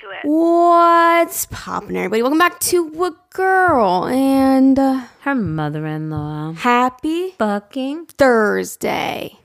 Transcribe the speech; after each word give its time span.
into 0.00 0.10
it. 0.14 0.20
What's 0.24 1.46
poppin', 1.46 1.96
everybody? 1.96 2.22
Welcome 2.22 2.38
back 2.38 2.60
to 2.60 3.04
a 3.04 3.12
girl 3.34 4.06
and 4.06 4.78
uh, 4.78 5.02
Her 5.20 5.34
mother-in-law. 5.34 6.54
happy 6.54 7.30
Fucking. 7.38 8.06
Thursday. 8.06 9.38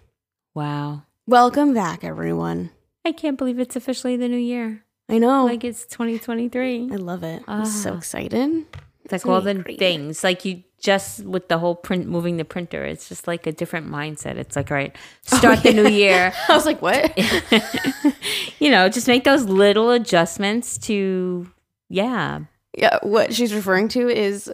Wow. 0.53 1.03
Welcome 1.27 1.73
back, 1.73 2.03
everyone. 2.03 2.71
I 3.05 3.11
can't 3.11 3.38
believe 3.38 3.59
it's 3.59 3.75
officially 3.75 4.17
the 4.17 4.27
new 4.27 4.38
year. 4.38 4.84
I 5.09 5.17
know. 5.17 5.45
Like 5.45 5.63
it's 5.63 5.85
2023. 5.88 6.89
I 6.91 6.95
love 6.95 7.23
it. 7.23 7.43
I'm 7.47 7.65
so 7.65 7.93
Ah. 7.93 7.97
excited. 7.97 8.65
It's 9.04 9.11
like 9.11 9.13
It's 9.13 9.23
gonna 9.23 9.35
all 9.35 9.41
the 9.41 9.55
great. 9.55 9.79
things. 9.79 10.23
Like 10.23 10.45
you 10.45 10.63
just 10.84 11.23
with 11.23 11.48
the 11.48 11.57
whole 11.57 11.76
print 11.76 12.07
moving 12.07 12.35
the 12.35 12.44
printer, 12.44 12.84
it's 12.84 13.07
just 13.07 13.26
like 13.26 13.48
a 13.48 13.53
different 13.53 13.89
mindset. 13.89 14.35
It's 14.35 14.57
like, 14.57 14.70
all 14.70 14.76
right, 14.76 14.95
start 15.23 15.63
the 15.63 15.71
new 15.71 15.88
year. 15.88 16.34
I 16.49 16.53
was 16.53 16.66
like, 16.66 16.81
what? 16.81 17.17
you 18.59 18.70
know, 18.70 18.90
just 18.90 19.07
make 19.07 19.23
those 19.23 19.45
little 19.45 19.91
adjustments 19.91 20.77
to 20.80 21.49
yeah. 21.90 22.41
yeah, 22.77 22.99
what 23.02 23.34
she's 23.34 23.54
referring 23.54 23.88
to 23.90 24.09
is 24.09 24.52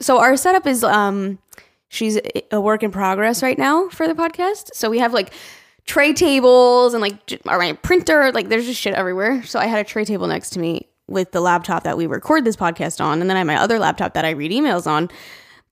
so 0.00 0.18
our 0.18 0.36
setup 0.36 0.66
is 0.66 0.84
um 0.84 1.38
she's 1.88 2.20
a 2.52 2.60
work 2.60 2.84
in 2.84 2.92
progress 2.92 3.42
right 3.42 3.58
now 3.58 3.88
for 3.88 4.06
the 4.06 4.14
podcast. 4.14 4.70
So 4.74 4.88
we 4.88 5.00
have 5.00 5.12
like 5.12 5.32
tray 5.86 6.12
tables 6.12 6.94
and 6.94 7.00
like 7.00 7.44
my 7.44 7.72
printer, 7.72 8.30
like 8.30 8.48
there's 8.48 8.66
just 8.66 8.80
shit 8.80 8.94
everywhere. 8.94 9.42
So 9.42 9.58
I 9.58 9.66
had 9.66 9.84
a 9.84 9.88
tray 9.88 10.04
table 10.04 10.28
next 10.28 10.50
to 10.50 10.60
me 10.60 10.86
with 11.08 11.32
the 11.32 11.40
laptop 11.40 11.82
that 11.82 11.96
we 11.96 12.06
record 12.06 12.44
this 12.44 12.54
podcast 12.54 13.02
on, 13.02 13.20
and 13.20 13.28
then 13.28 13.36
I 13.36 13.40
have 13.40 13.46
my 13.46 13.56
other 13.56 13.78
laptop 13.80 14.14
that 14.14 14.24
I 14.24 14.30
read 14.30 14.52
emails 14.52 14.86
on. 14.86 15.08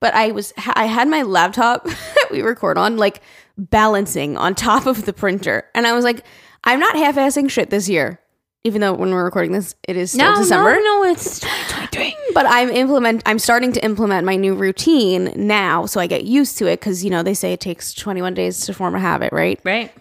But 0.00 0.14
I 0.14 0.30
was 0.32 0.52
I 0.74 0.86
had 0.86 1.08
my 1.08 1.22
laptop 1.22 1.84
that 1.84 2.28
we 2.30 2.42
record 2.42 2.78
on 2.78 2.96
like 2.96 3.20
balancing 3.56 4.36
on 4.36 4.54
top 4.54 4.86
of 4.86 5.04
the 5.04 5.12
printer, 5.12 5.64
and 5.74 5.86
I 5.86 5.92
was 5.92 6.04
like, 6.04 6.24
I'm 6.64 6.80
not 6.80 6.96
half-assing 6.96 7.50
shit 7.50 7.70
this 7.70 7.88
year. 7.88 8.20
Even 8.64 8.80
though 8.80 8.94
when 8.94 9.12
we're 9.12 9.24
recording 9.24 9.52
this, 9.52 9.76
it 9.86 9.96
is 9.96 10.10
still 10.10 10.34
December 10.34 10.74
no, 10.74 10.80
no, 10.80 11.04
it's 11.04 11.38
2023. 11.38 12.16
but 12.34 12.46
I'm 12.46 12.68
implement 12.70 13.22
I'm 13.24 13.38
starting 13.38 13.70
to 13.72 13.84
implement 13.84 14.26
my 14.26 14.34
new 14.34 14.54
routine 14.54 15.32
now 15.36 15.86
so 15.86 16.00
I 16.00 16.08
get 16.08 16.24
used 16.24 16.58
to 16.58 16.66
it 16.66 16.80
cuz 16.80 17.04
you 17.04 17.10
know 17.10 17.22
they 17.22 17.32
say 17.34 17.52
it 17.52 17.60
takes 17.60 17.94
21 17.94 18.34
days 18.34 18.66
to 18.66 18.74
form 18.74 18.96
a 18.96 18.98
habit, 18.98 19.32
right? 19.32 19.60
Right? 19.62 19.92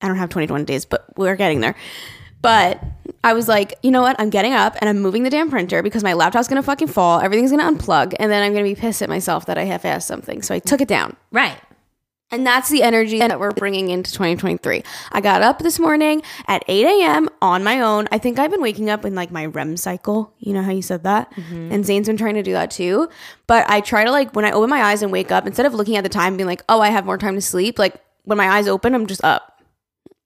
I 0.00 0.06
don't 0.06 0.16
have 0.16 0.30
21 0.30 0.64
days, 0.64 0.84
but 0.84 1.06
we're 1.16 1.34
getting 1.34 1.60
there. 1.60 1.74
But 2.40 2.82
I 3.24 3.32
was 3.32 3.48
like, 3.48 3.74
you 3.82 3.90
know 3.90 4.02
what? 4.02 4.16
I'm 4.18 4.30
getting 4.30 4.52
up 4.52 4.76
and 4.80 4.88
I'm 4.88 5.00
moving 5.00 5.24
the 5.24 5.30
damn 5.30 5.50
printer 5.50 5.82
because 5.82 6.04
my 6.04 6.12
laptop's 6.12 6.48
to 6.58 6.62
fucking 6.62 6.88
fall, 6.88 7.20
everything's 7.20 7.50
to 7.50 7.56
unplug, 7.58 8.14
and 8.18 8.30
then 8.30 8.42
I'm 8.42 8.52
to 8.64 8.74
be 8.74 8.80
pissed 8.80 9.02
at 9.02 9.08
myself 9.08 9.46
that 9.46 9.58
I 9.58 9.64
half-assed 9.64 10.04
something. 10.04 10.42
So 10.42 10.54
I 10.54 10.60
took 10.60 10.80
it 10.80 10.88
down. 10.88 11.16
Right. 11.32 11.58
And 12.30 12.46
that's 12.46 12.68
the 12.68 12.82
energy 12.82 13.20
that 13.20 13.40
we're 13.40 13.52
bringing 13.52 13.88
into 13.88 14.12
2023. 14.12 14.82
I 15.12 15.20
got 15.22 15.40
up 15.40 15.60
this 15.60 15.78
morning 15.78 16.22
at 16.46 16.62
8 16.68 16.84
a.m. 16.84 17.28
on 17.40 17.64
my 17.64 17.80
own. 17.80 18.06
I 18.12 18.18
think 18.18 18.38
I've 18.38 18.50
been 18.50 18.60
waking 18.60 18.90
up 18.90 19.06
in 19.06 19.14
like 19.14 19.30
my 19.30 19.46
REM 19.46 19.78
cycle. 19.78 20.34
You 20.38 20.52
know 20.52 20.62
how 20.62 20.70
you 20.70 20.82
said 20.82 21.04
that? 21.04 21.32
Mm-hmm. 21.32 21.72
And 21.72 21.86
Zane's 21.86 22.06
been 22.06 22.18
trying 22.18 22.34
to 22.34 22.42
do 22.42 22.52
that 22.52 22.70
too. 22.70 23.08
But 23.46 23.68
I 23.70 23.80
try 23.80 24.04
to 24.04 24.10
like, 24.10 24.36
when 24.36 24.44
I 24.44 24.50
open 24.50 24.68
my 24.68 24.82
eyes 24.82 25.02
and 25.02 25.10
wake 25.10 25.32
up, 25.32 25.46
instead 25.46 25.64
of 25.64 25.72
looking 25.72 25.96
at 25.96 26.02
the 26.02 26.10
time 26.10 26.28
and 26.28 26.36
being 26.36 26.46
like, 26.46 26.62
oh, 26.68 26.82
I 26.82 26.90
have 26.90 27.06
more 27.06 27.16
time 27.16 27.34
to 27.34 27.40
sleep, 27.40 27.78
like 27.78 27.94
when 28.24 28.36
my 28.36 28.48
eyes 28.48 28.68
open, 28.68 28.94
I'm 28.94 29.06
just 29.06 29.24
up. 29.24 29.57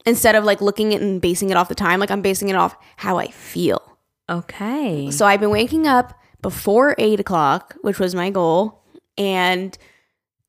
Instead 0.05 0.35
of 0.35 0.43
like 0.43 0.61
looking 0.61 0.93
at 0.93 1.01
and 1.01 1.21
basing 1.21 1.49
it 1.49 1.57
off 1.57 1.69
the 1.69 1.75
time, 1.75 1.99
like 1.99 2.11
I'm 2.11 2.21
basing 2.21 2.49
it 2.49 2.55
off 2.55 2.75
how 2.97 3.17
I 3.17 3.27
feel. 3.27 3.81
Okay. 4.29 5.09
So 5.11 5.25
I've 5.25 5.39
been 5.39 5.49
waking 5.49 5.87
up 5.87 6.13
before 6.41 6.95
eight 6.97 7.19
o'clock, 7.19 7.75
which 7.81 7.99
was 7.99 8.13
my 8.15 8.29
goal, 8.29 8.83
and 9.17 9.77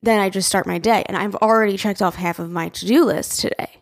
then 0.03 0.21
I 0.21 0.29
just 0.29 0.49
start 0.49 0.67
my 0.67 0.79
day. 0.79 1.05
And 1.07 1.17
I've 1.17 1.35
already 1.37 1.77
checked 1.77 2.03
off 2.03 2.17
half 2.17 2.39
of 2.39 2.51
my 2.51 2.69
to 2.71 2.87
do 2.87 3.05
list 3.05 3.41
today. 3.41 3.81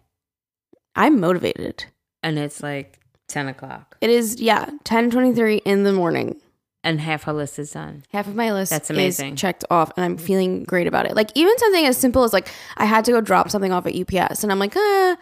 I'm 0.95 1.21
motivated. 1.21 1.85
and 2.23 2.39
it's 2.39 2.63
like 2.63 2.99
10 3.29 3.49
o'clock. 3.49 3.97
It 4.03 4.11
is, 4.11 4.41
yeah, 4.41 4.67
1023 4.67 5.57
in 5.65 5.85
the 5.85 5.93
morning. 5.93 6.41
And 6.85 7.01
half 7.01 7.23
her 7.25 7.33
list 7.33 7.59
is 7.59 7.71
done. 7.73 8.03
Half 8.13 8.27
of 8.27 8.35
my 8.35 8.53
list 8.53 8.71
That's 8.71 8.91
is 8.91 8.97
amazing. 8.97 9.37
checked 9.37 9.65
off, 9.71 9.91
and 9.97 10.05
I'm 10.05 10.17
feeling 10.19 10.65
great 10.65 10.87
about 10.89 11.07
it. 11.07 11.15
Like 11.15 11.31
even 11.37 11.57
something 11.59 11.87
as 11.87 11.97
simple 11.97 12.25
as 12.25 12.33
like 12.33 12.49
I 12.77 12.85
had 12.87 13.05
to 13.07 13.13
go 13.13 13.21
drop 13.21 13.51
something 13.51 13.73
off 13.73 13.87
at 13.87 13.95
UPS, 13.95 14.43
and 14.43 14.51
I'm 14.53 14.59
like, 14.59 14.77
uh, 14.77 15.17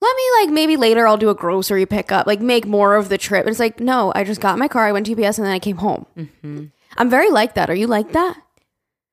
let 0.00 0.16
me 0.16 0.22
like 0.40 0.50
maybe 0.50 0.76
later 0.76 1.06
I'll 1.06 1.16
do 1.16 1.30
a 1.30 1.34
grocery 1.34 1.86
pickup, 1.86 2.26
like 2.26 2.40
make 2.40 2.66
more 2.66 2.96
of 2.96 3.08
the 3.08 3.18
trip. 3.18 3.42
And 3.46 3.50
it's 3.50 3.58
like, 3.60 3.80
no, 3.80 4.12
I 4.14 4.24
just 4.24 4.40
got 4.40 4.58
my 4.58 4.68
car, 4.68 4.86
I 4.86 4.92
went 4.92 5.06
to 5.06 5.12
UPS, 5.12 5.38
and 5.38 5.46
then 5.46 5.52
I 5.54 5.58
came 5.58 5.78
home. 5.78 6.06
hmm 6.42 6.64
I'm 6.98 7.10
very 7.10 7.30
like 7.30 7.54
that. 7.54 7.68
Are 7.68 7.74
you 7.74 7.86
like 7.86 8.12
that? 8.12 8.38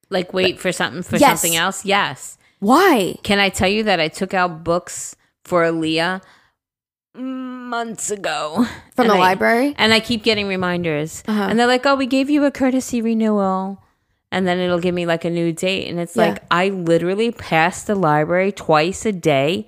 Like 0.10 0.32
wait 0.34 0.60
for 0.60 0.72
something 0.72 1.04
for 1.04 1.18
Yes. 1.18 1.42
something 1.42 1.58
else? 1.58 1.84
Yes. 1.86 2.38
Why? 2.60 3.16
Can 3.24 3.40
I 3.40 3.50
tell 3.50 3.68
you 3.68 3.84
that 3.84 4.00
I 4.00 4.08
took 4.08 4.34
out 4.34 4.64
books 4.64 5.16
for 5.44 5.64
Aaliyah 5.64 6.22
months 7.16 8.10
ago 8.12 8.66
From 8.96 9.08
the 9.08 9.14
I- 9.16 9.20
library? 9.20 9.76
And 9.78 9.94
I 9.94 10.00
keep 10.00 10.24
getting 10.24 10.48
reminders. 10.48 11.24
Uh-huh. 11.28 11.44
And 11.50 11.60
they're 11.60 11.68
like, 11.68 11.86
oh, 11.86 11.96
we 11.96 12.06
gave 12.06 12.30
you 12.30 12.46
a 12.46 12.52
courtesy 12.52 13.02
renewal. 13.02 13.82
And 14.32 14.48
then 14.48 14.58
it'll 14.60 14.80
give 14.80 14.96
me 14.96 15.06
like 15.06 15.26
a 15.26 15.30
new 15.30 15.52
date. 15.54 15.88
And 15.90 16.00
it's 16.00 16.16
Yeah. 16.16 16.30
like, 16.30 16.44
I 16.50 16.70
literally 16.70 17.32
pass 17.32 17.84
the 17.84 17.96
library 17.96 18.52
twice 18.52 19.06
a 19.06 19.12
day, 19.12 19.68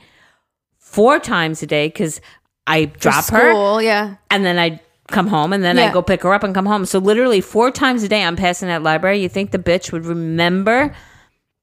four 0.96 1.20
times 1.20 1.62
a 1.62 1.68
day, 1.68 1.88
because 1.88 2.20
I 2.66 2.86
drop 2.86 3.30
her 3.30 3.52
School, 3.52 3.82
yeah. 3.82 4.16
and 4.32 4.44
then 4.46 4.58
I 4.58 4.82
come 5.08 5.28
home 5.28 5.54
and 5.54 5.64
then 5.64 5.78
I 5.78 5.94
go 5.94 6.02
pick 6.02 6.24
her 6.24 6.34
up 6.34 6.44
and 6.44 6.56
come 6.56 6.66
home. 6.66 6.84
So 6.86 6.98
literally 6.98 7.40
four 7.40 7.70
times 7.70 8.02
a 8.02 8.08
day 8.08 8.24
I'm 8.24 8.36
passing 8.36 8.70
that 8.70 8.82
library. 8.82 9.22
You 9.22 9.30
think 9.30 9.52
the 9.52 9.60
bitch 9.60 9.92
would 9.92 10.04
remember 10.06 10.96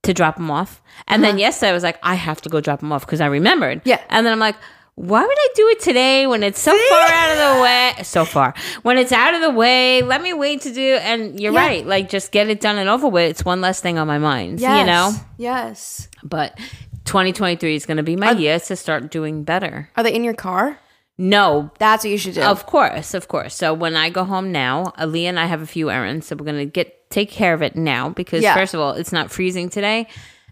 to 0.05 0.15
drop 0.15 0.39
him 0.39 0.49
off? 0.49 0.81
And 1.09 1.25
then 1.25 1.39
yesterday 1.39 1.71
I 1.71 1.73
was 1.73 1.83
like, 1.83 1.99
I 2.05 2.15
have 2.15 2.41
to 2.43 2.49
go 2.49 2.61
drop 2.61 2.83
him 2.83 2.93
off 2.93 3.05
because 3.05 3.21
I 3.21 3.27
remembered. 3.27 3.79
Uh-huh. 3.79 3.91
Yeah. 3.91 4.01
And 4.11 4.25
then 4.25 4.33
I'm 4.33 4.39
like, 4.39 4.55
why 4.95 5.23
would 5.23 5.37
I 5.37 5.49
do 5.57 5.69
it 5.71 5.81
today 5.81 6.27
when 6.29 6.45
it's 6.45 6.61
so 6.61 6.71
far 6.71 7.01
out 7.09 7.31
of 7.33 7.57
the 7.57 7.63
way? 7.97 8.03
So 8.05 8.25
far. 8.25 8.55
When 8.83 8.97
it's 8.97 9.11
out 9.11 9.35
of 9.35 9.41
the 9.41 9.51
way, 9.51 10.03
let 10.03 10.23
me 10.23 10.33
wait 10.35 10.61
to 10.63 10.73
do 10.73 10.99
and 11.03 11.41
you're 11.41 11.53
Yeah. 11.53 11.67
right. 11.67 11.85
Like 11.87 12.11
just 12.11 12.31
get 12.31 12.49
it 12.49 12.61
done 12.61 12.79
and 12.79 12.89
over 12.89 13.09
with. 13.09 13.29
It's 13.31 13.45
one 13.45 13.61
less 13.61 13.81
thing 13.81 13.99
on 13.99 14.07
my 14.07 14.19
mind. 14.19 14.61
Yes. 14.61 14.79
You 14.81 14.87
know? 14.87 15.13
Yes. 15.37 16.07
But 16.23 16.57
2023 17.05 17.75
is 17.75 17.87
gonna 17.87 18.03
be 18.03 18.17
my 18.17 18.31
year 18.33 18.59
to 18.61 18.77
start 18.77 19.11
doing 19.11 19.45
better. 19.45 19.89
Are 19.97 20.03
they 20.03 20.15
in 20.15 20.25
your 20.25 20.35
car? 20.35 20.79
No, 21.19 21.71
That's 21.79 22.05
what 22.05 22.11
you 22.11 22.19
should 22.19 22.35
do. 22.35 22.43
of 22.43 22.67
course, 22.67 23.15
of 23.15 23.29
course. 23.29 23.55
So 23.55 23.75
when 23.75 23.97
I 23.97 24.09
go 24.11 24.25
home 24.25 24.51
now, 24.51 24.93
Ali 24.99 25.27
and 25.27 25.39
I 25.39 25.47
have 25.47 25.61
a 25.61 25.67
few 25.67 25.91
errands, 25.91 26.27
so 26.27 26.37
we're 26.37 26.47
gonna 26.47 26.65
get 26.65 27.11
take 27.11 27.31
care 27.31 27.53
of 27.53 27.63
it 27.63 27.77
now 27.77 28.09
because 28.09 28.43
Yeah. 28.43 28.55
first 28.55 28.73
of 28.73 28.81
all, 28.81 28.93
it's 28.93 29.13
not 29.13 29.31
freezing 29.31 29.69
today, 29.69 30.07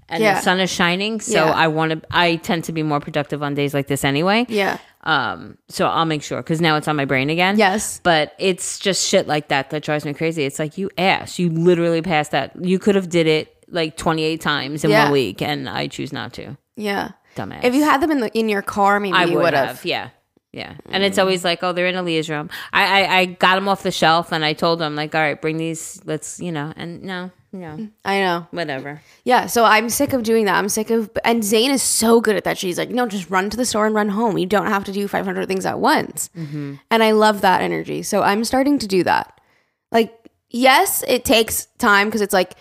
and 0.09 0.23
Yeah. 0.23 0.35
the 0.35 0.43
sun 0.43 0.61
is 0.61 0.71
shining. 0.71 1.21
So 1.21 1.47
Yeah. 1.47 1.51
I 1.53 1.69
want 1.69 1.93
to. 1.93 2.03
I 2.11 2.37
tend 2.37 2.65
to 2.65 2.73
be 2.73 2.83
more 2.83 3.01
productive 3.01 3.43
on 3.43 3.55
days 3.55 3.73
like 3.73 3.87
this 3.87 4.05
anyway. 4.05 4.45
yeah. 4.49 4.77
Um. 5.03 5.57
So 5.71 5.87
I'll 5.89 6.05
make 6.05 6.23
sure 6.23 6.39
because 6.43 6.61
now 6.61 6.77
it's 6.77 6.87
on 6.87 6.95
my 6.95 7.07
brain 7.07 7.31
again. 7.31 7.57
Yes. 7.57 8.01
But 8.03 8.35
it's 8.39 8.79
just 8.79 9.09
shit 9.09 9.27
like 9.27 9.49
that 9.49 9.71
that 9.71 9.83
drives 9.83 10.05
me 10.05 10.13
crazy. 10.13 10.45
It's 10.45 10.59
like 10.59 10.77
you 10.77 10.91
asked, 10.99 11.39
you 11.39 11.49
literally 11.49 12.03
passed 12.03 12.33
that. 12.33 12.53
You 12.63 12.79
could 12.79 12.97
have 12.97 13.09
did 13.09 13.27
it 13.27 13.57
like 13.71 13.97
twenty 13.97 14.23
eight 14.23 14.41
times 14.41 14.85
in 14.85 14.91
Yeah. 14.91 15.05
one 15.05 15.13
week, 15.13 15.43
and 15.43 15.69
I 15.69 15.87
choose 15.87 16.13
not 16.13 16.33
to. 16.35 16.57
Yeah. 16.77 17.13
Dumbass. 17.37 17.65
If 17.65 17.75
you 17.75 17.85
had 17.85 18.01
them 18.01 18.11
in 18.11 18.21
the 18.21 18.31
in 18.39 18.49
your 18.49 18.63
car, 18.63 18.99
maybe 19.01 19.15
I 19.17 19.25
you 19.25 19.39
would 19.39 19.55
have. 19.55 19.85
Yeah. 19.85 20.11
Yeah. 20.53 20.75
And 20.87 21.05
it's 21.05 21.17
always 21.19 21.45
like, 21.45 21.63
oh, 21.63 21.73
they're 21.73 21.87
in 21.87 21.95
Aaliyah's 21.95 22.29
room. 22.29 22.51
I, 22.73 23.05
I, 23.05 23.17
I 23.19 23.25
got 23.27 23.55
them 23.55 23.69
off 23.69 23.85
the 23.85 23.93
shelf 23.93 24.33
and 24.33 24.45
I 24.45 24.53
told 24.53 24.81
them, 24.81 24.97
like, 24.97 25.15
all 25.15 25.21
right, 25.21 25.41
bring 25.41 25.59
these. 25.59 26.01
Let's, 26.05 26.41
you 26.41 26.51
know, 26.51 26.73
and 26.77 27.03
no, 27.05 27.31
no, 27.53 27.89
I 28.05 28.19
know. 28.21 28.49
whatever. 28.51 29.01
Yeah, 29.25 29.47
so 29.47 29.65
I'm 29.65 29.89
sick 29.89 30.13
of 30.13 30.25
doing 30.25 30.47
that. 30.47 30.57
I'm 30.59 30.69
sick 30.69 30.91
of, 30.91 31.09
and 31.25 31.45
Zane 31.45 31.71
is 31.71 31.83
so 31.85 32.21
good 32.21 32.35
at 32.35 32.43
that. 32.43 32.59
She's 32.59 32.79
like, 32.79 32.91
no, 32.91 33.07
just 33.07 33.31
run 33.31 33.49
to 33.51 33.57
the 33.57 33.65
store 33.65 33.87
and 33.87 33.95
run 33.95 34.09
home. 34.09 34.39
You 34.39 34.47
don't 34.47 34.67
have 34.67 34.83
to 34.87 34.93
do 34.93 35.07
500 35.07 35.47
things 35.47 35.65
at 35.65 35.79
once. 35.79 36.31
Mm-hmm. 36.37 36.75
And 36.91 37.03
I 37.03 37.13
love 37.13 37.43
that 37.43 37.63
energy. 37.63 38.03
So 38.03 38.23
I'm 38.23 38.43
starting 38.45 38.81
to 38.81 38.89
do 38.89 39.05
that. 39.05 39.41
Like, 39.93 40.13
yes, 40.49 41.05
it 41.07 41.25
takes 41.25 41.67
time 41.79 42.09
because 42.09 42.23
it's 42.23 42.35
like, 42.35 42.55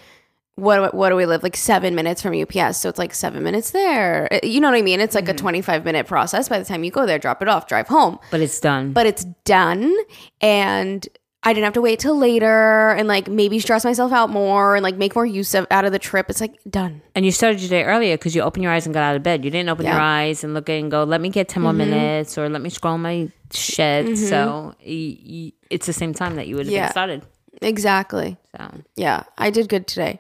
what 0.60 0.94
what 0.94 1.10
do 1.10 1.16
we 1.16 1.26
live 1.26 1.42
like 1.44 1.56
seven 1.58 1.96
minutes 1.96 2.22
from 2.22 2.34
UPS? 2.40 2.78
So 2.78 2.90
it's 2.90 3.00
like 3.00 3.14
seven 3.14 3.44
minutes 3.44 3.72
there. 3.72 4.28
Uh, 4.32 4.40
You 4.44 4.60
know 4.62 4.70
what 4.70 4.78
I 4.78 4.82
mean? 4.82 5.00
It's 5.00 5.16
like 5.16 5.26
Mm-hmm. 5.26 5.32
a 5.36 5.40
25 5.40 5.86
minute 5.86 6.08
process 6.08 6.50
by 6.50 6.60
the 6.60 6.66
time 6.66 6.84
you 6.84 6.92
go 6.92 7.06
there, 7.06 7.20
drop 7.20 7.42
it 7.42 7.48
off, 7.48 7.68
drive 7.68 7.88
home. 7.88 8.20
But 8.32 8.42
it's 8.42 8.60
done. 8.60 8.94
But 8.94 9.06
it's 9.06 9.26
done, 9.46 9.96
and 10.42 11.08
I 11.42 11.54
didn't 11.54 11.64
have 11.64 11.74
to 11.76 11.82
wait 11.82 12.00
till 12.00 12.18
later 12.18 12.90
and 12.90 13.08
like 13.08 13.30
maybe 13.30 13.60
stress 13.60 13.86
myself 13.86 14.12
out 14.12 14.30
more 14.30 14.76
and 14.76 14.84
like 14.84 14.98
make 14.98 15.16
more 15.16 15.26
use 15.26 15.54
of 15.56 15.66
out 15.72 15.86
of 15.86 15.94
the 15.94 16.00
trip. 16.00 16.26
It's 16.30 16.42
like 16.42 16.56
done. 16.70 17.02
and 17.16 17.24
you 17.26 17.32
started 17.32 17.62
your 17.62 17.70
day 17.70 17.84
earlier 17.86 18.18
because 18.18 18.36
you 18.36 18.42
opened 18.42 18.64
your 18.64 18.74
eyes 18.74 18.86
and 18.86 18.94
got 18.94 19.04
out 19.04 19.16
of 19.16 19.24
bed. 19.24 19.46
You 19.46 19.52
didn't 19.52 19.70
open 19.70 19.86
your 19.86 19.96
eyes 20.00 20.44
and 20.44 20.54
look 20.54 20.68
and 20.68 20.92
go, 20.92 21.06
let 21.06 21.22
me 21.22 21.30
get 21.30 21.48
10 21.48 21.64
more 21.64 21.72
minutes 21.74 22.38
or 22.38 22.50
let 22.50 22.62
me 22.62 22.70
scroll 22.70 22.98
my 22.98 23.32
shit. 23.54 24.18
So 24.18 24.74
y- 24.86 25.18
y- 25.26 25.54
it's 25.70 25.86
the 25.86 25.94
same 25.94 26.14
time 26.14 26.36
that 26.36 26.48
you 26.48 26.58
would 26.58 26.66
have 26.66 26.74
Yeah. 26.74 26.88
been 26.88 26.92
started. 26.92 27.24
Exactly. 27.62 28.38
So 28.56 28.82
Yeah, 28.96 29.24
I 29.38 29.50
did 29.50 29.70
good 29.70 29.88
today. 29.88 30.20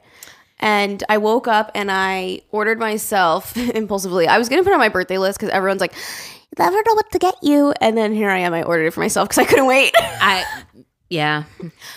And 0.59 1.03
I 1.07 1.17
woke 1.19 1.47
up 1.47 1.71
and 1.73 1.89
I 1.89 2.41
ordered 2.51 2.79
myself 2.79 3.55
impulsively. 3.75 4.27
I 4.27 4.37
was 4.37 4.49
going 4.49 4.61
to 4.61 4.63
put 4.63 4.73
on 4.73 4.79
my 4.79 4.89
birthday 4.89 5.17
list 5.17 5.39
because 5.39 5.53
everyone's 5.53 5.81
like, 5.81 5.93
you 5.93 6.55
never 6.57 6.75
know 6.75 6.95
what 6.95 7.11
to 7.11 7.19
get 7.19 7.35
you. 7.41 7.73
And 7.79 7.97
then 7.97 8.13
here 8.13 8.29
I 8.29 8.39
am. 8.39 8.53
I 8.53 8.63
ordered 8.63 8.87
it 8.87 8.91
for 8.91 8.99
myself 8.99 9.29
because 9.29 9.37
I 9.37 9.45
couldn't 9.45 9.67
wait. 9.67 9.93
I, 9.97 10.45
yeah. 11.09 11.43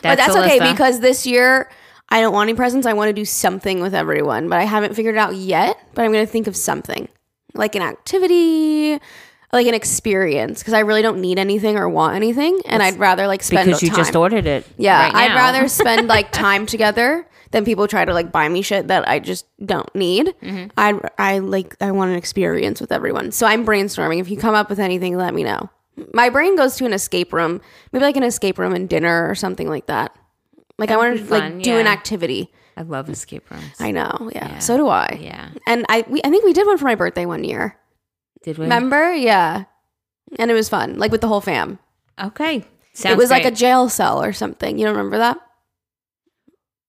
but 0.03 0.17
that's 0.17 0.37
okay 0.37 0.61
because 0.73 1.01
this 1.01 1.27
year 1.27 1.69
I 2.09 2.21
don't 2.21 2.33
want 2.33 2.49
any 2.49 2.57
presents. 2.57 2.87
I 2.87 2.93
want 2.93 3.09
to 3.09 3.13
do 3.15 3.25
something 3.25 3.81
with 3.81 3.95
everyone, 3.95 4.49
but 4.49 4.59
I 4.59 4.65
haven't 4.65 4.95
figured 4.95 5.17
it 5.17 5.19
out 5.19 5.35
yet. 5.35 5.79
But 5.95 6.05
I'm 6.05 6.13
going 6.13 6.25
to 6.25 6.31
think 6.31 6.47
of 6.47 6.57
something 6.57 7.09
like 7.55 7.75
an 7.75 7.83
activity, 7.83 9.01
like 9.53 9.67
an 9.67 9.75
experience 9.75 10.61
because 10.61 10.75
I 10.75 10.81
really 10.81 11.03
don't 11.03 11.21
need 11.21 11.39
anything 11.39 11.77
or 11.77 11.89
want 11.89 12.17
anything, 12.17 12.61
and 12.65 12.83
I'd 12.83 12.99
rather 12.99 13.27
like 13.27 13.43
spend 13.43 13.67
because 13.67 13.83
you 13.83 13.89
time. 13.91 13.99
just 13.99 14.17
ordered 14.17 14.47
it. 14.47 14.67
Yeah, 14.79 15.05
right 15.05 15.15
I'd 15.15 15.29
now. 15.29 15.35
rather 15.37 15.69
spend 15.83 16.09
like 16.09 16.33
time 16.33 16.67
together 16.67 17.27
than 17.51 17.65
people 17.67 17.87
try 17.87 18.05
to 18.05 18.15
like 18.15 18.33
buy 18.33 18.49
me 18.49 18.63
shit 18.63 18.89
that 18.89 19.07
I 19.07 19.19
just 19.19 19.47
don't 19.65 19.93
need. 19.95 20.35
Mm-hmm. 20.43 20.71
I 20.79 20.99
I 21.19 21.39
like 21.41 21.77
I 21.83 21.91
want 21.93 22.11
an 22.11 22.17
experience 22.17 22.81
with 22.81 22.93
everyone. 22.93 23.31
So 23.31 23.47
I'm 23.47 23.67
brainstorming. 23.67 24.21
If 24.21 24.31
you 24.31 24.39
come 24.39 24.55
up 24.55 24.71
with 24.71 24.79
anything, 24.79 25.17
let 25.17 25.35
me 25.35 25.45
know. 25.45 25.69
My 26.15 26.31
brain 26.31 26.57
goes 26.57 26.77
to 26.77 26.87
an 26.87 26.95
escape 26.95 27.33
room, 27.35 27.61
maybe 27.93 28.03
like 28.05 28.17
an 28.17 28.23
escape 28.23 28.59
room 28.59 28.73
and 28.75 28.89
dinner 28.89 29.29
or 29.29 29.35
something 29.35 29.69
like 29.69 29.87
that. 29.87 30.17
Like 30.79 30.91
I 30.91 30.97
want 30.97 31.19
to 31.19 31.25
like 31.27 31.63
do 31.63 31.77
an 31.77 31.87
activity. 31.87 32.51
I 32.75 32.83
love 32.83 33.11
escape 33.11 33.51
rooms. 33.51 33.75
I 33.79 33.91
know, 33.91 34.31
yeah. 34.35 34.59
So 34.59 34.79
do 34.79 34.89
I. 34.89 35.19
yeah. 35.21 35.51
And 35.67 35.85
I 35.91 36.07
we, 36.09 36.23
I 36.25 36.31
think 36.31 36.43
we 36.45 36.55
did 36.55 36.67
one 36.67 36.79
for 36.79 36.87
my 36.87 36.95
birthday 36.95 37.27
one 37.27 37.45
year. 37.45 37.77
Did 38.43 38.59
we? 38.59 38.65
Remember? 38.65 39.13
Yeah. 39.15 39.65
And 40.39 40.51
it 40.51 40.55
was 40.55 40.69
fun, 40.69 40.99
like 40.99 41.13
with 41.13 41.21
the 41.21 41.29
whole 41.29 41.41
fam. 41.41 41.79
Okay. 42.23 42.65
Sounds 42.95 43.13
it 43.15 43.19
was 43.19 43.31
like 43.31 43.45
a 43.45 43.51
jail 43.51 43.89
cell 43.89 44.23
or 44.23 44.33
something. 44.33 44.79
You 44.79 44.87
don't 44.87 44.97
remember 44.97 45.19
that? 45.19 45.39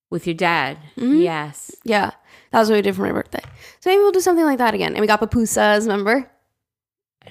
with 0.09 0.27
your 0.27 0.35
dad. 0.35 0.77
Mhm. 0.95 1.23
Yes. 1.23 1.71
Yeah, 1.83 2.11
that 2.51 2.59
was 2.59 2.69
what 2.69 2.75
we 2.75 2.81
did 2.83 2.95
for 2.95 3.01
my 3.01 3.11
birthday. 3.11 3.41
So 3.79 3.89
maybe 3.89 3.97
we'll 3.97 4.11
do 4.11 4.19
something 4.19 4.45
like 4.45 4.59
that 4.59 4.75
again. 4.75 4.91
And 4.93 5.01
we 5.01 5.07
got 5.07 5.19
pupusas, 5.19 5.81
remember? 5.87 6.29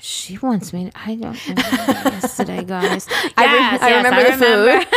She 0.00 0.36
wants 0.38 0.72
me. 0.72 0.90
I 0.96 1.14
don't. 1.14 1.38
yesterday, 1.48 2.64
guys. 2.64 3.06
I 3.36 3.44
re- 3.44 3.52
Yes, 3.52 3.82
I 3.82 3.88
yes, 3.90 4.04
remember 4.04 4.24
the 4.24 4.46
remember. 4.64 4.86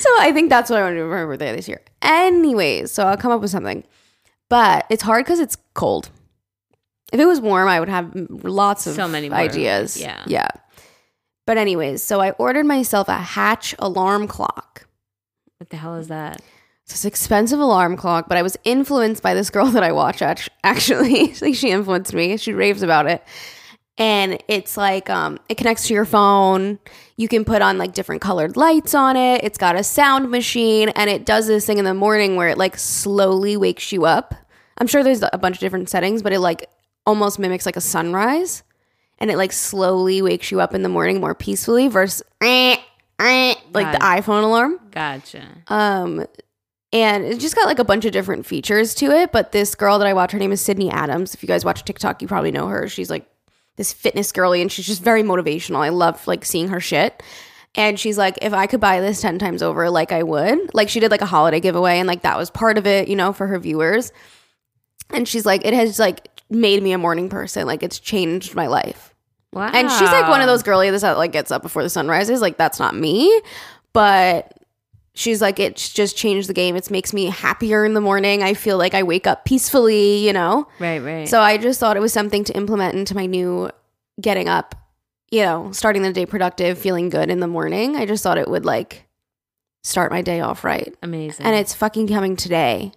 So 0.00 0.08
I 0.18 0.32
think 0.32 0.50
that's 0.50 0.68
what 0.68 0.80
I 0.80 0.82
want 0.82 0.94
to 0.94 0.98
do 0.98 1.08
for 1.08 1.16
my 1.20 1.24
birthday 1.24 1.54
this 1.54 1.68
year. 1.68 1.80
Anyways, 2.02 2.90
so 2.90 3.06
I'll 3.06 3.16
come 3.16 3.30
up 3.30 3.40
with 3.40 3.50
something. 3.50 3.84
But 4.48 4.86
it's 4.90 5.02
hard 5.04 5.24
because 5.24 5.38
it's 5.40 5.56
cold. 5.74 6.10
If 7.12 7.20
it 7.20 7.24
was 7.26 7.40
warm, 7.40 7.68
I 7.68 7.78
would 7.80 7.88
have 7.88 8.12
lots 8.42 8.86
of 8.86 8.94
So 8.94 9.06
many 9.08 9.28
more, 9.28 9.38
ideas. 9.38 9.96
yeah. 10.00 10.24
Yeah. 10.26 10.48
But 11.46 11.56
anyways, 11.58 12.02
so 12.02 12.20
I 12.20 12.30
ordered 12.32 12.66
myself 12.66 13.08
a 13.08 13.14
Hatch 13.14 13.74
alarm 13.78 14.26
clock. 14.26 14.86
what 15.58 15.70
the 15.70 15.76
hell 15.76 15.94
is 15.96 16.08
that? 16.08 16.42
It's 16.82 16.92
this 16.92 17.04
expensive 17.04 17.58
alarm 17.60 17.96
clock, 17.96 18.28
but 18.28 18.36
I 18.38 18.42
was 18.42 18.56
influenced 18.64 19.22
by 19.22 19.34
this 19.34 19.50
girl 19.50 19.66
that 19.72 19.82
I 19.82 19.92
watch. 19.92 20.22
Actually, 20.64 21.34
like 21.40 21.54
she 21.54 21.70
influenced 21.70 22.12
me. 22.14 22.36
She 22.36 22.52
raves 22.52 22.82
about 22.82 23.06
it, 23.06 23.22
and 23.98 24.42
it's 24.48 24.76
like 24.76 25.08
um, 25.10 25.38
it 25.48 25.56
connects 25.56 25.86
to 25.88 25.94
your 25.94 26.04
phone. 26.04 26.78
You 27.16 27.28
can 27.28 27.44
put 27.44 27.62
on 27.62 27.78
like 27.78 27.92
different 27.92 28.20
colored 28.22 28.56
lights 28.56 28.94
on 28.94 29.16
it. 29.16 29.42
It's 29.44 29.58
got 29.58 29.74
a 29.76 29.82
sound 29.84 30.30
machine, 30.30 30.88
and 30.90 31.08
it 31.10 31.24
does 31.24 31.46
this 31.46 31.64
thing 31.66 31.78
in 31.78 31.84
the 31.84 31.94
morning 31.94 32.34
where 32.36 32.48
it 32.48 32.58
like 32.58 32.76
slowly 32.78 33.56
wakes 33.56 33.90
you 33.92 34.04
up. 34.04 34.34
I'm 34.78 34.86
sure 34.86 35.02
there's 35.02 35.22
a 35.32 35.38
bunch 35.38 35.56
of 35.56 35.60
different 35.60 35.88
settings, 35.88 36.22
but 36.22 36.32
it 36.32 36.40
like 36.40 36.68
almost 37.06 37.38
mimics 37.38 37.66
like 37.66 37.76
a 37.76 37.80
sunrise, 37.80 38.62
and 39.18 39.30
it 39.30 39.36
like 39.36 39.52
slowly 39.52 40.20
wakes 40.22 40.50
you 40.50 40.60
up 40.60 40.74
in 40.74 40.82
the 40.82 40.88
morning 40.88 41.20
more 41.20 41.34
peacefully 41.34 41.88
versus 41.88 42.22
eh, 42.40 42.76
eh, 43.18 43.54
like 43.72 43.92
the 43.92 43.98
iPhone 43.98 44.42
alarm. 44.42 44.80
Gotcha. 44.90 45.46
Um, 45.68 46.26
and 46.92 47.24
it 47.24 47.40
just 47.40 47.54
got 47.54 47.66
like 47.66 47.78
a 47.78 47.84
bunch 47.84 48.04
of 48.04 48.12
different 48.12 48.46
features 48.46 48.94
to 48.96 49.10
it. 49.10 49.32
But 49.32 49.52
this 49.52 49.74
girl 49.74 49.98
that 49.98 50.06
I 50.06 50.14
watch, 50.14 50.32
her 50.32 50.38
name 50.38 50.52
is 50.52 50.60
Sydney 50.60 50.90
Adams. 50.90 51.34
If 51.34 51.42
you 51.42 51.46
guys 51.46 51.64
watch 51.64 51.84
TikTok, 51.84 52.22
you 52.22 52.28
probably 52.28 52.52
know 52.52 52.68
her. 52.68 52.88
She's 52.88 53.10
like 53.10 53.26
this 53.76 53.92
fitness 53.92 54.32
girly, 54.32 54.62
and 54.62 54.70
she's 54.70 54.86
just 54.86 55.02
very 55.02 55.22
motivational. 55.22 55.78
I 55.78 55.90
love 55.90 56.26
like 56.26 56.44
seeing 56.44 56.68
her 56.68 56.80
shit. 56.80 57.22
And 57.74 58.00
she's 58.00 58.16
like, 58.16 58.38
if 58.40 58.54
I 58.54 58.66
could 58.66 58.80
buy 58.80 59.00
this 59.00 59.20
10 59.20 59.38
times 59.38 59.62
over, 59.62 59.90
like 59.90 60.10
I 60.10 60.22
would. 60.22 60.74
Like 60.74 60.88
she 60.88 60.98
did 60.98 61.10
like 61.10 61.20
a 61.20 61.26
holiday 61.26 61.60
giveaway, 61.60 61.98
and 61.98 62.08
like 62.08 62.22
that 62.22 62.38
was 62.38 62.50
part 62.50 62.78
of 62.78 62.86
it, 62.86 63.08
you 63.08 63.16
know, 63.16 63.32
for 63.32 63.46
her 63.46 63.58
viewers. 63.58 64.12
And 65.10 65.26
she's 65.26 65.46
like, 65.46 65.64
it 65.64 65.74
has 65.74 65.98
like 65.98 66.28
made 66.50 66.82
me 66.82 66.92
a 66.92 66.98
morning 66.98 67.28
person. 67.28 67.66
Like 67.66 67.82
it's 67.82 67.98
changed 67.98 68.54
my 68.54 68.66
life. 68.66 69.14
Wow. 69.52 69.70
And 69.72 69.90
she's 69.90 70.10
like 70.10 70.28
one 70.28 70.40
of 70.40 70.46
those 70.46 70.62
girlies 70.62 71.00
that 71.00 71.16
like 71.16 71.32
gets 71.32 71.50
up 71.50 71.62
before 71.62 71.82
the 71.82 71.88
sun 71.88 72.08
rises. 72.08 72.40
Like 72.40 72.58
that's 72.58 72.78
not 72.78 72.94
me, 72.94 73.40
but 73.92 74.52
she's 75.14 75.40
like 75.40 75.58
it's 75.58 75.92
just 75.92 76.16
changed 76.16 76.48
the 76.48 76.54
game. 76.54 76.76
It 76.76 76.90
makes 76.90 77.12
me 77.12 77.26
happier 77.26 77.84
in 77.84 77.94
the 77.94 78.00
morning. 78.00 78.42
I 78.42 78.54
feel 78.54 78.76
like 78.76 78.92
I 78.94 79.02
wake 79.02 79.26
up 79.26 79.44
peacefully, 79.44 80.18
you 80.26 80.32
know. 80.32 80.68
Right. 80.78 80.98
Right. 80.98 81.28
So 81.28 81.40
I 81.40 81.56
just 81.56 81.80
thought 81.80 81.96
it 81.96 82.00
was 82.00 82.12
something 82.12 82.44
to 82.44 82.56
implement 82.56 82.94
into 82.94 83.14
my 83.14 83.26
new 83.26 83.70
getting 84.20 84.48
up, 84.48 84.74
you 85.30 85.42
know, 85.42 85.72
starting 85.72 86.02
the 86.02 86.12
day 86.12 86.26
productive, 86.26 86.78
feeling 86.78 87.08
good 87.08 87.30
in 87.30 87.40
the 87.40 87.48
morning. 87.48 87.96
I 87.96 88.04
just 88.04 88.22
thought 88.22 88.38
it 88.38 88.48
would 88.48 88.66
like 88.66 89.06
start 89.84 90.12
my 90.12 90.20
day 90.20 90.40
off 90.40 90.64
right. 90.64 90.94
amazing. 91.02 91.46
And 91.46 91.54
it's 91.54 91.72
fucking 91.72 92.08
coming 92.08 92.36
today. 92.36 92.92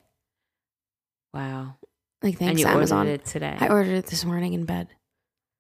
wow. 1.34 1.76
Like 2.22 2.34
and 2.34 2.40
thanks 2.40 2.62
you 2.62 2.68
Amazon. 2.68 3.00
ordered 3.08 3.22
it 3.22 3.26
today. 3.26 3.56
I 3.60 3.68
ordered 3.70 3.94
it 3.94 4.06
this 4.08 4.26
morning 4.26 4.54
in 4.54 4.66
bed. 4.66 4.88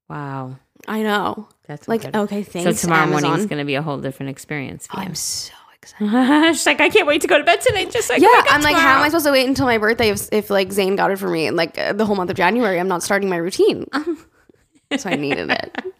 wow. 0.10 0.58
I 0.88 1.04
know. 1.04 1.48
That's 1.68 1.88
Like 1.90 2.16
okay, 2.16 2.42
thanks 2.44 2.80
So 2.80 2.88
tomorrow 2.88 3.04
Amazon. 3.04 3.22
morning 3.30 3.40
is 3.42 3.46
going 3.48 3.60
to 3.60 3.66
be 3.66 3.76
a 3.76 3.82
whole 3.82 3.98
different 3.98 4.30
experience. 4.30 4.88
Oh, 4.94 5.00
you. 5.00 5.08
I'm 5.08 5.16
so 5.16 5.54
excited. 5.74 6.56
She's 6.56 6.66
like, 6.66 6.80
I 6.80 6.88
can't 6.90 7.06
wait 7.06 7.22
to 7.22 7.28
go 7.28 7.38
to 7.38 7.44
bed 7.44 7.60
tonight. 7.62 7.92
Just 7.92 8.10
like, 8.10 8.22
Yeah, 8.22 8.28
I'm 8.50 8.62
like, 8.62 8.76
how 8.78 8.98
am 8.98 9.04
I 9.04 9.10
supposed 9.10 9.26
to 9.26 9.32
wait 9.32 9.46
until 9.48 9.66
my 9.66 9.78
birthday 9.78 10.10
if, 10.10 10.30
if 10.32 10.50
like 10.50 10.72
Zane 10.72 10.96
got 10.96 11.12
it 11.12 11.18
for 11.20 11.30
me 11.30 11.48
and 11.48 11.58
like 11.58 11.78
uh, 11.78 11.92
the 11.94 12.06
whole 12.06 12.16
month 12.16 12.30
of 12.30 12.38
January? 12.38 12.80
I'm 12.80 12.88
not 12.88 13.04
starting 13.04 13.28
my 13.30 13.36
routine, 13.38 13.86
so 14.98 15.10
I 15.10 15.16
needed 15.16 15.50
it. 15.52 15.78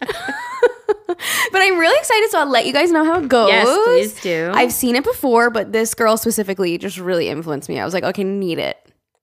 but 1.06 1.62
I'm 1.62 1.78
really 1.78 1.98
excited, 1.98 2.30
so 2.30 2.38
I'll 2.40 2.50
let 2.50 2.66
you 2.66 2.72
guys 2.72 2.90
know 2.90 3.04
how 3.04 3.20
it 3.20 3.28
goes. 3.28 3.48
Yes, 3.50 3.78
please 3.84 4.20
do. 4.22 4.50
I've 4.54 4.72
seen 4.72 4.96
it 4.96 5.04
before, 5.04 5.50
but 5.50 5.72
this 5.72 5.94
girl 5.94 6.16
specifically 6.16 6.78
just 6.78 6.98
really 6.98 7.28
influenced 7.28 7.68
me. 7.68 7.78
I 7.78 7.84
was 7.84 7.94
like, 7.94 8.04
okay, 8.04 8.24
need 8.24 8.58
it. 8.58 8.76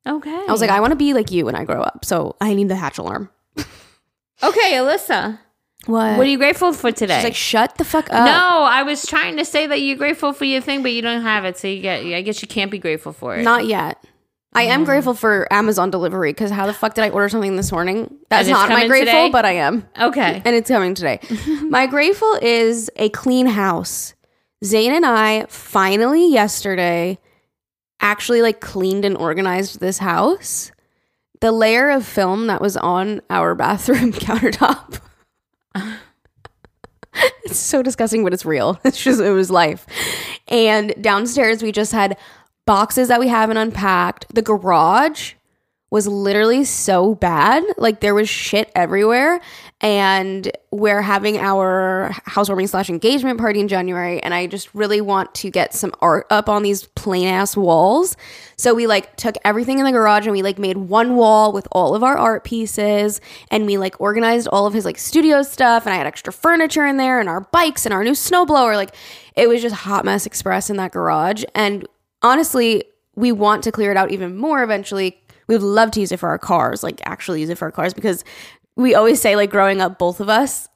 Okay. 0.08 0.46
I 0.48 0.52
was 0.52 0.62
like, 0.62 0.70
I 0.70 0.80
want 0.80 0.92
to 0.92 0.96
be 0.98 1.14
like 1.14 1.32
you 1.32 1.46
when 1.46 1.56
I 1.56 1.66
grow 1.66 1.82
up, 1.82 2.06
so 2.06 2.36
I 2.42 2.54
need 2.54 2.70
the 2.70 2.76
hatch 2.76 2.98
alarm. 2.98 3.30
okay, 4.44 4.74
Alyssa, 4.74 5.40
What? 5.86 6.18
what 6.18 6.28
are 6.28 6.30
you 6.30 6.38
grateful 6.38 6.74
for 6.74 6.92
today? 6.92 7.16
She's 7.18 7.24
like, 7.24 7.36
shut 7.36 7.78
the 7.78 7.86
fuck 7.86 8.06
up. 8.12 8.26
no, 8.26 8.64
I 8.64 8.84
was 8.84 9.06
trying 9.06 9.38
to 9.38 9.46
say 9.46 9.68
that 9.68 9.80
you're 9.82 9.98
grateful 9.98 10.34
for 10.34 10.46
your 10.46 10.62
thing, 10.62 10.82
but 10.84 10.92
you 10.92 11.02
don't 11.02 11.22
have 11.22 11.46
it, 11.46 11.58
so 11.58 11.68
you 11.68 11.82
get. 11.82 12.04
I 12.06 12.22
guess 12.22 12.42
you 12.42 12.48
can't 12.48 12.72
be 12.72 12.80
grateful 12.80 13.14
for 13.14 13.36
it. 13.36 13.44
Not 13.44 13.66
yet. 13.66 14.04
I 14.54 14.66
Mm. 14.66 14.70
am 14.70 14.84
grateful 14.86 15.14
for 15.14 15.48
Amazon 15.52 15.92
delivery 15.92 16.32
because 16.32 16.50
how 16.52 16.66
the 16.66 16.74
fuck 16.74 16.94
did 16.96 17.04
I 17.04 17.10
order 17.10 17.30
something 17.30 17.58
this 17.58 17.72
morning? 17.72 18.16
That's 18.30 18.48
not 18.48 18.70
my 18.70 18.88
grateful, 18.88 19.12
today? 19.14 19.30
but 19.30 19.46
I 19.46 19.54
am. 19.54 19.86
okay. 20.00 20.42
and 20.46 20.56
it's 20.56 20.70
coming 20.70 20.96
today. 20.96 21.20
My 21.70 21.86
grateful 21.86 22.40
is 22.42 22.90
a 22.96 23.10
clean 23.10 23.46
house. 23.46 24.14
Zane 24.64 24.94
and 24.94 25.06
I 25.06 25.46
finally 25.50 26.32
yesterday 26.32 27.20
actually 28.00 28.42
like 28.42 28.60
cleaned 28.60 29.06
and 29.06 29.18
organized 29.18 29.80
this 29.80 30.00
house. 30.00 30.72
The 31.40 31.52
layer 31.52 31.90
of 31.90 32.06
film 32.06 32.48
that 32.48 32.62
was 32.62 32.78
on 32.78 33.22
our 33.30 33.56
bathroom 33.56 34.12
countertop. 34.14 35.00
it's 37.44 37.58
so 37.58 37.82
disgusting, 37.82 38.24
but 38.24 38.34
it's 38.34 38.46
real. 38.46 38.80
It's 38.84 39.02
just 39.02 39.22
it 39.22 39.32
was 39.32 39.52
life. 39.52 39.86
And 40.48 40.94
downstairs 41.02 41.62
we 41.62 41.72
just 41.72 41.92
had 41.92 42.18
boxes 42.66 43.08
that 43.08 43.20
we 43.20 43.28
haven't 43.28 43.58
unpacked. 43.58 44.34
The 44.34 44.42
garage 44.42 45.34
was 45.90 46.06
literally 46.06 46.66
so 46.66 47.16
bad. 47.16 47.64
Like 47.78 48.02
there 48.02 48.14
was 48.14 48.28
shit 48.28 48.70
everywhere. 48.76 49.40
And 49.80 50.52
we're 50.72 51.02
having 51.02 51.38
our 51.38 52.14
housewarming 52.26 52.68
slash 52.68 52.90
engagement 52.90 53.40
party 53.40 53.62
in 53.62 53.70
January. 53.70 54.22
And 54.22 54.34
I 54.34 54.48
just 54.48 54.74
really 54.74 55.00
want 55.00 55.34
to 55.36 55.50
get 55.50 55.74
some 55.74 55.94
art 56.02 56.28
up 56.30 56.50
on 56.50 56.64
these 56.64 56.84
plain 56.84 57.28
ass 57.28 57.56
walls. 57.56 58.18
So 58.58 58.74
we 58.74 58.86
like 58.86 59.16
took 59.16 59.36
everything 59.46 59.80
in 59.80 59.86
the 59.86 59.92
garage 59.92 60.26
and 60.26 60.34
we 60.34 60.42
like 60.42 60.60
made 60.60 60.76
one 60.76 61.16
wall 61.16 61.54
with 61.54 61.68
all 61.72 61.96
of 61.96 62.04
our 62.04 62.18
art 62.18 62.44
pieces. 62.44 63.22
And 63.50 63.66
we 63.66 63.78
like 63.78 64.02
organized 64.02 64.50
all 64.50 64.66
of 64.66 64.74
his 64.74 64.84
like 64.84 64.98
studio 64.98 65.42
stuff. 65.42 65.86
And 65.86 65.94
I 65.94 65.98
had 65.98 66.08
extra 66.08 66.34
furniture 66.34 66.86
in 66.86 66.98
there 66.98 67.22
and 67.22 67.30
our 67.30 67.42
bikes 67.42 67.86
and 67.86 67.94
our 67.94 68.04
new 68.04 68.12
snowblower. 68.12 68.76
Like 68.76 68.94
it 69.38 69.48
was 69.48 69.62
just 69.62 69.76
hot 69.76 70.04
mess 70.04 70.26
express 70.26 70.70
in 70.70 70.76
that 70.78 70.92
garage. 70.92 71.46
And 71.56 71.88
honestly, 72.22 72.84
we 73.16 73.32
want 73.32 73.64
to 73.64 73.72
clear 73.72 73.92
it 73.92 73.98
out 73.98 74.12
even 74.12 74.36
more 74.36 74.64
eventually. 74.64 75.22
We 75.48 75.56
would 75.56 75.64
love 75.64 75.92
to 75.92 76.00
use 76.00 76.12
it 76.12 76.18
for 76.18 76.30
our 76.30 76.38
cars, 76.38 76.84
like 76.84 77.02
actually 77.06 77.42
use 77.42 77.50
it 77.50 77.58
for 77.58 77.66
our 77.66 77.72
cars 77.72 77.94
because 77.94 78.24
we 78.76 78.94
always 78.96 79.22
say 79.22 79.36
like 79.36 79.50
growing 79.50 79.82
up 79.82 79.98
both 79.98 80.20
of 80.20 80.30
us 80.30 80.68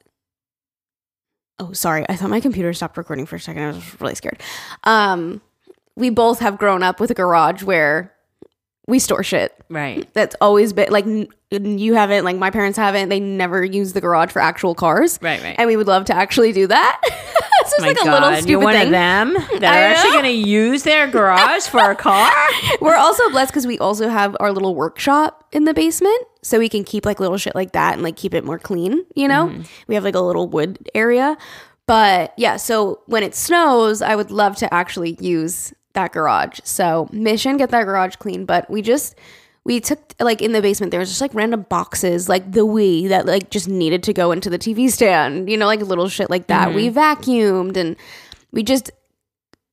Oh, 1.58 1.72
sorry. 1.72 2.04
I 2.08 2.16
thought 2.16 2.30
my 2.30 2.40
computer 2.40 2.72
stopped 2.72 2.96
recording 2.96 3.24
for 3.24 3.36
a 3.36 3.40
second. 3.40 3.62
I 3.62 3.66
was 3.68 4.00
really 4.00 4.14
scared. 4.16 4.42
Um 4.84 5.40
we 5.94 6.10
both 6.10 6.38
have 6.40 6.58
grown 6.58 6.82
up 6.82 6.98
with 6.98 7.10
a 7.10 7.14
garage 7.14 7.62
where 7.62 8.12
we 8.88 8.98
store 8.98 9.22
shit. 9.22 9.54
Right. 9.68 10.12
That's 10.14 10.34
always 10.40 10.72
been 10.72 10.90
like 10.90 11.04
you 11.50 11.94
haven't, 11.94 12.24
like 12.24 12.36
my 12.36 12.50
parents 12.50 12.76
haven't. 12.78 13.10
They 13.10 13.20
never 13.20 13.62
use 13.62 13.92
the 13.92 14.00
garage 14.00 14.30
for 14.32 14.40
actual 14.40 14.74
cars. 14.74 15.18
Right. 15.22 15.40
Right. 15.42 15.54
And 15.58 15.68
we 15.68 15.76
would 15.76 15.86
love 15.86 16.06
to 16.06 16.14
actually 16.14 16.52
do 16.52 16.66
that. 16.66 17.00
it's 17.62 17.70
just 17.70 17.80
My 17.80 17.88
like 17.88 17.96
a 18.00 18.04
God, 18.04 18.22
little 18.22 18.36
stupid 18.36 18.50
you're 18.50 18.60
one 18.60 18.74
thing. 18.74 18.86
of 18.86 18.90
them 18.92 19.34
that 19.34 19.64
I 19.64 19.80
are 19.82 19.94
actually 19.94 20.12
going 20.12 20.24
to 20.24 20.48
use 20.48 20.82
their 20.82 21.06
garage 21.06 21.62
for 21.64 21.90
a 21.90 21.94
car. 21.96 22.30
We're 22.80 22.96
also 22.96 23.28
blessed 23.30 23.52
because 23.52 23.66
we 23.66 23.78
also 23.78 24.08
have 24.08 24.36
our 24.40 24.52
little 24.52 24.74
workshop 24.74 25.46
in 25.52 25.64
the 25.64 25.74
basement. 25.74 26.20
So 26.42 26.58
we 26.58 26.68
can 26.68 26.84
keep 26.84 27.06
like 27.06 27.20
little 27.20 27.38
shit 27.38 27.54
like 27.54 27.72
that 27.72 27.94
and 27.94 28.02
like 28.02 28.16
keep 28.16 28.34
it 28.34 28.44
more 28.44 28.58
clean, 28.58 29.04
you 29.14 29.28
know? 29.28 29.46
Mm-hmm. 29.46 29.62
We 29.86 29.94
have 29.94 30.04
like 30.04 30.14
a 30.16 30.20
little 30.20 30.48
wood 30.48 30.90
area. 30.94 31.36
But 31.86 32.34
yeah, 32.36 32.56
so 32.56 33.00
when 33.06 33.22
it 33.22 33.34
snows, 33.34 34.02
I 34.02 34.16
would 34.16 34.30
love 34.30 34.56
to 34.56 34.72
actually 34.72 35.16
use 35.20 35.72
that 35.94 36.12
garage. 36.12 36.60
So 36.64 37.08
mission, 37.12 37.56
get 37.56 37.70
that 37.70 37.84
garage 37.84 38.16
clean. 38.16 38.44
But 38.44 38.68
we 38.70 38.82
just 38.82 39.14
we 39.64 39.80
took 39.80 40.14
like 40.18 40.42
in 40.42 40.52
the 40.52 40.60
basement 40.60 40.90
there 40.90 41.00
was 41.00 41.08
just 41.08 41.20
like 41.20 41.34
random 41.34 41.64
boxes 41.68 42.28
like 42.28 42.50
the 42.50 42.66
Wii 42.66 43.08
that 43.08 43.26
like 43.26 43.50
just 43.50 43.68
needed 43.68 44.02
to 44.04 44.12
go 44.12 44.32
into 44.32 44.50
the 44.50 44.58
TV 44.58 44.90
stand, 44.90 45.48
you 45.48 45.56
know, 45.56 45.66
like 45.66 45.80
little 45.80 46.08
shit 46.08 46.30
like 46.30 46.48
that. 46.48 46.74
We 46.74 46.88
mm-hmm. 46.88 46.98
vacuumed 46.98 47.76
and 47.76 47.96
we 48.50 48.62
just 48.62 48.90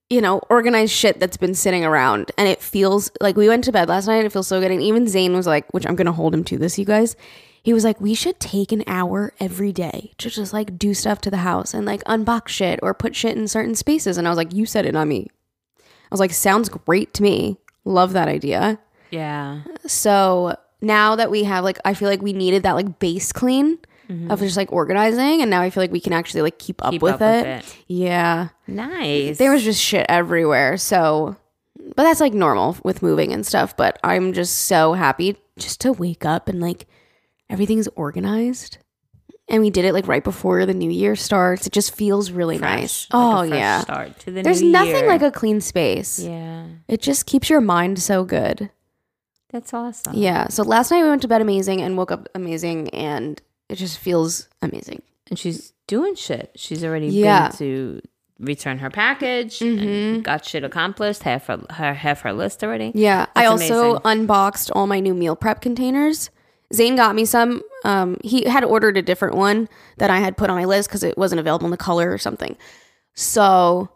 you 0.10 0.22
know, 0.22 0.40
organized 0.50 0.92
shit 0.92 1.20
that's 1.20 1.38
been 1.38 1.54
sitting 1.54 1.86
around 1.86 2.32
and 2.38 2.48
it 2.48 2.62
feels 2.62 3.12
like 3.22 3.38
we 3.38 3.48
went 3.48 3.64
to 3.64 3.72
bed 3.72 3.90
last 3.90 4.08
night 4.08 4.18
and 4.18 4.26
it 4.26 4.32
feels 4.32 4.48
so 4.48 4.60
good 4.60 4.72
and 4.72 4.82
even 4.82 5.08
Zane 5.08 5.36
was 5.36 5.46
like, 5.46 5.72
which 5.72 5.86
I'm 5.86 5.96
going 5.96 6.08
to 6.08 6.12
hold 6.12 6.34
him 6.34 6.44
to 6.46 6.58
this 6.58 6.80
you 6.80 6.86
guys. 6.86 7.16
He 7.62 7.74
was 7.74 7.84
like, 7.84 8.00
"We 8.00 8.16
should 8.16 8.40
take 8.40 8.72
an 8.72 8.84
hour 8.88 9.34
every 9.40 9.72
day 9.72 10.14
to 10.18 10.30
just 10.30 10.54
like 10.54 10.80
do 10.80 10.94
stuff 10.94 11.20
to 11.22 11.30
the 11.30 11.38
house 11.38 11.74
and 11.74 11.86
like 11.86 12.04
unbox 12.06 12.48
shit 12.48 12.80
or 12.82 12.94
put 12.94 13.16
shit 13.16 13.38
in 13.38 13.48
certain 13.48 13.76
spaces." 13.76 14.18
And 14.18 14.26
I 14.26 14.32
was 14.32 14.38
like, 14.38 14.54
"You 14.54 14.66
said 14.66 14.86
it, 14.86 14.94
not 14.94 15.08
me." 15.08 15.28
I 15.78 16.10
was 16.10 16.20
like, 16.20 16.32
"Sounds 16.32 16.70
great 16.70 17.14
to 17.16 17.22
me. 17.22 17.58
Love 17.84 18.14
that 18.14 18.28
idea." 18.30 18.80
Yeah. 19.12 19.62
So 19.88 20.56
now 20.82 21.16
that 21.16 21.30
we 21.32 21.44
have 21.44 21.64
like, 21.64 21.80
I 21.86 21.94
feel 21.94 22.08
like 22.10 22.22
we 22.22 22.34
needed 22.34 22.64
that 22.64 22.74
like 22.74 23.00
base 23.00 23.32
clean 23.32 23.78
mm-hmm. 24.10 24.32
of 24.32 24.40
just 24.40 24.58
like 24.58 24.72
organizing, 24.72 25.42
and 25.42 25.50
now 25.50 25.62
I 25.62 25.70
feel 25.70 25.84
like 25.84 25.92
we 25.92 26.00
can 26.00 26.14
actually 26.14 26.42
like 26.42 26.60
keep 26.60 26.84
up, 26.84 26.92
Keep 26.92 27.02
with, 27.02 27.16
up 27.16 27.22
it. 27.22 27.46
with 27.46 27.68
it. 27.76 27.78
Yeah, 27.88 28.50
Nice. 28.68 29.38
there 29.38 29.52
was 29.52 29.64
just 29.64 29.82
shit 29.82 30.06
everywhere. 30.10 30.78
So, 30.78 31.36
but 31.96 32.04
that's 32.04 32.20
like 32.22 32.34
normal 32.34 32.78
with 32.84 33.02
moving 33.02 33.34
and 33.34 33.46
stuff. 33.46 33.76
But 33.76 34.00
I'm 34.04 34.34
just 34.34 34.56
so 34.68 34.94
happy 34.94 35.38
just 35.58 35.82
to 35.82 35.92
wake 35.92 36.26
up 36.26 36.48
and 36.48 36.62
like 36.62 36.88
everything's 37.50 37.88
organized. 37.96 38.78
And 39.52 39.64
we 39.64 39.72
did 39.72 39.84
it 39.84 39.94
like 39.94 40.08
right 40.08 40.24
before 40.24 40.68
the 40.68 40.76
new 40.76 40.92
year 40.92 41.16
starts. 41.16 41.66
It 41.66 41.74
just 41.74 41.96
feels 41.96 42.30
really 42.30 42.60
nice. 42.60 43.06
Fresh, 43.06 43.14
like 43.14 43.24
a 43.24 43.26
oh 43.36 43.48
fresh 43.48 43.60
yeah. 43.60 43.80
Start 43.82 44.20
to 44.20 44.32
the 44.32 44.42
There's 44.44 44.62
nothing 44.62 44.96
year. 44.96 45.08
like 45.08 45.24
a 45.24 45.32
clean 45.32 45.60
space. 45.60 46.20
Yeah. 46.20 46.66
It 46.88 47.02
just 47.02 47.26
keeps 47.26 47.50
your 47.50 47.60
mind 47.60 47.98
so 48.00 48.24
good. 48.24 48.70
That's 49.52 49.74
awesome. 49.74 50.14
Yeah. 50.16 50.48
So 50.50 50.64
last 50.64 50.92
night 50.92 51.02
we 51.04 51.10
went 51.10 51.22
to 51.24 51.28
bed 51.28 51.42
amazing 51.42 51.82
and 51.82 51.98
woke 51.98 52.12
up 52.12 52.28
amazing 52.36 52.90
and 52.90 53.42
it 53.68 53.76
just 53.76 53.98
feels 53.98 54.48
amazing. 54.62 55.02
And 55.30 55.38
she's 55.40 55.74
doing 55.88 56.16
shit. 56.16 56.52
She's 56.56 56.84
already 56.84 57.08
Yeah. 57.08 57.50
been 57.50 57.58
to 57.58 58.02
return 58.40 58.78
her 58.80 58.90
package 58.90 59.60
Mhm. 59.60 59.82
and 60.16 60.24
got 60.24 60.46
shit 60.46 60.64
accomplished. 60.64 61.24
Half 61.24 61.48
her, 61.48 61.62
her 61.72 61.94
half 61.94 62.22
her 62.22 62.32
list 62.34 62.64
already. 62.64 62.92
Yeah. 62.96 63.26
I 63.36 63.46
also 63.46 63.96
amazing. 63.96 64.02
unboxed 64.06 64.72
all 64.76 64.88
my 64.88 65.00
new 65.00 65.14
meal 65.14 65.36
prep 65.36 65.62
containers. 65.62 66.30
Zane 66.74 66.96
got 66.96 67.16
me 67.16 67.26
some. 67.26 67.64
Um, 67.84 68.18
he 68.24 68.44
had 68.46 68.64
ordered 68.64 68.96
a 68.98 69.02
different 69.02 69.36
one 69.36 69.68
that 69.98 70.12
I 70.12 70.20
had 70.20 70.38
put 70.38 70.52
on 70.52 70.56
my 70.56 70.66
list 70.66 70.88
because 70.90 71.04
it 71.04 71.18
wasn't 71.18 71.40
available 71.40 71.66
in 71.66 71.72
the 71.72 71.78
color 71.78 72.12
or 72.12 72.20
something. 72.20 72.56
So, 73.16 73.90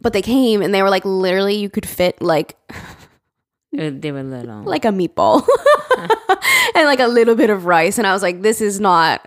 but 0.00 0.12
they 0.12 0.22
came 0.22 0.62
and 0.62 0.74
they 0.74 0.82
were 0.82 0.90
like 0.90 1.04
literally 1.04 1.54
you 1.54 1.70
could 1.70 1.86
fit 1.86 2.20
like 2.20 2.56
Uh, 3.78 3.90
they 3.92 4.12
were 4.12 4.22
little. 4.22 4.62
like 4.64 4.84
a 4.84 4.88
meatball 4.88 5.46
and 6.74 6.86
like 6.86 7.00
a 7.00 7.06
little 7.06 7.34
bit 7.34 7.50
of 7.50 7.64
rice. 7.64 7.98
And 7.98 8.06
I 8.06 8.12
was 8.12 8.22
like, 8.22 8.42
this 8.42 8.60
is 8.60 8.80
not 8.80 9.26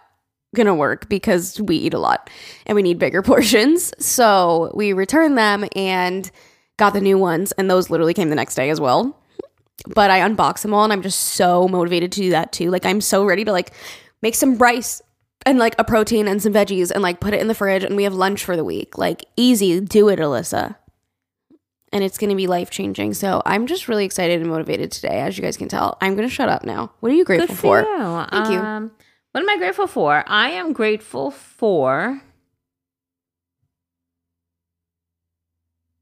gonna 0.56 0.76
work 0.76 1.10
because 1.10 1.60
we 1.62 1.76
eat 1.78 1.94
a 1.94 2.00
lot 2.00 2.30
and 2.66 2.76
we 2.76 2.84
need 2.84 3.00
bigger 3.00 3.22
portions. 3.24 3.92
So 4.00 4.72
we 4.76 4.94
returned 4.94 5.38
them 5.38 5.66
and 5.76 6.30
got 6.78 6.94
the 6.94 7.02
new 7.02 7.18
ones, 7.18 7.54
and 7.54 7.70
those 7.70 7.90
literally 7.90 8.14
came 8.14 8.30
the 8.30 8.36
next 8.36 8.56
day 8.56 8.70
as 8.70 8.80
well. 8.80 9.20
But 9.88 10.12
I 10.12 10.20
unboxed 10.20 10.64
them 10.64 10.74
all 10.74 10.84
and 10.84 10.94
I'm 10.94 11.02
just 11.02 11.20
so 11.20 11.68
motivated 11.68 12.12
to 12.14 12.22
do 12.22 12.30
that 12.32 12.52
too. 12.52 12.70
Like 12.72 12.86
I'm 12.86 13.02
so 13.02 13.26
ready 13.26 13.44
to 13.46 13.52
like 13.52 13.72
make 14.22 14.36
some 14.36 14.58
rice 14.58 15.02
and 15.46 15.60
like 15.60 15.76
a 15.78 15.84
protein 15.84 16.28
and 16.28 16.42
some 16.42 16.54
veggies 16.54 16.92
and 16.92 17.04
like 17.04 17.20
put 17.20 17.34
it 17.34 17.42
in 17.42 17.48
the 17.48 17.54
fridge 17.54 17.84
and 17.84 17.96
we 17.96 18.04
have 18.04 18.14
lunch 18.14 18.44
for 18.44 18.56
the 18.56 18.64
week. 18.64 18.98
Like 18.98 19.26
easy, 19.38 19.80
do 19.82 20.10
it, 20.10 20.18
Alyssa 20.20 20.76
and 21.96 22.04
it's 22.04 22.18
going 22.18 22.30
to 22.30 22.36
be 22.36 22.46
life 22.46 22.70
changing. 22.70 23.14
So 23.14 23.42
I'm 23.46 23.68
just 23.68 23.88
really 23.88 24.04
excited 24.04 24.42
and 24.42 24.50
motivated 24.50 24.92
today, 24.92 25.22
as 25.22 25.38
you 25.38 25.42
guys 25.44 25.56
can 25.56 25.70
tell. 25.70 25.98
I'm 26.02 26.14
going 26.16 26.28
to 26.28 26.34
shut 26.34 26.50
up 26.50 26.66
now. 26.66 26.92
What 27.00 27.10
are 27.12 27.16
you 27.16 27.24
grateful 27.24 27.56
for, 27.56 27.84
for? 27.84 27.90
you. 27.90 28.26
Thank 28.32 28.50
you. 28.52 28.60
Um, 28.60 28.92
what 29.32 29.42
am 29.42 29.50
I 29.50 29.56
grateful 29.58 29.88
for? 29.88 30.24
I 30.28 30.50
am 30.50 30.74
grateful 30.74 31.32
for. 31.32 32.22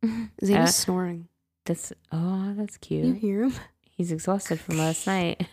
Zane's 0.44 0.52
Uh, 0.52 0.66
snoring. 0.68 1.28
That's 1.66 1.94
Oh, 2.12 2.54
that's 2.58 2.78
cute. 2.78 3.06
You 3.06 3.14
hear 3.14 3.44
him 3.44 3.54
He's 3.96 4.12
exhausted 4.12 4.60
from 4.60 4.80
last 4.80 5.06
night. 5.16 5.46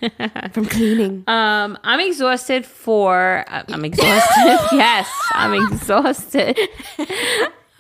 from 0.52 0.64
cleaning. 0.64 1.24
Um, 1.28 1.78
I'm 1.84 2.00
exhausted 2.00 2.64
for. 2.64 3.44
I'm 3.46 3.84
exhausted. 3.84 4.58
yes, 4.72 5.06
I'm 5.34 5.52
exhausted. 5.52 6.58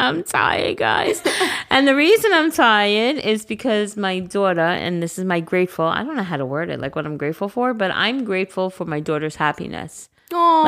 I'm 0.08 0.22
tired, 0.22 0.76
guys. 0.78 1.22
And 1.72 1.86
the 1.86 1.94
reason 1.94 2.32
I'm 2.34 2.50
tired 2.50 3.18
is 3.18 3.44
because 3.46 3.96
my 3.96 4.18
daughter, 4.18 4.60
and 4.60 5.00
this 5.00 5.18
is 5.20 5.24
my 5.24 5.38
grateful. 5.38 5.84
I 5.84 6.02
don't 6.02 6.16
know 6.16 6.24
how 6.24 6.36
to 6.36 6.44
word 6.44 6.68
it, 6.68 6.80
like 6.80 6.96
what 6.96 7.06
I'm 7.06 7.16
grateful 7.16 7.48
for, 7.48 7.74
but 7.74 7.92
I'm 7.92 8.24
grateful 8.24 8.70
for 8.70 8.84
my 8.84 8.98
daughter's 8.98 9.36
happiness. 9.36 10.08
Aww, 10.32 10.64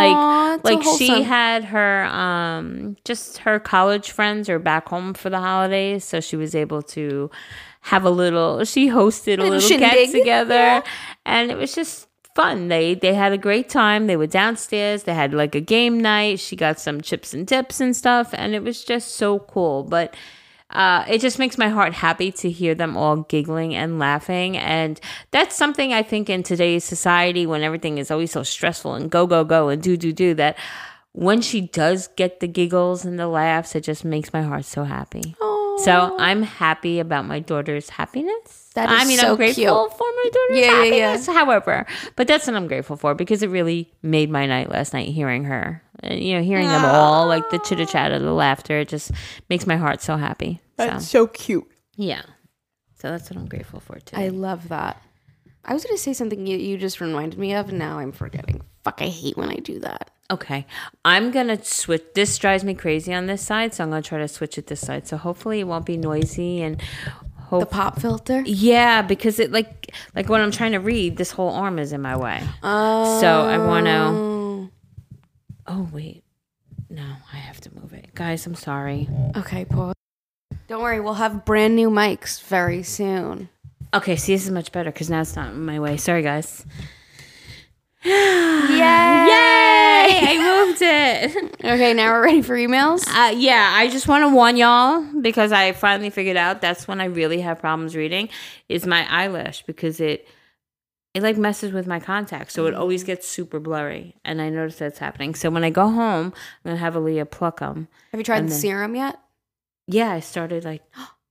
like 0.65 0.65
like 0.65 0.99
she 0.99 1.23
had 1.23 1.65
her 1.65 2.05
um 2.07 2.97
just 3.05 3.39
her 3.39 3.61
college 3.61 4.11
friends 4.11 4.49
are 4.49 4.59
back 4.59 4.89
home 4.89 5.15
for 5.15 5.31
the 5.31 5.39
holidays 5.39 6.03
so 6.05 6.21
she 6.21 6.35
was 6.35 6.57
able 6.57 6.83
to 6.83 7.31
have 7.83 8.05
a 8.05 8.11
little 8.11 8.65
she 8.65 8.89
hosted 8.89 9.39
a 9.39 9.43
Little 9.43 9.59
little, 9.61 9.79
get 9.79 10.11
together 10.11 10.55
Yeah. 10.57 10.83
and 11.25 11.53
it 11.53 11.57
was 11.57 11.77
just 11.77 12.09
fun. 12.35 12.69
They 12.69 12.95
they 12.95 13.15
had 13.15 13.33
a 13.33 13.39
great 13.39 13.69
time. 13.69 14.07
They 14.07 14.17
were 14.17 14.27
downstairs. 14.27 15.05
They 15.05 15.15
had 15.15 15.35
like 15.35 15.55
a 15.55 15.61
game 15.61 16.01
night. 16.01 16.41
She 16.41 16.57
got 16.57 16.79
some 16.79 17.01
chips 17.01 17.35
and 17.35 17.47
dips 17.47 17.81
and 17.81 17.97
stuff 17.97 18.31
and 18.33 18.55
it 18.55 18.63
was 18.63 18.85
just 18.85 19.17
so 19.17 19.39
cool. 19.41 19.85
But 19.85 20.15
uh, 20.73 21.05
it 21.07 21.21
just 21.21 21.39
makes 21.39 21.59
my 21.59 21.69
heart 21.69 21.93
happy 21.93 22.33
to 22.33 22.51
hear 22.51 22.75
them 22.75 22.97
all 22.97 23.17
giggling 23.17 23.75
and 23.75 23.99
laughing. 23.99 24.57
And 24.57 24.99
that's 25.31 25.55
something 25.55 25.93
I 25.93 26.03
think 26.03 26.31
in 26.31 26.43
today's 26.43 26.85
society, 26.85 27.47
when 27.47 27.63
everything 27.63 27.99
is 27.99 28.11
always 28.11 28.33
so 28.33 28.43
stressful 28.43 28.95
and 28.95 29.11
go, 29.11 29.27
go, 29.27 29.45
go 29.45 29.69
and 29.69 29.83
do, 29.83 29.97
do, 29.97 30.13
do, 30.13 30.35
that 30.35 30.57
when 31.13 31.43
she 31.43 31.61
does 31.61 32.09
get 32.17 32.41
the 32.41 32.49
giggles 32.49 33.05
and 33.05 33.19
the 33.19 33.29
laughs, 33.29 33.75
it 33.75 33.83
just 33.83 34.05
makes 34.05 34.33
my 34.33 34.43
heart 34.43 34.65
so 34.65 34.85
happy. 34.85 35.37
So 35.79 36.17
I'm 36.19 36.43
happy 36.43 36.99
about 37.01 37.27
my 37.27 37.41
daughter's 37.41 37.89
happiness. 37.91 38.71
That 38.75 38.91
is 38.91 39.03
I 39.03 39.05
mean, 39.05 39.19
so 39.19 39.31
I'm 39.31 39.37
grateful 39.37 39.63
cute. 39.89 39.99
for 39.99 40.07
my 40.07 40.31
daughter's 40.33 40.59
Yeah, 40.59 40.67
yeah, 40.67 40.83
yeah. 40.95 41.07
happiness. 41.11 41.27
However, 41.27 41.87
but 42.17 42.27
that's 42.27 42.47
what 42.47 42.57
I'm 42.57 42.67
grateful 42.69 42.97
for 42.97 43.15
because 43.15 43.43
it 43.43 43.49
really 43.51 43.93
made 44.03 44.31
my 44.31 44.47
night 44.47 44.71
last 44.71 44.93
night 44.95 45.09
hearing 45.09 45.45
her. 45.45 45.83
And, 46.01 46.23
you 46.23 46.35
know, 46.37 46.43
hearing 46.43 46.69
them 46.69 46.85
all, 46.85 47.27
like 47.27 47.49
the 47.51 47.59
chitter 47.59 47.87
chatter, 47.87 48.19
the 48.19 48.33
laughter, 48.33 48.79
it 48.81 48.89
just 48.89 49.13
makes 49.49 49.67
my 49.67 49.77
heart 49.77 50.01
so 50.03 50.17
happy. 50.17 50.61
so 50.79 50.99
so 50.99 51.27
cute. 51.27 51.67
yeah. 51.97 52.23
So 53.01 53.11
that's 53.11 53.29
what 53.29 53.37
I'm 53.37 53.47
grateful 53.47 53.81
for 53.81 53.99
today. 53.99 54.27
I 54.27 54.29
love 54.29 54.69
that. 54.69 55.03
I 55.65 55.75
was 55.75 55.85
going 55.85 55.97
to 55.97 56.03
say 56.03 56.13
something 56.13 56.47
you, 56.47 56.57
you 56.57 56.77
just 56.79 57.01
reminded 57.01 57.39
me 57.39 57.53
of, 57.55 57.69
and 57.69 57.79
now 57.79 57.99
I'm 57.99 58.13
forgetting. 58.13 58.63
Fuck, 58.85 59.01
I 59.01 59.07
hate 59.09 59.37
when 59.37 59.49
I 59.49 59.57
do 59.57 59.79
that. 59.81 60.11
okay. 60.31 60.67
I'm 61.05 61.31
going 61.31 61.49
to 61.49 61.63
switch. 61.65 62.03
This 62.15 62.37
drives 62.39 62.65
me 62.65 62.75
crazy 62.75 63.13
on 63.15 63.27
this 63.27 63.43
side. 63.43 63.75
So 63.75 63.85
I'm 63.85 63.91
going 63.91 64.03
to 64.03 64.09
try 64.09 64.19
to 64.19 64.29
switch 64.29 64.59
it 64.59 64.67
this 64.67 64.81
side. 64.81 65.07
So 65.07 65.17
hopefully 65.17 65.61
it 65.61 65.65
won't 65.69 65.87
be 65.87 65.97
noisy 65.97 66.63
and 66.63 66.81
The 67.51 67.67
pop 67.67 68.01
filter? 68.01 68.43
yeah, 68.47 69.03
because 69.03 69.39
it 69.39 69.53
like 69.53 69.93
like 70.15 70.29
when 70.29 70.41
I'm 70.41 70.51
trying 70.51 70.73
to 70.73 70.79
read, 70.81 71.17
this 71.19 71.31
whole 71.33 71.51
arm 71.51 71.79
is 71.79 71.93
in 71.93 72.01
my 72.01 72.17
way. 72.17 72.43
Oh. 72.63 73.21
So 73.21 73.29
I 73.43 73.59
want 73.59 73.87
to. 73.87 73.93
Oh. 73.93 74.71
oh 75.69 75.89
wait, 75.93 76.25
no, 76.89 77.05
I 77.33 77.37
have 77.37 77.61
to 77.61 77.75
move 77.75 77.93
it, 77.93 78.15
guys. 78.15 78.47
I'm 78.47 78.55
sorry. 78.55 79.07
Okay, 79.37 79.65
pause. 79.67 79.95
Don't 80.67 80.83
worry, 80.83 80.99
we'll 81.01 81.15
have 81.15 81.45
brand 81.45 81.77
new 81.77 81.91
mics 81.91 82.43
very 82.43 82.83
soon. 82.83 83.51
Okay, 83.93 84.17
see, 84.17 84.35
this 84.35 84.47
is 84.47 84.51
much 84.51 84.73
better 84.73 84.91
because 84.91 85.11
now 85.11 85.21
it's 85.21 85.37
not 85.37 85.51
in 85.53 85.63
my 85.67 85.79
way. 85.79 85.99
Sorry, 85.99 86.23
guys. 86.23 86.65
Yay! 88.05 88.11
Yay! 88.11 89.29
I 90.35 90.65
moved 90.67 90.83
it. 90.83 91.65
Okay, 91.65 91.95
now 91.95 92.13
we're 92.13 92.25
ready 92.25 92.43
for 92.43 92.57
emails. 92.57 93.07
Uh, 93.09 93.33
yeah, 93.37 93.73
I 93.75 93.89
just 93.89 94.09
want 94.09 94.25
to 94.25 94.35
warn 94.35 94.57
y'all 94.57 95.03
because 95.21 95.53
I 95.53 95.73
finally 95.73 96.11
figured 96.11 96.37
out 96.37 96.61
that's 96.61 96.89
when 96.89 97.01
I 97.01 97.05
really 97.05 97.41
have 97.41 97.61
problems 97.61 97.95
reading 97.95 98.29
is 98.69 98.87
my 98.87 99.07
eyelash 99.09 99.63
because 99.63 100.01
it 100.01 100.27
it 101.15 101.23
like 101.23 101.37
messes 101.37 101.73
with 101.73 101.87
my 101.87 102.01
contacts, 102.01 102.55
so 102.55 102.67
it 102.67 102.75
always 102.75 103.05
gets 103.05 103.29
super 103.29 103.61
blurry, 103.61 104.17
and 104.25 104.41
I 104.41 104.49
notice 104.49 104.77
that's 104.77 104.99
happening. 104.99 105.35
So 105.35 105.51
when 105.51 105.63
I 105.63 105.71
go 105.71 105.89
home, 105.89 106.33
I'm 106.65 106.71
gonna 106.71 106.79
have 106.79 106.95
Aaliyah 106.95 107.31
pluck 107.31 107.61
them. 107.61 107.89
Have 108.13 108.21
you 108.21 108.25
tried 108.25 108.45
the 108.45 108.49
then- 108.49 108.59
serum 108.59 108.95
yet? 108.97 109.21
Yeah, 109.87 110.11
I 110.11 110.21
started 110.21 110.65
like 110.65 110.83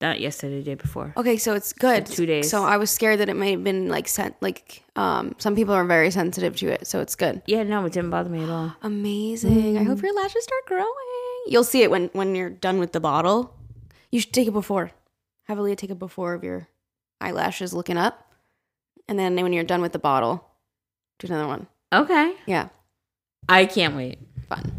not 0.00 0.20
yesterday, 0.20 0.58
the 0.58 0.62
day 0.64 0.74
before. 0.74 1.12
Okay, 1.16 1.36
so 1.36 1.54
it's 1.54 1.72
good. 1.72 2.06
So 2.08 2.14
two 2.14 2.26
days. 2.26 2.50
So 2.50 2.64
I 2.64 2.76
was 2.76 2.90
scared 2.90 3.20
that 3.20 3.28
it 3.28 3.34
might 3.36 3.52
have 3.52 3.64
been 3.64 3.88
like 3.88 4.08
sent. 4.08 4.34
Like, 4.42 4.82
um, 4.94 5.34
some 5.38 5.54
people 5.56 5.74
are 5.74 5.84
very 5.84 6.10
sensitive 6.10 6.56
to 6.56 6.68
it, 6.68 6.86
so 6.86 7.00
it's 7.00 7.14
good. 7.14 7.42
Yeah, 7.46 7.62
no, 7.62 7.84
it 7.86 7.92
didn't 7.92 8.10
bother 8.10 8.28
me 8.30 8.42
at 8.42 8.50
all. 8.50 8.74
Amazing. 8.82 9.78
I 9.78 9.82
hope 9.84 10.02
your 10.02 10.14
lashes 10.14 10.44
start 10.44 10.66
growing. 10.66 10.86
You'll 11.48 11.64
see 11.64 11.82
it 11.82 11.90
when 11.90 12.10
when 12.12 12.34
you're 12.34 12.50
done 12.50 12.78
with 12.78 12.92
the 12.92 13.00
bottle. 13.00 13.54
You 14.10 14.20
should 14.20 14.32
take 14.32 14.48
it 14.48 14.52
before. 14.52 14.90
Have 15.44 15.58
Aaliyah 15.58 15.76
take 15.76 15.90
it 15.90 15.98
before 15.98 16.34
of 16.34 16.42
your 16.44 16.68
eyelashes 17.20 17.72
looking 17.72 17.96
up, 17.96 18.32
and 19.08 19.18
then 19.18 19.34
when 19.36 19.52
you're 19.52 19.64
done 19.64 19.80
with 19.80 19.92
the 19.92 19.98
bottle, 19.98 20.44
do 21.18 21.26
another 21.28 21.46
one. 21.46 21.66
Okay, 21.92 22.34
Yeah, 22.46 22.68
I 23.48 23.64
can't 23.66 23.94
wait. 23.94 24.18
fun. 24.48 24.72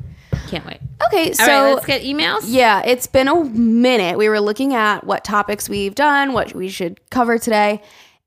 Can't 0.47 0.65
wait. 0.65 0.79
Okay, 1.05 1.33
so 1.33 1.45
right, 1.45 1.73
let's 1.73 1.85
get 1.85 2.01
emails. 2.01 2.41
Yeah, 2.45 2.81
it's 2.85 3.07
been 3.07 3.27
a 3.27 3.43
minute. 3.43 4.17
We 4.17 4.29
were 4.29 4.39
looking 4.39 4.73
at 4.73 5.05
what 5.05 5.23
topics 5.23 5.69
we've 5.69 5.95
done, 5.95 6.33
what 6.33 6.53
we 6.53 6.69
should 6.69 6.99
cover 7.09 7.37
today. 7.37 7.81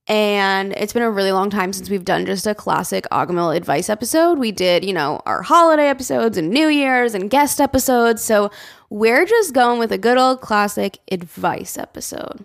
And 0.07 0.73
it's 0.73 0.93
been 0.93 1.03
a 1.03 1.11
really 1.11 1.31
long 1.31 1.51
time 1.51 1.73
since 1.73 1.89
we've 1.89 2.05
done 2.05 2.27
just 2.27 2.47
a 2.47 2.55
classic 2.55 3.07
Agahmil 3.13 3.57
advice 3.57 3.89
episode. 3.89 4.39
We 4.39 4.51
did, 4.51 4.85
you 4.85 4.93
know, 4.93 5.21
our 5.25 5.43
holiday 5.43 5.89
episodes 5.89 6.37
and 6.37 6.51
New 6.51 6.67
Year's 6.67 7.15
and 7.15 7.31
guest 7.31 7.61
episodes. 7.61 8.23
So 8.23 8.51
we're 8.89 9.25
just 9.25 9.55
going 9.55 9.79
with 9.79 9.93
a 9.93 9.99
good 9.99 10.19
old 10.19 10.41
classic 10.41 10.99
advice 11.13 11.79
episode. 11.79 12.45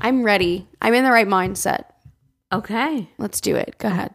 I'm 0.00 0.22
ready. 0.22 0.68
I'm 0.82 0.92
in 0.92 1.04
the 1.04 1.10
right 1.10 1.26
mindset. 1.26 1.84
Okay. 2.52 3.08
Let's 3.16 3.40
do 3.40 3.56
it. 3.56 3.76
Go 3.78 3.88
ahead. 3.88 4.14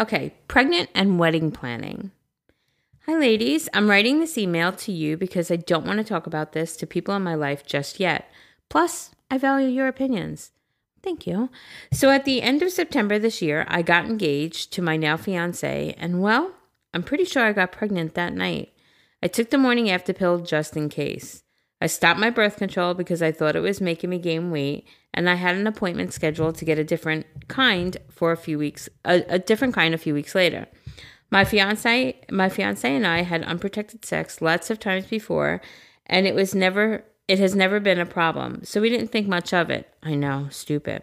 Okay, 0.00 0.32
pregnant 0.48 0.88
and 0.94 1.18
wedding 1.18 1.50
planning. 1.50 2.10
Hi, 3.04 3.18
ladies. 3.18 3.68
I'm 3.74 3.90
writing 3.90 4.18
this 4.18 4.38
email 4.38 4.72
to 4.72 4.90
you 4.90 5.18
because 5.18 5.50
I 5.50 5.56
don't 5.56 5.86
want 5.86 5.98
to 5.98 6.04
talk 6.04 6.26
about 6.26 6.52
this 6.52 6.74
to 6.78 6.86
people 6.86 7.14
in 7.16 7.22
my 7.22 7.34
life 7.34 7.66
just 7.66 8.00
yet. 8.00 8.30
Plus, 8.70 9.10
I 9.30 9.36
value 9.36 9.68
your 9.68 9.88
opinions. 9.88 10.52
Thank 11.02 11.26
you. 11.26 11.50
So, 11.92 12.08
at 12.08 12.24
the 12.24 12.40
end 12.40 12.62
of 12.62 12.72
September 12.72 13.18
this 13.18 13.42
year, 13.42 13.66
I 13.68 13.82
got 13.82 14.06
engaged 14.06 14.72
to 14.72 14.82
my 14.82 14.96
now 14.96 15.18
fiance, 15.18 15.94
and 15.98 16.22
well, 16.22 16.52
I'm 16.94 17.02
pretty 17.02 17.26
sure 17.26 17.44
I 17.44 17.52
got 17.52 17.70
pregnant 17.70 18.14
that 18.14 18.32
night. 18.32 18.72
I 19.22 19.26
took 19.26 19.50
the 19.50 19.58
morning 19.58 19.90
after 19.90 20.14
pill 20.14 20.38
just 20.38 20.78
in 20.78 20.88
case. 20.88 21.42
I 21.80 21.86
stopped 21.86 22.20
my 22.20 22.30
birth 22.30 22.56
control 22.56 22.94
because 22.94 23.22
I 23.22 23.32
thought 23.32 23.56
it 23.56 23.60
was 23.60 23.80
making 23.80 24.10
me 24.10 24.18
gain 24.18 24.50
weight, 24.50 24.86
and 25.14 25.30
I 25.30 25.34
had 25.34 25.56
an 25.56 25.66
appointment 25.66 26.12
scheduled 26.12 26.56
to 26.56 26.64
get 26.64 26.78
a 26.78 26.84
different 26.84 27.26
kind 27.48 27.96
for 28.10 28.32
a 28.32 28.36
few 28.36 28.58
weeks, 28.58 28.88
a, 29.04 29.24
a 29.28 29.38
different 29.38 29.74
kind 29.74 29.94
a 29.94 29.98
few 29.98 30.12
weeks 30.12 30.34
later. 30.34 30.66
My 31.30 31.44
fiance, 31.44 32.20
my 32.30 32.48
fiance 32.48 32.94
and 32.94 33.06
I 33.06 33.22
had 33.22 33.44
unprotected 33.44 34.04
sex 34.04 34.42
lots 34.42 34.68
of 34.68 34.78
times 34.78 35.06
before, 35.06 35.60
and 36.06 36.26
it 36.26 36.34
was 36.34 36.54
never, 36.54 37.04
it 37.28 37.38
has 37.38 37.54
never 37.54 37.80
been 37.80 38.00
a 38.00 38.06
problem. 38.06 38.64
So 38.64 38.80
we 38.80 38.90
didn't 38.90 39.08
think 39.08 39.28
much 39.28 39.54
of 39.54 39.70
it. 39.70 39.88
I 40.02 40.16
know, 40.16 40.48
stupid. 40.50 41.02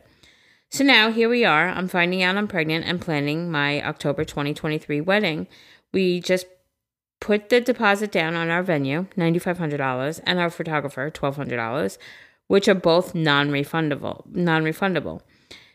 So 0.69 0.83
now 0.83 1.11
here 1.11 1.29
we 1.29 1.45
are. 1.45 1.69
I'm 1.69 1.87
finding 1.87 2.23
out 2.23 2.35
I'm 2.35 2.47
pregnant 2.47 2.85
and 2.85 2.99
planning 2.99 3.49
my 3.49 3.81
October 3.83 4.25
2023 4.25 4.99
wedding. 5.01 5.47
We 5.93 6.19
just 6.19 6.45
put 7.19 7.49
the 7.49 7.61
deposit 7.61 8.11
down 8.11 8.35
on 8.35 8.49
our 8.49 8.63
venue, 8.63 9.07
$9500, 9.17 10.21
and 10.23 10.39
our 10.39 10.49
photographer, 10.49 11.09
$1200, 11.09 11.97
which 12.47 12.67
are 12.67 12.75
both 12.75 13.15
non-refundable, 13.15 14.25
non-refundable. 14.33 15.21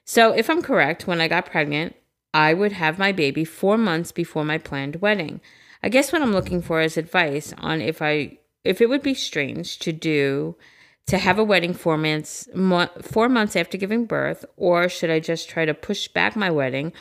So, 0.05 0.33
if 0.33 0.51
I'm 0.51 0.63
correct, 0.63 1.07
when 1.07 1.21
I 1.21 1.29
got 1.29 1.47
pregnant, 1.47 1.95
I 2.35 2.55
would 2.55 2.73
have 2.73 2.99
my 2.99 3.13
baby 3.13 3.45
4 3.45 3.77
months 3.77 4.13
before 4.13 4.45
my 4.45 4.59
planned 4.59 4.97
wedding. 4.97 5.41
I 5.83 5.89
guess 5.89 6.13
what 6.13 6.23
I'm 6.23 6.33
looking 6.33 6.63
for 6.63 6.81
is 6.81 6.97
advice 6.97 7.53
on 7.59 7.81
if 7.81 8.01
I 8.01 8.39
if 8.65 8.81
it 8.81 8.89
would 8.89 9.03
be 9.03 9.15
strange 9.15 9.79
to 9.81 9.93
do 9.93 10.57
to 11.09 11.19
have 11.19 11.39
a 11.39 11.45
wedding 11.45 11.75
4 11.75 11.99
months 11.99 12.49
4 12.55 13.29
months 13.29 13.57
after 13.57 13.77
giving 13.77 14.07
birth 14.07 14.45
or 14.57 14.89
should 14.89 15.11
I 15.11 15.21
just 15.21 15.49
try 15.49 15.65
to 15.65 15.75
push 15.75 16.09
back 16.09 16.37
my 16.37 16.51
wedding 16.51 16.93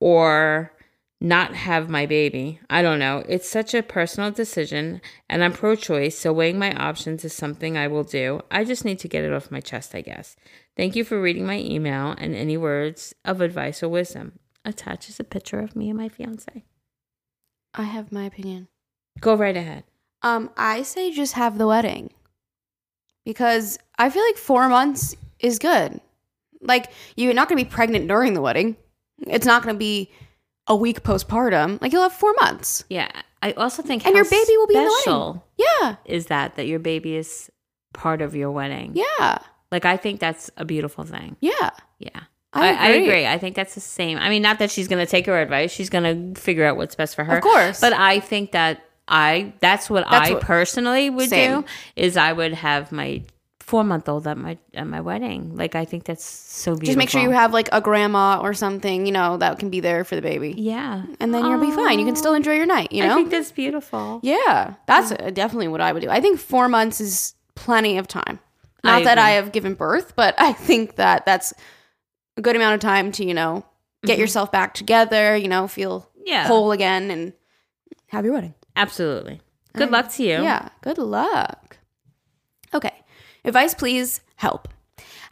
or 0.00 0.72
not 1.20 1.54
have 1.54 1.90
my 1.90 2.06
baby. 2.06 2.60
I 2.70 2.80
don't 2.80 2.98
know. 2.98 3.22
It's 3.28 3.48
such 3.48 3.74
a 3.74 3.82
personal 3.82 4.30
decision, 4.30 5.02
and 5.28 5.44
I'm 5.44 5.52
pro 5.52 5.76
choice, 5.76 6.18
so 6.18 6.32
weighing 6.32 6.58
my 6.58 6.72
options 6.74 7.24
is 7.24 7.34
something 7.34 7.76
I 7.76 7.88
will 7.88 8.04
do. 8.04 8.40
I 8.50 8.64
just 8.64 8.84
need 8.84 8.98
to 9.00 9.08
get 9.08 9.24
it 9.24 9.32
off 9.32 9.50
my 9.50 9.60
chest, 9.60 9.94
I 9.94 10.00
guess. 10.00 10.36
Thank 10.76 10.96
you 10.96 11.04
for 11.04 11.20
reading 11.20 11.46
my 11.46 11.58
email 11.58 12.14
and 12.16 12.34
any 12.34 12.56
words 12.56 13.14
of 13.24 13.40
advice 13.40 13.82
or 13.82 13.88
wisdom. 13.88 14.38
Attaches 14.64 15.20
a 15.20 15.24
picture 15.24 15.60
of 15.60 15.76
me 15.76 15.90
and 15.90 15.98
my 15.98 16.08
fiance. 16.08 16.64
I 17.74 17.82
have 17.82 18.12
my 18.12 18.24
opinion. 18.24 18.68
Go 19.20 19.34
right 19.34 19.56
ahead. 19.56 19.84
Um, 20.22 20.50
I 20.56 20.82
say 20.82 21.10
just 21.12 21.34
have 21.34 21.58
the 21.58 21.66
wedding 21.66 22.12
because 23.24 23.78
I 23.98 24.10
feel 24.10 24.24
like 24.24 24.36
four 24.36 24.68
months 24.68 25.14
is 25.38 25.58
good. 25.58 26.00
Like 26.60 26.90
you're 27.16 27.34
not 27.34 27.48
going 27.48 27.58
to 27.58 27.64
be 27.64 27.70
pregnant 27.70 28.08
during 28.08 28.34
the 28.34 28.42
wedding. 28.42 28.76
It's 29.26 29.46
not 29.46 29.62
going 29.62 29.74
to 29.74 29.78
be 29.78 30.10
a 30.70 30.76
week 30.76 31.02
postpartum. 31.02 31.80
Like 31.82 31.92
you'll 31.92 32.02
have 32.08 32.12
four 32.14 32.32
months. 32.40 32.84
Yeah, 32.88 33.10
I 33.42 33.52
also 33.52 33.82
think 33.82 34.06
And 34.06 34.14
your 34.14 34.24
baby 34.24 34.56
will 34.56 34.66
be 34.68 34.76
in 34.76 34.84
the 34.84 34.88
wedding. 34.88 35.00
special 35.02 35.44
Yeah, 35.58 35.96
is 36.06 36.26
that 36.26 36.54
that 36.56 36.66
your 36.66 36.78
baby 36.78 37.16
is 37.16 37.50
part 37.92 38.22
of 38.22 38.34
your 38.34 38.50
wedding. 38.50 38.92
yeah, 38.94 39.38
Like 39.72 39.84
I 39.84 39.96
think 39.98 40.20
that's 40.20 40.50
a 40.56 40.64
beautiful 40.64 41.04
thing. 41.04 41.36
yeah. 41.40 41.70
Yeah. 41.98 42.20
I 42.52 42.68
I, 42.68 42.72
I 42.72 42.88
agree. 42.88 43.04
agree. 43.08 43.26
I 43.26 43.38
think 43.38 43.54
that's 43.54 43.74
the 43.74 43.80
same. 43.80 44.18
I 44.18 44.28
mean, 44.28 44.42
not 44.42 44.58
that 44.58 44.70
she's 44.72 44.88
going 44.88 45.04
to 45.04 45.10
take 45.10 45.26
her 45.26 45.40
advice. 45.40 45.70
She's 45.70 45.88
going 45.90 46.34
to 46.34 46.40
figure 46.40 46.64
out 46.64 46.76
what's 46.76 46.94
best 46.96 47.14
for 47.14 47.22
her. 47.24 47.36
Of 47.36 47.42
course. 47.42 47.80
But 47.80 47.92
I 47.92 48.18
think 48.20 48.52
that 48.52 48.82
I 49.06 49.52
that's 49.60 49.88
what 49.90 50.04
That's 50.10 50.30
I 50.30 50.32
what- 50.34 50.42
personally 50.42 51.10
would 51.10 51.28
Same. 51.30 51.60
do 51.62 51.66
is 51.96 52.16
I 52.16 52.32
would 52.32 52.54
have 52.54 52.90
my 52.90 53.22
4-month-old 53.70 54.26
at 54.26 54.36
my 54.36 54.58
at 54.74 54.86
my 54.86 55.00
wedding. 55.00 55.54
Like 55.56 55.74
I 55.74 55.84
think 55.84 56.04
that's 56.04 56.24
so 56.24 56.72
beautiful. 56.72 56.86
Just 56.86 56.98
make 56.98 57.08
sure 57.10 57.20
you 57.22 57.30
have 57.30 57.52
like 57.52 57.68
a 57.72 57.80
grandma 57.80 58.40
or 58.40 58.52
something, 58.54 59.06
you 59.06 59.12
know, 59.12 59.36
that 59.36 59.58
can 59.58 59.70
be 59.70 59.80
there 59.80 60.04
for 60.04 60.16
the 60.16 60.22
baby. 60.22 60.54
Yeah. 60.56 61.04
And 61.20 61.32
then 61.32 61.44
you'll 61.44 61.60
be 61.60 61.70
fine. 61.70 61.98
You 61.98 62.04
can 62.06 62.16
still 62.16 62.34
enjoy 62.34 62.54
your 62.56 62.66
night, 62.66 62.90
you 62.92 63.04
know, 63.04 63.12
I 63.12 63.14
think 63.14 63.30
that's 63.30 63.52
beautiful. 63.52 64.20
yeah, 64.22 64.74
that's 64.86 65.12
uh, 65.12 65.30
definitely 65.32 65.68
what 65.68 65.80
I 65.80 65.92
would 65.92 66.02
do. 66.02 66.10
I 66.10 66.20
think 66.20 66.40
four 66.40 66.68
months 66.68 67.00
is 67.00 67.34
plenty 67.54 67.96
of 67.98 68.08
time. 68.08 68.40
Not 68.82 69.02
I 69.02 69.04
that 69.04 69.18
I 69.18 69.30
have 69.30 69.52
given 69.52 69.74
birth, 69.74 70.14
but 70.16 70.34
I 70.38 70.52
think 70.52 70.96
that 70.96 71.24
that's 71.26 71.52
a 72.36 72.40
good 72.40 72.56
amount 72.56 72.74
of 72.74 72.80
time 72.80 73.12
to, 73.12 73.24
you 73.24 73.34
know, 73.34 73.64
get 74.04 74.18
yourself 74.18 74.50
back 74.50 74.74
together, 74.74 75.36
you 75.36 75.48
know, 75.48 75.68
feel 75.68 76.08
Yeah. 76.24 76.46
whole 76.46 76.72
again 76.72 77.10
and 77.10 77.34
have 78.08 78.24
your 78.24 78.32
wedding. 78.34 78.54
Absolutely. 78.74 79.40
Good 79.76 79.88
I- 79.88 79.90
luck 79.92 80.10
to 80.14 80.22
you. 80.22 80.42
Yeah, 80.42 80.70
good 80.80 80.96
luck. 80.98 81.76
Okay. 82.72 82.92
Advice, 83.44 83.74
please 83.74 84.20
help. 84.36 84.68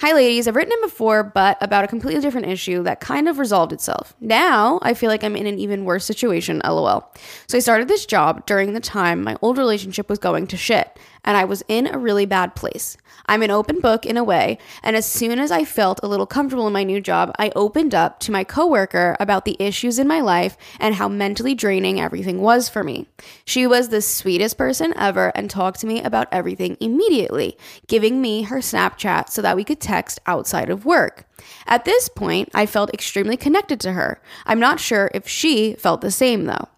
Hi, 0.00 0.12
ladies. 0.12 0.46
I've 0.46 0.54
written 0.54 0.72
it 0.72 0.82
before, 0.82 1.24
but 1.24 1.58
about 1.60 1.82
a 1.82 1.88
completely 1.88 2.20
different 2.20 2.46
issue 2.46 2.84
that 2.84 3.00
kind 3.00 3.28
of 3.28 3.40
resolved 3.40 3.72
itself. 3.72 4.14
Now 4.20 4.78
I 4.80 4.94
feel 4.94 5.10
like 5.10 5.24
I'm 5.24 5.34
in 5.34 5.48
an 5.48 5.58
even 5.58 5.84
worse 5.84 6.04
situation, 6.04 6.62
lol. 6.64 7.12
So 7.48 7.58
I 7.58 7.60
started 7.60 7.88
this 7.88 8.06
job 8.06 8.46
during 8.46 8.74
the 8.74 8.80
time 8.80 9.24
my 9.24 9.36
old 9.42 9.58
relationship 9.58 10.08
was 10.08 10.20
going 10.20 10.46
to 10.46 10.56
shit, 10.56 10.98
and 11.24 11.36
I 11.36 11.44
was 11.44 11.62
in 11.68 11.86
a 11.86 11.98
really 11.98 12.26
bad 12.26 12.54
place. 12.54 12.96
I'm 13.26 13.42
an 13.42 13.50
open 13.50 13.80
book 13.80 14.06
in 14.06 14.16
a 14.16 14.24
way, 14.24 14.58
and 14.82 14.96
as 14.96 15.04
soon 15.04 15.38
as 15.38 15.50
I 15.50 15.64
felt 15.64 16.00
a 16.02 16.08
little 16.08 16.26
comfortable 16.26 16.66
in 16.66 16.72
my 16.72 16.84
new 16.84 17.00
job, 17.00 17.32
I 17.38 17.52
opened 17.54 17.94
up 17.94 18.20
to 18.20 18.32
my 18.32 18.44
coworker 18.44 19.16
about 19.20 19.44
the 19.44 19.56
issues 19.58 19.98
in 19.98 20.08
my 20.08 20.20
life 20.20 20.56
and 20.80 20.94
how 20.94 21.08
mentally 21.08 21.54
draining 21.54 22.00
everything 22.00 22.40
was 22.40 22.68
for 22.68 22.82
me. 22.82 23.06
She 23.44 23.66
was 23.66 23.88
the 23.88 24.00
sweetest 24.00 24.56
person 24.56 24.94
ever 24.96 25.30
and 25.34 25.50
talked 25.50 25.80
to 25.80 25.86
me 25.86 26.02
about 26.02 26.28
everything 26.32 26.76
immediately, 26.80 27.58
giving 27.86 28.22
me 28.22 28.42
her 28.42 28.58
Snapchat 28.58 29.28
so 29.28 29.42
that 29.42 29.56
we 29.56 29.64
could 29.64 29.80
text 29.80 30.20
outside 30.26 30.70
of 30.70 30.86
work. 30.86 31.24
At 31.66 31.84
this 31.84 32.08
point, 32.08 32.48
I 32.54 32.66
felt 32.66 32.92
extremely 32.94 33.36
connected 33.36 33.80
to 33.80 33.92
her. 33.92 34.20
I'm 34.46 34.60
not 34.60 34.80
sure 34.80 35.10
if 35.14 35.28
she 35.28 35.74
felt 35.74 36.00
the 36.00 36.10
same 36.10 36.44
though. 36.44 36.68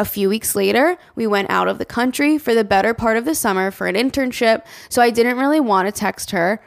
A 0.00 0.04
few 0.06 0.30
weeks 0.30 0.56
later, 0.56 0.96
we 1.14 1.26
went 1.26 1.50
out 1.50 1.68
of 1.68 1.76
the 1.76 1.84
country 1.84 2.38
for 2.38 2.54
the 2.54 2.64
better 2.64 2.94
part 2.94 3.18
of 3.18 3.26
the 3.26 3.34
summer 3.34 3.70
for 3.70 3.86
an 3.86 3.96
internship, 3.96 4.64
so 4.88 5.02
I 5.02 5.10
didn't 5.10 5.36
really 5.36 5.60
want 5.60 5.88
to 5.88 5.92
text 5.92 6.30
her. 6.30 6.62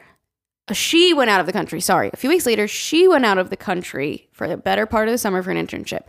Uh, 0.67 0.75
She 0.75 1.15
went 1.15 1.31
out 1.31 1.39
of 1.39 1.47
the 1.47 1.51
country, 1.51 1.81
sorry. 1.81 2.11
A 2.13 2.15
few 2.15 2.29
weeks 2.29 2.45
later, 2.45 2.67
she 2.67 3.07
went 3.07 3.25
out 3.25 3.39
of 3.39 3.49
the 3.49 3.57
country 3.57 4.29
for 4.33 4.47
the 4.47 4.55
better 4.55 4.85
part 4.85 5.07
of 5.07 5.13
the 5.13 5.17
summer 5.17 5.41
for 5.41 5.49
an 5.49 5.57
internship. 5.57 6.01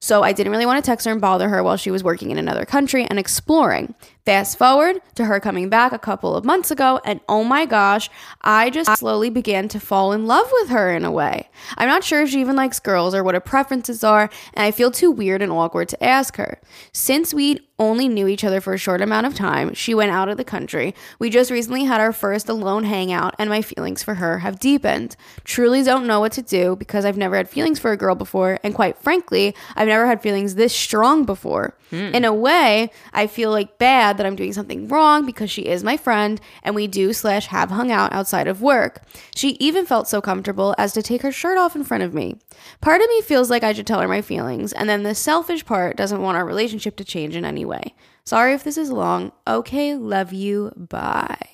So 0.00 0.22
I 0.22 0.32
didn't 0.32 0.50
really 0.50 0.64
want 0.64 0.82
to 0.82 0.90
text 0.90 1.04
her 1.04 1.12
and 1.12 1.20
bother 1.20 1.50
her 1.50 1.62
while 1.62 1.76
she 1.76 1.90
was 1.90 2.02
working 2.02 2.30
in 2.30 2.38
another 2.38 2.64
country 2.64 3.04
and 3.04 3.18
exploring. 3.18 3.94
Fast 4.24 4.56
forward 4.56 5.02
to 5.16 5.24
her 5.24 5.40
coming 5.40 5.68
back 5.68 5.90
a 5.90 5.98
couple 5.98 6.36
of 6.36 6.44
months 6.44 6.70
ago, 6.70 7.00
and 7.04 7.20
oh 7.28 7.42
my 7.42 7.66
gosh, 7.66 8.08
I 8.40 8.70
just 8.70 8.96
slowly 8.96 9.30
began 9.30 9.66
to 9.66 9.80
fall 9.80 10.12
in 10.12 10.26
love 10.26 10.48
with 10.52 10.68
her 10.68 10.94
in 10.94 11.04
a 11.04 11.10
way. 11.10 11.50
I'm 11.76 11.88
not 11.88 12.04
sure 12.04 12.22
if 12.22 12.30
she 12.30 12.40
even 12.40 12.54
likes 12.54 12.78
girls 12.78 13.16
or 13.16 13.24
what 13.24 13.34
her 13.34 13.40
preferences 13.40 14.04
are, 14.04 14.30
and 14.54 14.64
I 14.64 14.70
feel 14.70 14.92
too 14.92 15.10
weird 15.10 15.42
and 15.42 15.50
awkward 15.50 15.88
to 15.88 16.04
ask 16.04 16.36
her. 16.36 16.60
Since 16.92 17.34
we 17.34 17.66
only 17.80 18.06
knew 18.06 18.28
each 18.28 18.44
other 18.44 18.60
for 18.60 18.74
a 18.74 18.78
short 18.78 19.00
amount 19.00 19.26
of 19.26 19.34
time, 19.34 19.74
she 19.74 19.92
went 19.92 20.12
out 20.12 20.28
of 20.28 20.36
the 20.36 20.44
country. 20.44 20.94
We 21.18 21.28
just 21.28 21.50
recently 21.50 21.82
had 21.82 22.00
our 22.00 22.12
first 22.12 22.48
alone 22.48 22.84
hangout, 22.84 23.34
and 23.40 23.50
my 23.50 23.60
feelings 23.60 24.04
for 24.04 24.14
her 24.14 24.38
have 24.38 24.60
deepened. 24.60 25.16
Truly 25.42 25.82
don't 25.82 26.06
know 26.06 26.20
what 26.20 26.30
to 26.32 26.42
do 26.42 26.76
because 26.76 27.04
I've 27.04 27.16
never 27.16 27.34
had 27.34 27.50
feelings 27.50 27.80
for 27.80 27.90
a 27.90 27.96
girl 27.96 28.14
before, 28.14 28.60
and 28.62 28.72
quite 28.72 28.98
frankly, 28.98 29.52
I've 29.74 29.88
never 29.88 30.06
had 30.06 30.22
feelings 30.22 30.54
this 30.54 30.72
strong 30.72 31.24
before. 31.24 31.76
In 31.92 32.24
a 32.24 32.32
way, 32.32 32.90
I 33.12 33.26
feel 33.26 33.50
like 33.50 33.78
bad 33.78 34.16
that 34.16 34.24
I'm 34.24 34.36
doing 34.36 34.52
something 34.52 34.88
wrong 34.88 35.26
because 35.26 35.50
she 35.50 35.62
is 35.62 35.84
my 35.84 35.96
friend 35.96 36.40
and 36.62 36.74
we 36.74 36.86
do 36.86 37.12
slash 37.12 37.46
have 37.48 37.70
hung 37.70 37.92
out 37.92 38.12
outside 38.12 38.48
of 38.48 38.62
work. 38.62 39.02
She 39.34 39.50
even 39.60 39.84
felt 39.84 40.08
so 40.08 40.20
comfortable 40.20 40.74
as 40.78 40.92
to 40.94 41.02
take 41.02 41.22
her 41.22 41.32
shirt 41.32 41.58
off 41.58 41.76
in 41.76 41.84
front 41.84 42.02
of 42.02 42.14
me. 42.14 42.36
Part 42.80 43.02
of 43.02 43.08
me 43.08 43.20
feels 43.20 43.50
like 43.50 43.62
I 43.62 43.72
should 43.74 43.86
tell 43.86 44.00
her 44.00 44.08
my 44.08 44.22
feelings, 44.22 44.72
and 44.72 44.88
then 44.88 45.02
the 45.02 45.14
selfish 45.14 45.66
part 45.66 45.96
doesn't 45.96 46.22
want 46.22 46.36
our 46.36 46.46
relationship 46.46 46.96
to 46.96 47.04
change 47.04 47.36
in 47.36 47.44
any 47.44 47.64
way. 47.64 47.94
Sorry 48.24 48.54
if 48.54 48.64
this 48.64 48.78
is 48.78 48.90
long. 48.90 49.32
Okay, 49.46 49.94
love 49.94 50.32
you. 50.32 50.72
Bye. 50.76 51.48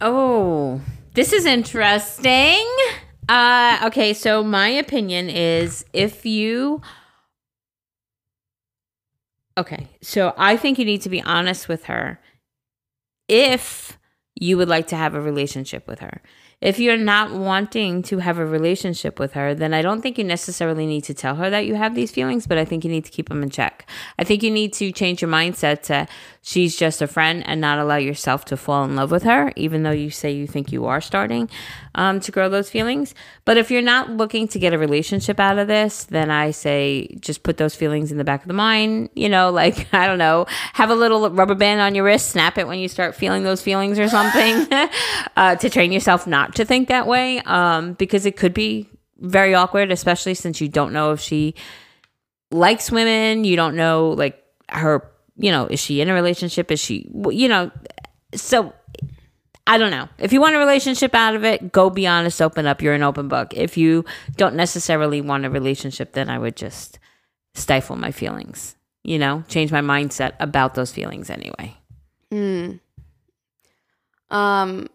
Oh, 0.00 0.80
this 1.14 1.32
is 1.32 1.44
interesting. 1.46 2.64
Uh, 3.28 3.80
okay, 3.84 4.14
so 4.14 4.44
my 4.44 4.68
opinion 4.68 5.28
is 5.28 5.84
if 5.92 6.24
you. 6.24 6.80
Okay, 9.58 9.88
so 10.00 10.34
I 10.38 10.56
think 10.56 10.78
you 10.78 10.84
need 10.84 11.02
to 11.02 11.08
be 11.08 11.20
honest 11.20 11.68
with 11.68 11.86
her 11.86 12.20
if 13.26 13.98
you 14.36 14.56
would 14.56 14.68
like 14.68 14.86
to 14.86 14.96
have 14.96 15.14
a 15.14 15.20
relationship 15.20 15.88
with 15.88 15.98
her. 15.98 16.22
If 16.60 16.78
you're 16.78 16.96
not 16.96 17.32
wanting 17.32 18.02
to 18.02 18.18
have 18.18 18.38
a 18.38 18.46
relationship 18.46 19.18
with 19.18 19.32
her, 19.32 19.56
then 19.56 19.74
I 19.74 19.82
don't 19.82 20.00
think 20.00 20.16
you 20.16 20.22
necessarily 20.22 20.86
need 20.86 21.02
to 21.04 21.14
tell 21.14 21.34
her 21.34 21.50
that 21.50 21.66
you 21.66 21.74
have 21.74 21.96
these 21.96 22.12
feelings, 22.12 22.46
but 22.46 22.56
I 22.56 22.64
think 22.64 22.84
you 22.84 22.90
need 22.90 23.04
to 23.04 23.10
keep 23.10 23.28
them 23.28 23.42
in 23.42 23.50
check. 23.50 23.88
I 24.16 24.22
think 24.22 24.44
you 24.44 24.50
need 24.50 24.72
to 24.74 24.92
change 24.92 25.22
your 25.22 25.30
mindset 25.30 25.82
to 25.82 26.06
she's 26.48 26.74
just 26.74 27.02
a 27.02 27.06
friend 27.06 27.42
and 27.46 27.60
not 27.60 27.78
allow 27.78 27.96
yourself 27.96 28.46
to 28.46 28.56
fall 28.56 28.82
in 28.82 28.96
love 28.96 29.10
with 29.10 29.22
her, 29.24 29.52
even 29.54 29.82
though 29.82 29.90
you 29.90 30.08
say 30.08 30.30
you 30.30 30.46
think 30.46 30.72
you 30.72 30.86
are 30.86 30.98
starting 30.98 31.46
um, 31.94 32.20
to 32.20 32.32
grow 32.32 32.48
those 32.48 32.70
feelings. 32.70 33.14
But 33.44 33.58
if 33.58 33.70
you're 33.70 33.82
not 33.82 34.08
looking 34.08 34.48
to 34.48 34.58
get 34.58 34.72
a 34.72 34.78
relationship 34.78 35.38
out 35.38 35.58
of 35.58 35.68
this, 35.68 36.04
then 36.04 36.30
I 36.30 36.52
say 36.52 37.08
just 37.20 37.42
put 37.42 37.58
those 37.58 37.74
feelings 37.74 38.10
in 38.10 38.16
the 38.16 38.24
back 38.24 38.40
of 38.40 38.48
the 38.48 38.54
mind. 38.54 39.10
You 39.14 39.28
know, 39.28 39.50
like, 39.50 39.88
I 39.92 40.06
don't 40.06 40.16
know, 40.16 40.46
have 40.72 40.88
a 40.88 40.94
little 40.94 41.28
rubber 41.28 41.54
band 41.54 41.82
on 41.82 41.94
your 41.94 42.04
wrist, 42.04 42.30
snap 42.30 42.56
it 42.56 42.66
when 42.66 42.78
you 42.78 42.88
start 42.88 43.14
feeling 43.14 43.42
those 43.42 43.60
feelings 43.60 43.98
or 43.98 44.08
something 44.08 44.66
uh, 45.36 45.56
to 45.56 45.68
train 45.68 45.92
yourself 45.92 46.26
not 46.26 46.54
to 46.54 46.64
think 46.64 46.88
that 46.88 47.06
way 47.06 47.40
um, 47.40 47.92
because 47.92 48.24
it 48.24 48.38
could 48.38 48.54
be 48.54 48.88
very 49.18 49.54
awkward, 49.54 49.92
especially 49.92 50.32
since 50.32 50.62
you 50.62 50.68
don't 50.68 50.94
know 50.94 51.12
if 51.12 51.20
she 51.20 51.54
likes 52.50 52.90
women. 52.90 53.44
You 53.44 53.56
don't 53.56 53.76
know, 53.76 54.14
like, 54.16 54.42
her, 54.70 55.10
you 55.38 55.50
know, 55.50 55.66
is 55.66 55.80
she 55.80 56.00
in 56.00 56.08
a 56.08 56.14
relationship? 56.14 56.70
Is 56.70 56.80
she, 56.80 57.08
you 57.30 57.48
know, 57.48 57.70
so 58.34 58.72
I 59.66 59.78
don't 59.78 59.90
know. 59.90 60.08
If 60.18 60.32
you 60.32 60.40
want 60.40 60.56
a 60.56 60.58
relationship 60.58 61.14
out 61.14 61.34
of 61.34 61.44
it, 61.44 61.72
go 61.72 61.90
be 61.90 62.06
honest, 62.06 62.42
open 62.42 62.66
up. 62.66 62.82
You're 62.82 62.94
an 62.94 63.02
open 63.02 63.28
book. 63.28 63.54
If 63.54 63.76
you 63.76 64.04
don't 64.36 64.54
necessarily 64.54 65.20
want 65.20 65.44
a 65.44 65.50
relationship, 65.50 66.12
then 66.12 66.28
I 66.28 66.38
would 66.38 66.56
just 66.56 66.98
stifle 67.54 67.96
my 67.96 68.10
feelings, 68.10 68.76
you 69.04 69.18
know, 69.18 69.44
change 69.48 69.70
my 69.70 69.80
mindset 69.80 70.32
about 70.40 70.74
those 70.74 70.92
feelings 70.92 71.30
anyway. 71.30 71.76
Hmm. 72.30 72.72
Um. 74.30 74.88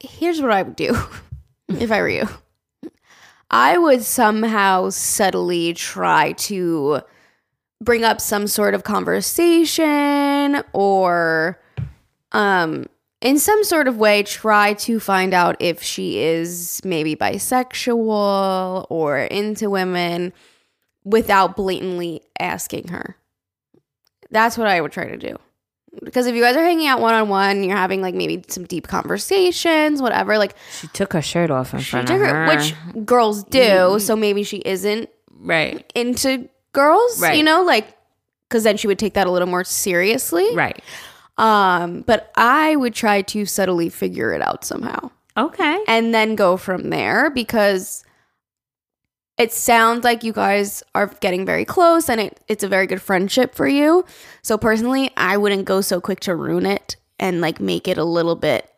Here's 0.00 0.40
what 0.40 0.50
I 0.50 0.62
would 0.62 0.76
do 0.76 0.96
if 1.68 1.92
I 1.92 2.00
were 2.00 2.08
you. 2.08 2.28
I 3.50 3.78
would 3.78 4.02
somehow 4.02 4.90
subtly 4.90 5.74
try 5.74 6.32
to 6.32 7.00
bring 7.80 8.04
up 8.04 8.20
some 8.20 8.46
sort 8.46 8.74
of 8.74 8.82
conversation 8.84 10.62
or 10.72 11.60
um 12.32 12.84
in 13.20 13.38
some 13.38 13.64
sort 13.64 13.88
of 13.88 13.96
way 13.98 14.22
try 14.22 14.72
to 14.74 15.00
find 15.00 15.32
out 15.34 15.56
if 15.60 15.82
she 15.82 16.18
is 16.20 16.80
maybe 16.84 17.16
bisexual 17.16 18.86
or 18.90 19.18
into 19.18 19.68
women 19.70 20.32
without 21.04 21.56
blatantly 21.56 22.20
asking 22.38 22.88
her. 22.88 23.16
That's 24.30 24.56
what 24.58 24.68
I 24.68 24.80
would 24.80 24.92
try 24.92 25.08
to 25.08 25.16
do. 25.16 25.36
Because 26.04 26.26
if 26.28 26.34
you 26.36 26.42
guys 26.42 26.54
are 26.56 26.62
hanging 26.62 26.86
out 26.86 27.00
one 27.00 27.14
on 27.14 27.28
one, 27.28 27.64
you're 27.64 27.76
having 27.76 28.02
like 28.02 28.14
maybe 28.14 28.44
some 28.48 28.64
deep 28.64 28.86
conversations, 28.86 30.00
whatever, 30.00 30.38
like 30.38 30.54
She 30.78 30.86
took 30.88 31.12
her 31.14 31.22
shirt 31.22 31.50
off 31.50 31.72
in 31.74 31.80
she 31.80 31.90
front 31.90 32.10
of 32.10 32.18
her- 32.20 32.26
her. 32.26 32.46
which 32.56 32.74
girls 33.06 33.42
do, 33.44 33.98
so 33.98 34.14
maybe 34.14 34.44
she 34.44 34.58
isn't 34.58 35.08
right, 35.40 35.90
into 35.96 36.48
girls, 36.72 37.20
Right. 37.20 37.36
you 37.36 37.42
know, 37.42 37.62
like 37.62 37.96
because 38.48 38.64
then 38.64 38.76
she 38.76 38.86
would 38.86 38.98
take 38.98 39.14
that 39.14 39.26
a 39.26 39.30
little 39.30 39.48
more 39.48 39.64
seriously. 39.64 40.54
right. 40.54 40.82
Um, 41.36 42.00
but 42.02 42.32
I 42.36 42.74
would 42.76 42.94
try 42.94 43.22
to 43.22 43.44
subtly 43.46 43.88
figure 43.90 44.32
it 44.32 44.40
out 44.42 44.64
somehow 44.64 45.10
Okay. 45.36 45.78
and 45.86 46.12
then 46.14 46.34
go 46.34 46.56
from 46.56 46.90
there 46.90 47.30
because 47.30 48.04
it 49.36 49.52
sounds 49.52 50.02
like 50.02 50.24
you 50.24 50.32
guys 50.32 50.82
are 50.96 51.06
getting 51.20 51.46
very 51.46 51.64
close 51.64 52.08
and 52.08 52.20
it, 52.20 52.40
it's 52.48 52.64
a 52.64 52.68
very 52.68 52.86
good 52.88 53.00
friendship 53.00 53.54
for 53.54 53.68
you. 53.68 54.04
So 54.42 54.58
personally, 54.58 55.10
I 55.16 55.36
wouldn't 55.36 55.64
go 55.64 55.80
so 55.80 56.00
quick 56.00 56.18
to 56.20 56.34
ruin 56.34 56.66
it 56.66 56.96
and 57.20 57.40
like 57.40 57.60
make 57.60 57.86
it 57.86 57.98
a 57.98 58.04
little 58.04 58.34
bit 58.34 58.68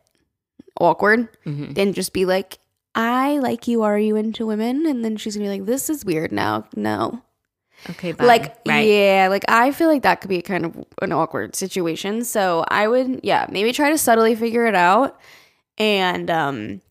awkward 0.79 1.29
Mhm. 1.47 1.79
and 1.79 1.95
just 1.95 2.13
be 2.13 2.27
like, 2.27 2.59
I 2.95 3.39
like 3.39 3.69
you. 3.69 3.83
Are 3.83 3.99
you 3.99 4.17
into 4.17 4.45
women? 4.47 4.85
And 4.85 5.03
then 5.05 5.17
she's 5.17 5.35
gonna 5.37 5.47
be 5.49 5.59
like, 5.61 5.67
this 5.67 5.89
is 5.89 6.05
weird 6.05 6.31
now. 6.33 6.67
No. 6.77 7.23
Okay. 7.89 8.13
Bye. 8.13 8.25
Like, 8.25 8.57
right. 8.67 8.81
yeah, 8.81 9.29
like 9.31 9.45
I 9.49 9.73
feel 9.73 9.89
like 9.89 10.03
that 10.03 10.21
could 10.21 10.29
be 10.29 10.43
kind 10.43 10.67
of 10.67 10.85
an 11.01 11.13
awkward 11.13 11.57
situation. 11.57 12.25
So 12.25 12.65
I 12.69 12.87
would, 12.89 13.21
yeah, 13.23 13.47
maybe 13.51 13.73
try 13.73 13.91
to 13.91 13.99
subtly 13.99 14.35
figure 14.35 14.67
it 14.67 14.75
out 14.75 15.19
and 15.79 16.31
um 16.31 16.83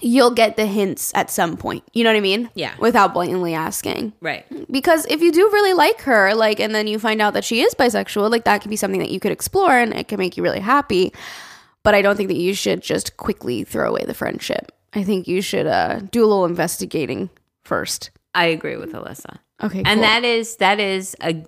you'll 0.00 0.30
get 0.30 0.56
the 0.56 0.66
hints 0.66 1.12
at 1.14 1.30
some 1.30 1.56
point. 1.56 1.84
You 1.92 2.04
know 2.04 2.10
what 2.10 2.16
I 2.16 2.20
mean? 2.20 2.50
Yeah. 2.54 2.74
Without 2.78 3.14
blatantly 3.14 3.54
asking. 3.54 4.12
Right. 4.20 4.46
Because 4.70 5.06
if 5.06 5.20
you 5.20 5.32
do 5.32 5.50
really 5.52 5.72
like 5.72 6.00
her, 6.02 6.34
like, 6.34 6.60
and 6.60 6.74
then 6.74 6.86
you 6.86 6.98
find 6.98 7.20
out 7.20 7.34
that 7.34 7.44
she 7.44 7.62
is 7.62 7.74
bisexual, 7.74 8.30
like, 8.30 8.44
that 8.44 8.60
could 8.60 8.70
be 8.70 8.76
something 8.76 9.00
that 9.00 9.10
you 9.10 9.20
could 9.20 9.32
explore 9.32 9.72
and 9.72 9.92
it 9.94 10.08
can 10.08 10.18
make 10.18 10.36
you 10.36 10.42
really 10.42 10.60
happy. 10.60 11.12
But 11.82 11.94
I 11.94 12.02
don't 12.02 12.16
think 12.16 12.28
that 12.28 12.36
you 12.36 12.54
should 12.54 12.82
just 12.82 13.16
quickly 13.16 13.64
throw 13.64 13.88
away 13.88 14.04
the 14.04 14.14
friendship. 14.14 14.72
I 14.94 15.02
think 15.02 15.26
you 15.26 15.42
should 15.42 15.66
uh, 15.66 16.00
do 16.10 16.24
a 16.24 16.26
little 16.26 16.44
investigating 16.44 17.30
first. 17.64 18.10
I 18.34 18.46
agree 18.46 18.76
with 18.76 18.92
Alyssa. 18.92 19.38
Okay. 19.62 19.78
And 19.84 19.98
cool. 19.98 20.02
that 20.02 20.24
is 20.24 20.56
that 20.56 20.80
is 20.80 21.16
a 21.22 21.44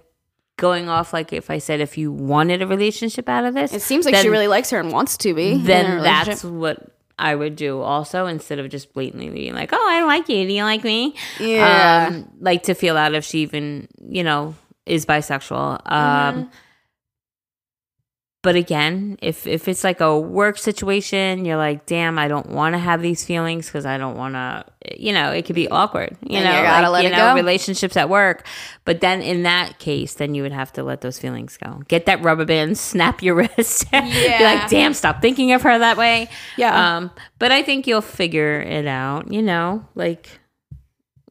going 0.56 0.88
off 0.88 1.12
like 1.12 1.32
if 1.32 1.50
I 1.50 1.58
said 1.58 1.80
if 1.80 1.96
you 1.96 2.12
wanted 2.12 2.60
a 2.60 2.66
relationship 2.66 3.28
out 3.28 3.44
of 3.44 3.54
this, 3.54 3.72
it 3.72 3.82
seems 3.82 4.04
like 4.04 4.14
she 4.16 4.28
really 4.28 4.48
likes 4.48 4.70
her 4.70 4.78
and 4.78 4.92
wants 4.92 5.16
to 5.18 5.34
be. 5.34 5.56
then 5.56 6.02
that's 6.02 6.44
what 6.44 6.90
I 7.18 7.34
would 7.34 7.54
do 7.56 7.80
also 7.80 8.26
instead 8.26 8.58
of 8.58 8.68
just 8.70 8.92
blatantly 8.94 9.28
being 9.28 9.54
like, 9.54 9.70
"Oh, 9.72 9.86
I 9.88 10.02
like 10.04 10.28
you. 10.28 10.46
Do 10.46 10.52
you 10.52 10.64
like 10.64 10.84
me?" 10.84 11.14
Yeah. 11.38 12.08
Um, 12.10 12.30
like 12.40 12.64
to 12.64 12.74
feel 12.74 12.96
out 12.96 13.14
if 13.14 13.24
she 13.24 13.40
even 13.40 13.88
you 14.08 14.24
know 14.24 14.54
is 14.86 15.06
bisexual. 15.06 15.80
Um, 15.90 16.34
Mm-hmm. 16.34 16.50
But 18.42 18.56
again, 18.56 19.18
if 19.20 19.46
if 19.46 19.68
it's 19.68 19.84
like 19.84 20.00
a 20.00 20.18
work 20.18 20.56
situation, 20.56 21.44
you're 21.44 21.58
like, 21.58 21.84
"Damn, 21.84 22.18
I 22.18 22.26
don't 22.26 22.48
want 22.48 22.74
to 22.74 22.78
have 22.78 23.02
these 23.02 23.22
feelings 23.22 23.66
because 23.66 23.84
I 23.84 23.98
don't 23.98 24.16
want 24.16 24.32
to." 24.34 24.64
You 24.96 25.12
know, 25.12 25.30
it 25.30 25.44
could 25.44 25.54
be 25.56 25.68
awkward. 25.68 26.16
You 26.22 26.38
Then 26.38 26.44
know, 26.44 26.56
you 26.58 26.62
gotta 26.62 26.88
like, 26.88 26.92
let 26.92 27.04
you 27.04 27.08
it 27.10 27.18
know, 27.18 27.30
go. 27.30 27.34
relationships 27.34 27.98
at 27.98 28.08
work. 28.08 28.46
But 28.86 29.02
then 29.02 29.20
in 29.20 29.42
that 29.42 29.78
case, 29.78 30.14
then 30.14 30.34
you 30.34 30.42
would 30.42 30.52
have 30.52 30.72
to 30.72 30.82
let 30.82 31.02
those 31.02 31.18
feelings 31.18 31.58
go. 31.58 31.82
Get 31.88 32.06
that 32.06 32.22
rubber 32.22 32.46
band, 32.46 32.78
snap 32.90 33.22
your 33.22 33.34
wrist. 33.34 33.84
Yeah. 33.92 34.00
be 34.38 34.44
like, 34.44 34.70
"Damn, 34.70 34.94
stop 34.94 35.20
thinking 35.20 35.52
of 35.52 35.60
her 35.60 35.78
that 35.78 35.98
way." 35.98 36.30
Yeah. 36.56 36.96
Um, 36.96 37.10
but 37.38 37.52
I 37.52 37.62
think 37.62 37.86
you'll 37.86 38.00
figure 38.00 38.60
it 38.62 38.86
out, 38.86 39.30
you 39.30 39.42
know, 39.42 39.84
like 39.94 40.30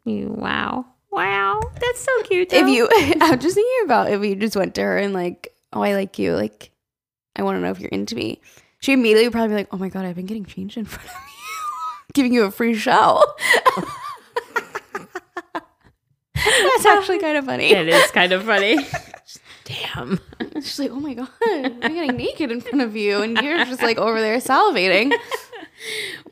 you 0.05 0.27
wow. 0.37 0.85
Wow. 1.11 1.59
That's 1.81 2.01
so 2.01 2.21
cute. 2.23 2.53
if 2.53 2.67
you, 2.67 2.87
I'm 3.21 3.39
just 3.39 3.55
thinking 3.55 3.85
about 3.85 4.11
if 4.11 4.23
you 4.23 4.35
just 4.35 4.55
went 4.55 4.75
to 4.75 4.81
her 4.81 4.97
and, 4.99 5.11
like, 5.11 5.51
oh, 5.73 5.81
I 5.81 5.95
like 5.95 6.19
you. 6.19 6.35
Like, 6.35 6.71
I 7.35 7.43
want 7.43 7.57
to 7.57 7.61
know 7.61 7.71
if 7.71 7.79
you're 7.79 7.89
into 7.89 8.15
me. 8.15 8.41
She 8.79 8.93
immediately 8.93 9.25
would 9.25 9.33
probably 9.33 9.49
be 9.49 9.55
like, 9.55 9.67
oh 9.71 9.77
my 9.77 9.89
God, 9.89 10.05
I've 10.05 10.15
been 10.15 10.25
getting 10.25 10.45
changed 10.45 10.77
in 10.77 10.85
front 10.85 11.07
of 11.07 11.13
you, 11.13 12.03
giving 12.13 12.33
you 12.33 12.43
a 12.43 12.51
free 12.51 12.75
show. 12.75 13.23
That's 16.35 16.85
actually 16.85 17.19
kind 17.19 17.37
of 17.37 17.45
funny. 17.45 17.71
it 17.71 17.89
is 17.89 18.11
kind 18.11 18.31
of 18.31 18.43
funny. 18.43 18.77
Damn. 19.65 20.19
She's 20.55 20.79
like, 20.79 20.91
oh 20.91 20.99
my 20.99 21.13
God, 21.13 21.29
I'm 21.41 21.79
getting 21.79 22.15
naked 22.15 22.51
in 22.51 22.61
front 22.61 22.81
of 22.81 22.95
you. 22.95 23.21
And 23.21 23.37
you're 23.37 23.65
just 23.65 23.83
like 23.83 23.97
over 23.97 24.19
there 24.19 24.37
salivating. 24.37 25.11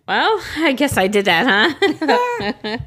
Well, 0.07 0.41
I 0.57 0.71
guess 0.71 0.97
I 0.97 1.07
did 1.07 1.25
that, 1.25 1.75
huh? 1.81 2.77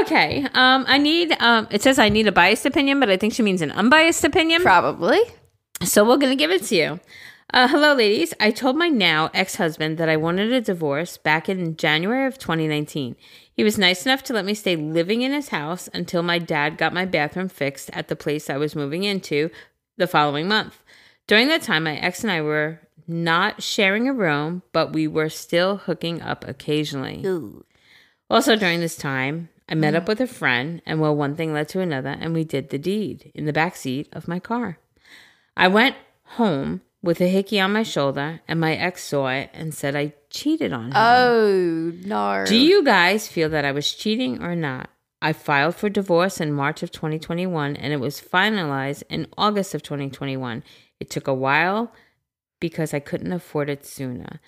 Okay. 0.00 0.46
Um, 0.54 0.84
I 0.88 0.98
need. 0.98 1.36
Um, 1.40 1.68
it 1.70 1.82
says 1.82 1.98
I 1.98 2.08
need 2.08 2.26
a 2.26 2.32
biased 2.32 2.64
opinion, 2.66 2.98
but 2.98 3.10
I 3.10 3.16
think 3.16 3.34
she 3.34 3.42
means 3.42 3.60
an 3.62 3.70
unbiased 3.70 4.24
opinion. 4.24 4.62
Probably. 4.62 5.20
So 5.84 6.04
we're 6.04 6.16
gonna 6.16 6.36
give 6.36 6.50
it 6.50 6.62
to 6.64 6.76
you. 6.76 7.00
Uh, 7.52 7.66
hello, 7.66 7.92
ladies. 7.92 8.32
I 8.38 8.50
told 8.50 8.76
my 8.76 8.88
now 8.88 9.30
ex 9.34 9.56
husband 9.56 9.98
that 9.98 10.08
I 10.08 10.16
wanted 10.16 10.52
a 10.52 10.60
divorce 10.60 11.16
back 11.16 11.48
in 11.48 11.76
January 11.76 12.26
of 12.26 12.38
2019. 12.38 13.16
He 13.52 13.64
was 13.64 13.78
nice 13.78 14.06
enough 14.06 14.22
to 14.24 14.32
let 14.32 14.44
me 14.44 14.54
stay 14.54 14.76
living 14.76 15.22
in 15.22 15.32
his 15.32 15.48
house 15.48 15.88
until 15.92 16.22
my 16.22 16.38
dad 16.38 16.78
got 16.78 16.94
my 16.94 17.04
bathroom 17.04 17.48
fixed 17.48 17.90
at 17.92 18.08
the 18.08 18.16
place 18.16 18.48
I 18.48 18.58
was 18.58 18.76
moving 18.76 19.02
into 19.02 19.50
the 19.96 20.06
following 20.06 20.46
month. 20.46 20.78
During 21.26 21.48
that 21.48 21.62
time, 21.62 21.84
my 21.84 21.96
ex 21.96 22.22
and 22.22 22.30
I 22.30 22.42
were 22.42 22.80
not 23.08 23.62
sharing 23.62 24.08
a 24.08 24.14
room, 24.14 24.62
but 24.72 24.92
we 24.92 25.08
were 25.08 25.28
still 25.28 25.78
hooking 25.78 26.22
up 26.22 26.46
occasionally. 26.46 27.20
Also, 28.30 28.56
during 28.56 28.80
this 28.80 28.96
time, 28.96 29.48
I 29.68 29.74
met 29.74 29.94
up 29.94 30.06
with 30.06 30.20
a 30.20 30.26
friend, 30.26 30.80
and 30.86 31.00
well, 31.00 31.14
one 31.14 31.34
thing 31.34 31.52
led 31.52 31.68
to 31.70 31.80
another, 31.80 32.16
and 32.20 32.32
we 32.32 32.44
did 32.44 32.70
the 32.70 32.78
deed 32.78 33.32
in 33.34 33.46
the 33.46 33.52
back 33.52 33.74
seat 33.74 34.08
of 34.12 34.28
my 34.28 34.38
car. 34.38 34.78
I 35.56 35.68
went 35.68 35.96
home 36.24 36.82
with 37.02 37.20
a 37.20 37.26
hickey 37.28 37.58
on 37.60 37.72
my 37.72 37.82
shoulder, 37.82 38.40
and 38.46 38.60
my 38.60 38.74
ex 38.74 39.04
saw 39.04 39.28
it 39.28 39.50
and 39.52 39.74
said 39.74 39.96
I 39.96 40.14
cheated 40.30 40.72
on 40.72 40.86
him. 40.86 40.92
Oh 40.96 41.92
no. 42.04 42.44
Do 42.46 42.56
you 42.56 42.84
guys 42.84 43.28
feel 43.28 43.48
that 43.50 43.64
I 43.64 43.72
was 43.72 43.92
cheating 43.92 44.42
or 44.42 44.54
not? 44.54 44.88
I 45.20 45.32
filed 45.32 45.76
for 45.76 45.88
divorce 45.88 46.40
in 46.40 46.52
March 46.52 46.82
of 46.82 46.90
2021 46.90 47.76
and 47.76 47.92
it 47.92 48.00
was 48.00 48.20
finalized 48.20 49.04
in 49.08 49.28
August 49.38 49.72
of 49.72 49.82
2021. 49.82 50.64
It 50.98 51.10
took 51.10 51.28
a 51.28 51.34
while 51.34 51.92
because 52.58 52.92
I 52.92 52.98
couldn't 52.98 53.32
afford 53.32 53.70
it 53.70 53.86
sooner. 53.86 54.40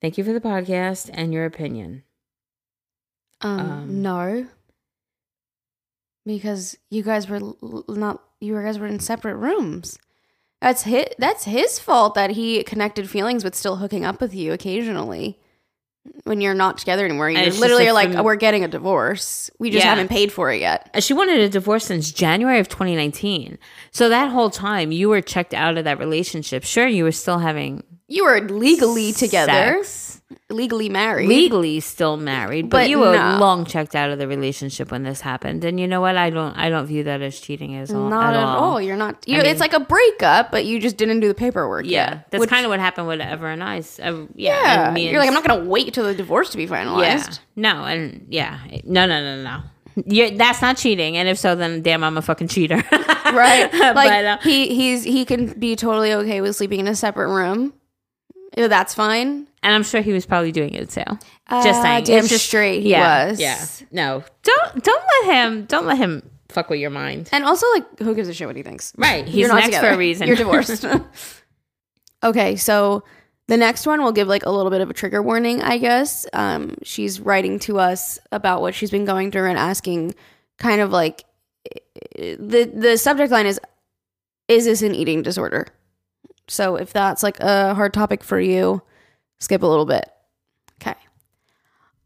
Thank 0.00 0.16
you 0.16 0.24
for 0.24 0.32
the 0.32 0.40
podcast 0.40 1.10
and 1.12 1.34
your 1.34 1.44
opinion. 1.44 2.04
Um, 3.42 3.60
Um, 3.60 4.02
no. 4.02 4.46
Because 6.24 6.76
you 6.90 7.02
guys 7.02 7.28
were 7.28 7.40
not 7.88 8.22
you 8.40 8.54
guys 8.54 8.78
were 8.78 8.86
in 8.86 9.00
separate 9.00 9.36
rooms. 9.36 9.98
That's 10.64 10.82
his 10.84 11.04
that's 11.18 11.44
his 11.44 11.78
fault 11.78 12.14
that 12.14 12.30
he 12.30 12.62
connected 12.64 13.08
feelings 13.10 13.44
with 13.44 13.54
still 13.54 13.76
hooking 13.76 14.04
up 14.06 14.18
with 14.20 14.34
you 14.34 14.52
occasionally. 14.54 15.38
When 16.24 16.40
you're 16.40 16.54
not 16.54 16.78
together 16.78 17.04
anymore, 17.04 17.30
you 17.30 17.50
literally 17.52 17.86
are 17.88 17.92
like, 17.92 18.12
fam- 18.12 18.24
"We're 18.24 18.36
getting 18.36 18.62
a 18.64 18.68
divorce. 18.68 19.50
We 19.58 19.70
just 19.70 19.84
Yeah. 19.84 19.90
haven't 19.90 20.08
paid 20.08 20.32
for 20.32 20.50
it 20.52 20.60
yet." 20.60 20.90
Uh, 20.94 21.00
She 21.00 21.12
wanted 21.14 21.38
a 21.40 21.48
divorce 21.48 21.84
since 21.86 22.10
January 22.12 22.58
of 22.60 22.68
2019. 22.68 23.58
So 23.90 24.08
that 24.08 24.30
whole 24.30 24.48
time 24.50 24.90
you 24.92 25.08
were 25.10 25.20
checked 25.20 25.52
out 25.54 25.76
of 25.78 25.84
that 25.84 25.98
relationship. 25.98 26.64
Sure, 26.64 26.86
you 26.86 27.04
were 27.04 27.12
still 27.12 27.38
having 27.38 27.84
You 28.08 28.24
were 28.24 28.40
legally 28.40 29.12
together, 29.12 29.78
sex, 29.82 30.03
legally 30.50 30.88
married. 30.88 31.28
legally 31.28 31.80
still 31.80 32.16
married, 32.16 32.70
but, 32.70 32.78
But 32.78 32.90
you 32.90 32.98
were 32.98 33.16
no. 33.16 33.38
long 33.38 33.64
checked 33.64 33.94
out 33.94 34.10
of 34.10 34.18
the 34.18 34.26
relationship 34.26 34.90
when 34.90 35.02
this 35.02 35.20
happened. 35.20 35.64
And 35.64 35.78
you 35.78 35.86
know 35.86 36.00
what? 36.00 36.16
I 36.16 36.30
don't 36.30 36.54
I 36.56 36.70
don't 36.70 36.86
view 36.86 37.04
that 37.04 37.20
as 37.22 37.38
cheating 37.38 37.76
as 37.76 37.92
all, 37.92 38.08
not 38.08 38.34
at, 38.34 38.42
all. 38.42 38.72
all. 38.72 38.80
You're 38.80 38.96
not. 38.96 39.22
You, 39.26 39.36
mean- 39.38 39.46
it's 39.46 39.60
like 39.60 39.74
a 39.74 39.80
breakup, 39.80 40.50
but 40.50 40.64
you 40.64 40.80
just 40.80 40.96
didn't 40.96 41.20
do 41.20 41.28
the 41.28 41.34
paperwork. 41.34 41.86
Yeah, 41.86 42.10
yet, 42.10 42.30
that's 42.30 42.46
kind 42.46 42.64
of 42.64 42.70
what 42.70 42.80
happened 42.80 43.06
with 43.06 43.20
Ever 43.20 43.48
and 43.48 43.62
I. 43.62 43.78
Uh, 43.78 44.26
yeah, 44.34 44.60
Yeah, 44.62 44.88
and 44.88 44.98
you're 44.98 45.18
like, 45.18 45.28
I'm 45.28 45.34
not 45.34 45.44
gonna 45.44 45.64
wait 45.64 45.92
till 45.94 46.04
the 46.04 46.14
divorce 46.14 46.50
to 46.50 46.56
be 46.56 46.66
finalized. 46.66 47.40
Yeah, 47.56 47.74
no, 47.74 47.84
and 47.84 48.26
yeah, 48.28 48.60
no, 48.84 49.06
no, 49.06 49.22
no, 49.22 49.42
no. 49.42 49.60
you 50.06 50.36
that's 50.36 50.60
not 50.62 50.76
cheating. 50.76 51.16
And 51.16 51.28
if 51.28 51.38
so, 51.38 51.54
then 51.54 51.82
damn, 51.82 52.02
I'm 52.02 52.16
a 52.16 52.22
fucking 52.22 52.48
cheater. 52.48 52.76
right? 52.92 53.68
Like 53.72 53.94
but, 53.94 54.24
uh, 54.24 54.38
he 54.42 54.74
he's 54.74 55.04
he 55.04 55.24
can 55.24 55.58
be 55.58 55.76
totally 55.76 56.12
okay 56.12 56.40
with 56.40 56.56
sleeping 56.56 56.80
in 56.80 56.88
a 56.88 56.96
separate 56.96 57.28
room. 57.28 57.72
Yeah, 58.56 58.68
That's 58.68 58.94
fine. 58.94 59.48
and 59.62 59.74
I'm 59.74 59.82
sure 59.82 60.00
he 60.00 60.12
was 60.12 60.26
probably 60.26 60.52
doing 60.52 60.74
it 60.74 60.90
too. 60.90 61.02
Uh, 61.48 61.64
just 61.64 61.82
saying, 61.82 62.04
damn 62.04 62.26
just- 62.26 62.46
straight 62.46 62.82
he 62.82 62.90
yeah, 62.90 63.28
was. 63.30 63.40
Yeah, 63.40 63.64
no, 63.90 64.24
don't 64.42 64.84
don't 64.84 65.04
let 65.22 65.34
him 65.34 65.64
don't 65.64 65.86
let 65.86 65.98
him 65.98 66.28
fuck 66.48 66.70
with 66.70 66.78
your 66.80 66.90
mind. 66.90 67.28
And 67.32 67.44
also, 67.44 67.66
like, 67.74 67.98
who 67.98 68.14
gives 68.14 68.28
a 68.28 68.34
shit 68.34 68.46
what 68.46 68.56
he 68.56 68.62
thinks? 68.62 68.92
Right, 68.96 69.26
he's 69.26 69.40
You're 69.40 69.48
not 69.48 69.64
next 69.64 69.78
for 69.78 69.88
a 69.88 69.96
reason. 69.96 70.28
You're 70.28 70.36
divorced. 70.36 70.86
okay, 72.22 72.56
so 72.56 73.02
the 73.48 73.56
next 73.56 73.86
one 73.86 74.02
will 74.02 74.12
give 74.12 74.28
like 74.28 74.46
a 74.46 74.50
little 74.50 74.70
bit 74.70 74.80
of 74.80 74.88
a 74.88 74.94
trigger 74.94 75.22
warning, 75.22 75.60
I 75.62 75.78
guess. 75.78 76.26
Um, 76.32 76.76
she's 76.82 77.20
writing 77.20 77.58
to 77.60 77.78
us 77.78 78.18
about 78.32 78.60
what 78.62 78.74
she's 78.74 78.90
been 78.90 79.04
going 79.04 79.30
through 79.30 79.48
and 79.48 79.58
asking, 79.58 80.14
kind 80.58 80.80
of 80.80 80.90
like 80.90 81.24
the 82.16 82.70
the 82.72 82.96
subject 82.96 83.30
line 83.30 83.46
is, 83.46 83.60
"Is 84.48 84.64
this 84.64 84.82
an 84.82 84.94
eating 84.94 85.22
disorder?" 85.22 85.66
So 86.48 86.76
if 86.76 86.92
that's 86.92 87.22
like 87.22 87.40
a 87.40 87.74
hard 87.74 87.94
topic 87.94 88.22
for 88.22 88.38
you, 88.40 88.82
skip 89.38 89.62
a 89.62 89.66
little 89.66 89.86
bit. 89.86 90.08
Okay. 90.80 90.94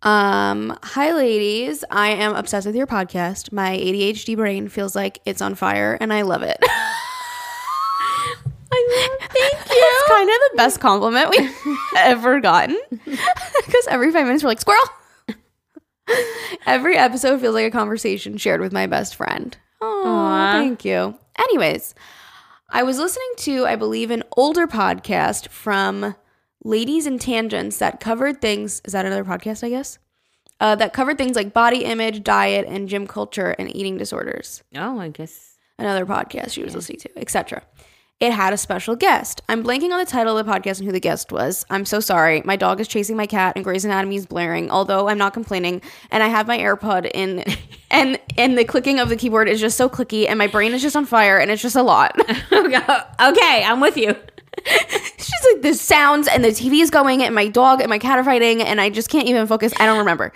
Um, 0.03 0.79
hi 0.83 1.12
ladies. 1.12 1.85
I 1.90 2.09
am 2.11 2.35
obsessed 2.35 2.66
with 2.66 2.77
your 2.77 2.87
podcast. 2.87 3.53
My 3.53 3.77
ADHD 3.77 4.37
brain 4.37 4.68
feels 4.68 4.94
like 4.94 5.20
it's 5.24 5.42
on 5.42 5.55
fire 5.55 5.96
and 6.01 6.12
I 6.12 6.22
love 6.22 6.42
it. 6.42 6.59
I 8.70 9.09
love, 9.20 9.29
thank 9.31 9.55
you. 9.70 9.83
it's 9.85 10.09
kind 10.09 10.29
of 10.29 10.37
the 10.51 10.57
best 10.57 10.79
compliment 10.81 11.31
we've 11.31 11.79
ever 11.96 12.38
gotten. 12.40 12.79
Because 13.05 13.87
every 13.88 14.12
five 14.12 14.27
minutes 14.27 14.44
we're 14.44 14.51
like, 14.51 14.61
squirrel. 14.61 14.85
every 16.66 16.96
episode 16.96 17.40
feels 17.40 17.55
like 17.55 17.66
a 17.66 17.70
conversation 17.70 18.37
shared 18.37 18.61
with 18.61 18.72
my 18.72 18.87
best 18.87 19.14
friend. 19.16 19.57
Oh, 19.81 20.03
Aw. 20.07 20.53
thank 20.53 20.85
you. 20.85 21.18
Anyways, 21.38 21.94
I 22.70 22.83
was 22.83 22.98
listening 22.98 23.31
to, 23.38 23.66
I 23.66 23.76
believe, 23.76 24.11
an 24.11 24.24
older 24.37 24.66
podcast 24.66 25.48
from 25.48 26.14
Ladies 26.64 27.07
and 27.07 27.20
Tangents 27.20 27.78
that 27.78 28.00
covered 28.00 28.40
things. 28.40 28.83
Is 28.85 28.92
that 28.92 29.07
another 29.07 29.24
podcast, 29.24 29.64
I 29.64 29.70
guess? 29.70 29.98
Uh, 30.61 30.74
that 30.74 30.92
covered 30.92 31.16
things 31.18 31.37
like 31.37 31.54
body 31.54 31.85
image, 31.85 32.22
diet, 32.24 32.66
and 32.68 32.88
gym 32.88 33.07
culture 33.07 33.54
and 33.59 33.74
eating 33.74 33.96
disorders 33.96 34.62
Oh, 34.74 34.98
I 34.98 35.09
guess. 35.09 35.57
another 35.78 36.04
podcast 36.04 36.50
she 36.50 36.64
was 36.64 36.74
listening 36.74 36.98
to, 37.00 37.18
etc. 37.18 37.62
It 38.20 38.33
had 38.33 38.52
a 38.52 38.57
special 38.57 38.96
guest. 38.96 39.42
I'm 39.48 39.62
blanking 39.62 39.92
on 39.92 40.00
the 40.00 40.04
title 40.04 40.37
of 40.37 40.44
the 40.44 40.52
podcast 40.52 40.78
and 40.78 40.87
who 40.87 40.92
the 40.92 40.98
guest 40.98 41.31
was. 41.31 41.64
I'm 41.70 41.85
so 41.85 42.00
sorry. 42.00 42.42
My 42.44 42.57
dog 42.57 42.81
is 42.81 42.88
chasing 42.88 43.16
my 43.16 43.28
cat 43.28 43.52
and 43.54 43.64
Grey's 43.64 43.85
Anatomy 43.85 44.16
is 44.16 44.26
blaring, 44.26 44.72
although 44.72 45.09
I'm 45.09 45.18
not 45.18 45.33
complaining. 45.33 45.83
And 46.11 46.20
I 46.20 46.26
have 46.26 46.48
my 46.48 46.59
AirPod 46.59 47.12
in 47.14 47.44
and 47.92 48.18
and 48.37 48.59
the 48.59 48.64
clicking 48.64 48.98
of 48.98 49.09
the 49.09 49.14
keyboard 49.14 49.48
is 49.48 49.61
just 49.61 49.76
so 49.76 49.88
clicky 49.88 50.28
and 50.28 50.37
my 50.37 50.48
brain 50.48 50.74
is 50.74 50.83
just 50.83 50.96
on 50.96 51.07
fire 51.07 51.38
and 51.38 51.48
it's 51.48 51.62
just 51.62 51.76
a 51.76 51.83
lot. 51.83 52.18
okay, 52.52 53.62
I'm 53.64 53.78
with 53.78 53.96
you. 53.96 54.11
it's 54.66 55.31
just 55.31 55.46
like 55.52 55.62
the 55.62 55.74
sounds 55.74 56.26
and 56.26 56.42
the 56.42 56.48
TV 56.48 56.83
is 56.83 56.90
going 56.90 57.22
and 57.22 57.33
my 57.33 57.46
dog 57.46 57.81
and 57.81 57.88
my 57.88 58.00
cat 58.00 58.18
are 58.18 58.24
fighting 58.24 58.62
and 58.62 58.81
I 58.81 58.90
just 58.90 59.11
can't 59.11 59.28
even 59.28 59.46
focus. 59.46 59.72
I 59.78 59.87
don't 59.87 59.98
remember. 59.98 60.33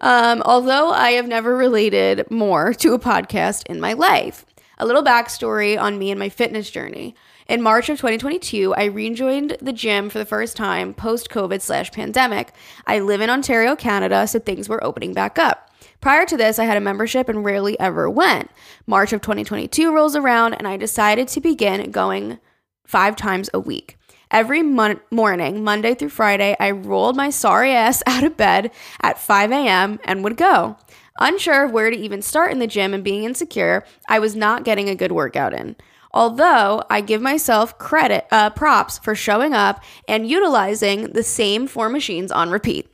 Um, 0.00 0.42
although 0.46 0.90
I 0.90 1.10
have 1.12 1.28
never 1.28 1.54
related 1.54 2.30
more 2.30 2.72
to 2.72 2.94
a 2.94 2.98
podcast 2.98 3.66
in 3.66 3.80
my 3.80 3.92
life. 3.92 4.46
A 4.80 4.86
little 4.86 5.02
backstory 5.02 5.78
on 5.78 5.98
me 5.98 6.10
and 6.10 6.18
my 6.18 6.30
fitness 6.30 6.70
journey. 6.70 7.14
In 7.46 7.60
March 7.60 7.90
of 7.90 7.98
2022, 7.98 8.74
I 8.74 8.84
rejoined 8.84 9.58
the 9.60 9.74
gym 9.74 10.08
for 10.08 10.18
the 10.18 10.24
first 10.24 10.56
time 10.56 10.94
post 10.94 11.28
COVID 11.28 11.60
slash 11.60 11.92
pandemic. 11.92 12.54
I 12.86 13.00
live 13.00 13.20
in 13.20 13.28
Ontario, 13.28 13.76
Canada, 13.76 14.26
so 14.26 14.38
things 14.38 14.70
were 14.70 14.82
opening 14.82 15.12
back 15.12 15.38
up. 15.38 15.70
Prior 16.00 16.24
to 16.24 16.34
this, 16.34 16.58
I 16.58 16.64
had 16.64 16.78
a 16.78 16.80
membership 16.80 17.28
and 17.28 17.44
rarely 17.44 17.78
ever 17.78 18.08
went. 18.08 18.50
March 18.86 19.12
of 19.12 19.20
2022 19.20 19.94
rolls 19.94 20.16
around, 20.16 20.54
and 20.54 20.66
I 20.66 20.78
decided 20.78 21.28
to 21.28 21.42
begin 21.42 21.90
going 21.90 22.38
five 22.86 23.16
times 23.16 23.50
a 23.52 23.60
week. 23.60 23.98
Every 24.30 24.62
mon- 24.62 25.00
morning, 25.10 25.62
Monday 25.62 25.94
through 25.94 26.08
Friday, 26.08 26.56
I 26.58 26.70
rolled 26.70 27.16
my 27.16 27.28
sorry 27.28 27.72
ass 27.72 28.02
out 28.06 28.24
of 28.24 28.38
bed 28.38 28.70
at 29.02 29.18
5 29.18 29.52
a.m. 29.52 30.00
and 30.04 30.24
would 30.24 30.38
go. 30.38 30.78
Unsure 31.20 31.64
of 31.64 31.72
where 31.72 31.90
to 31.90 31.96
even 31.96 32.22
start 32.22 32.50
in 32.50 32.58
the 32.58 32.66
gym 32.66 32.94
and 32.94 33.04
being 33.04 33.24
insecure, 33.24 33.84
I 34.08 34.18
was 34.18 34.34
not 34.34 34.64
getting 34.64 34.88
a 34.88 34.94
good 34.94 35.12
workout 35.12 35.52
in. 35.52 35.76
Although 36.12 36.82
I 36.90 37.02
give 37.02 37.22
myself 37.22 37.78
credit, 37.78 38.26
uh, 38.32 38.50
props 38.50 38.98
for 38.98 39.14
showing 39.14 39.52
up 39.52 39.84
and 40.08 40.28
utilizing 40.28 41.12
the 41.12 41.22
same 41.22 41.68
four 41.68 41.88
machines 41.88 42.32
on 42.32 42.50
repeat. 42.50 42.88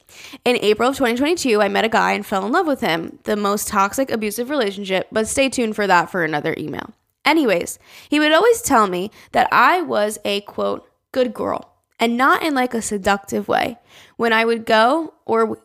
In 0.44 0.58
April 0.60 0.90
of 0.90 0.96
2022, 0.96 1.62
I 1.62 1.68
met 1.68 1.84
a 1.84 1.88
guy 1.88 2.12
and 2.12 2.26
fell 2.26 2.44
in 2.44 2.52
love 2.52 2.66
with 2.66 2.80
him. 2.80 3.18
The 3.22 3.36
most 3.36 3.68
toxic, 3.68 4.10
abusive 4.10 4.50
relationship, 4.50 5.08
but 5.10 5.28
stay 5.28 5.48
tuned 5.48 5.76
for 5.76 5.86
that 5.86 6.10
for 6.10 6.24
another 6.24 6.54
email. 6.58 6.92
Anyways, 7.24 7.78
he 8.08 8.20
would 8.20 8.32
always 8.32 8.60
tell 8.60 8.86
me 8.86 9.10
that 9.32 9.48
I 9.50 9.82
was 9.82 10.18
a 10.24 10.42
quote, 10.42 10.88
good 11.12 11.32
girl, 11.32 11.72
and 11.98 12.16
not 12.16 12.42
in 12.42 12.54
like 12.54 12.74
a 12.74 12.82
seductive 12.82 13.48
way. 13.48 13.78
When 14.16 14.32
I 14.32 14.44
would 14.44 14.66
go 14.66 15.14
or 15.24 15.58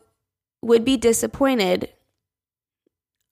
would 0.62 0.84
be 0.84 0.96
disappointed, 0.96 1.90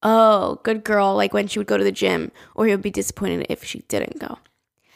oh, 0.02 0.60
good 0.62 0.84
girl, 0.84 1.14
like 1.14 1.34
when 1.34 1.46
she 1.46 1.58
would 1.58 1.66
go 1.66 1.76
to 1.76 1.84
the 1.84 1.92
gym, 1.92 2.32
or 2.54 2.66
he 2.66 2.72
would 2.72 2.82
be 2.82 2.90
disappointed 2.90 3.46
if 3.48 3.64
she 3.64 3.80
didn't 3.88 4.18
go. 4.18 4.38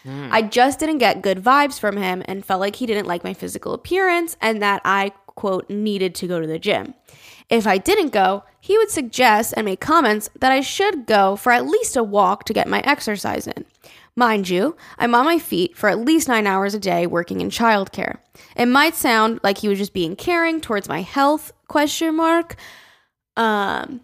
I 0.06 0.42
just 0.42 0.78
didn't 0.78 0.98
get 0.98 1.22
good 1.22 1.42
vibes 1.42 1.80
from 1.80 1.96
him 1.96 2.22
and 2.26 2.44
felt 2.44 2.60
like 2.60 2.76
he 2.76 2.84
didn't 2.86 3.06
like 3.06 3.24
my 3.24 3.32
physical 3.32 3.72
appearance 3.72 4.36
and 4.40 4.60
that 4.60 4.82
I, 4.84 5.12
quote, 5.28 5.70
needed 5.70 6.14
to 6.16 6.26
go 6.26 6.40
to 6.40 6.46
the 6.46 6.58
gym. 6.58 6.92
If 7.48 7.66
I 7.66 7.78
didn't 7.78 8.10
go, 8.10 8.44
he 8.60 8.76
would 8.76 8.90
suggest 8.90 9.54
and 9.56 9.64
make 9.64 9.80
comments 9.80 10.28
that 10.40 10.52
I 10.52 10.60
should 10.60 11.06
go 11.06 11.36
for 11.36 11.52
at 11.52 11.66
least 11.66 11.96
a 11.96 12.02
walk 12.02 12.44
to 12.44 12.52
get 12.52 12.68
my 12.68 12.80
exercise 12.80 13.46
in. 13.46 13.64
Mind 14.16 14.48
you, 14.48 14.76
I'm 14.98 15.14
on 15.14 15.24
my 15.24 15.38
feet 15.38 15.76
for 15.76 15.88
at 15.88 15.98
least 15.98 16.28
nine 16.28 16.46
hours 16.46 16.74
a 16.74 16.78
day 16.78 17.06
working 17.06 17.40
in 17.40 17.50
childcare. 17.50 18.18
It 18.56 18.66
might 18.66 18.94
sound 18.94 19.40
like 19.42 19.58
he 19.58 19.68
was 19.68 19.78
just 19.78 19.92
being 19.92 20.16
caring 20.16 20.60
towards 20.60 20.88
my 20.88 21.00
health, 21.00 21.52
question 21.66 22.16
mark. 22.16 22.56
Um, 23.36 24.02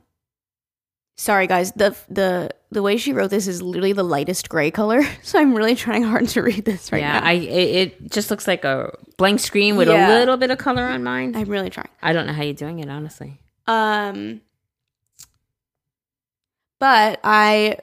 Sorry 1.20 1.46
guys, 1.46 1.70
the 1.72 1.94
the 2.08 2.48
the 2.70 2.80
way 2.82 2.96
she 2.96 3.12
wrote 3.12 3.28
this 3.28 3.46
is 3.46 3.60
literally 3.60 3.92
the 3.92 4.02
lightest 4.02 4.48
gray 4.48 4.70
color, 4.70 5.02
so 5.22 5.38
I'm 5.38 5.54
really 5.54 5.74
trying 5.74 6.02
hard 6.02 6.26
to 6.28 6.40
read 6.40 6.64
this 6.64 6.90
right 6.90 7.02
now. 7.02 7.12
yeah, 7.16 7.20
now. 7.20 7.26
I 7.26 7.32
it, 7.32 7.76
it 8.00 8.10
just 8.10 8.30
looks 8.30 8.48
like 8.48 8.64
a 8.64 8.96
blank 9.18 9.40
screen 9.40 9.76
with 9.76 9.88
Yeah. 9.88 10.08
a 10.08 10.18
little 10.18 10.38
bit 10.38 10.50
of 10.50 10.56
color 10.56 10.82
on 10.82 11.04
mine. 11.04 11.36
I'm 11.36 11.50
really 11.50 11.68
trying. 11.68 11.90
I 12.00 12.14
don't 12.14 12.26
know 12.26 12.32
how 12.32 12.42
you're 12.42 12.54
doing 12.54 12.78
it, 12.78 12.88
honestly. 12.88 13.38
Um 13.66 14.40
but 16.78 17.20
I 17.22 17.76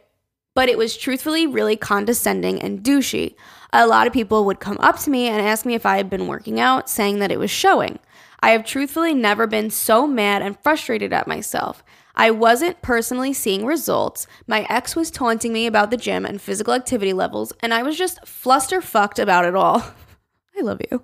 but 0.55 0.67
it 0.67 0.79
was 0.79 0.97
truthfully 0.97 1.45
really 1.45 1.75
condescending 1.77 2.59
and 2.59 2.81
douchey. 2.81 3.35
A 3.71 3.85
lot 3.85 4.07
of 4.07 4.13
people 4.13 4.45
would 4.45 4.59
come 4.59 4.79
up 4.79 4.97
to 5.01 5.11
me 5.11 5.27
and 5.27 5.39
ask 5.45 5.63
me 5.63 5.75
if 5.75 5.85
I 5.85 5.97
had 5.97 6.09
been 6.09 6.25
working 6.25 6.59
out, 6.59 6.89
saying 6.89 7.19
that 7.19 7.31
it 7.31 7.37
was 7.37 7.51
showing. 7.51 7.99
I 8.39 8.49
have 8.49 8.65
truthfully 8.65 9.13
never 9.13 9.45
been 9.45 9.69
so 9.69 10.07
mad 10.07 10.41
and 10.41 10.57
frustrated 10.59 11.13
at 11.13 11.27
myself. 11.27 11.83
I 12.17 12.31
wasn't 12.31 12.81
personally 12.81 13.31
seeing 13.31 13.63
results. 13.63 14.25
My 14.47 14.65
ex 14.69 14.95
was 14.95 15.11
taunting 15.11 15.53
me 15.53 15.67
about 15.67 15.91
the 15.91 15.97
gym 15.97 16.25
and 16.25 16.41
physical 16.41 16.73
activity 16.73 17.13
levels, 17.13 17.53
and 17.61 17.73
I 17.73 17.83
was 17.83 17.95
just 17.95 18.25
fluster 18.27 18.81
fucked 18.81 19.19
about 19.19 19.45
it 19.45 19.55
all. 19.55 19.83
I 20.57 20.61
love 20.61 20.81
you. 20.91 21.03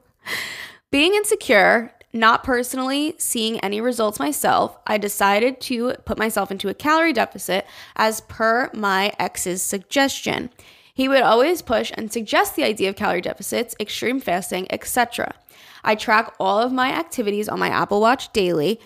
Being 0.90 1.14
insecure, 1.14 1.94
not 2.14 2.44
personally 2.44 3.14
seeing 3.20 3.60
any 3.60 3.80
results 3.80 4.20
myself, 4.20 4.76
I 4.88 4.98
decided 4.98 5.62
to 5.62 5.94
put 6.06 6.18
myself 6.18 6.50
into 6.50 6.70
a 6.70 6.74
calorie 6.74 7.14
deficit 7.14 7.68
as 7.96 8.22
per 8.22 8.72
my 8.74 9.14
ex's 9.20 9.62
suggestion. 9.62 10.50
He 10.96 11.08
would 11.08 11.22
always 11.22 11.62
push 11.62 11.92
and 11.96 12.12
suggest 12.12 12.56
the 12.56 12.64
idea 12.64 12.90
of 12.90 12.96
calorie 12.96 13.22
deficits, 13.22 13.76
extreme 13.80 14.20
fasting, 14.20 14.68
etc. 14.72 15.34
I 15.84 15.96
track 15.96 16.34
all 16.40 16.60
of 16.60 16.72
my 16.72 16.92
activities 16.92 17.50
on 17.50 17.60
my 17.60 17.70
Apple 17.70 18.00
Watch 18.00 18.32
daily 18.32 18.80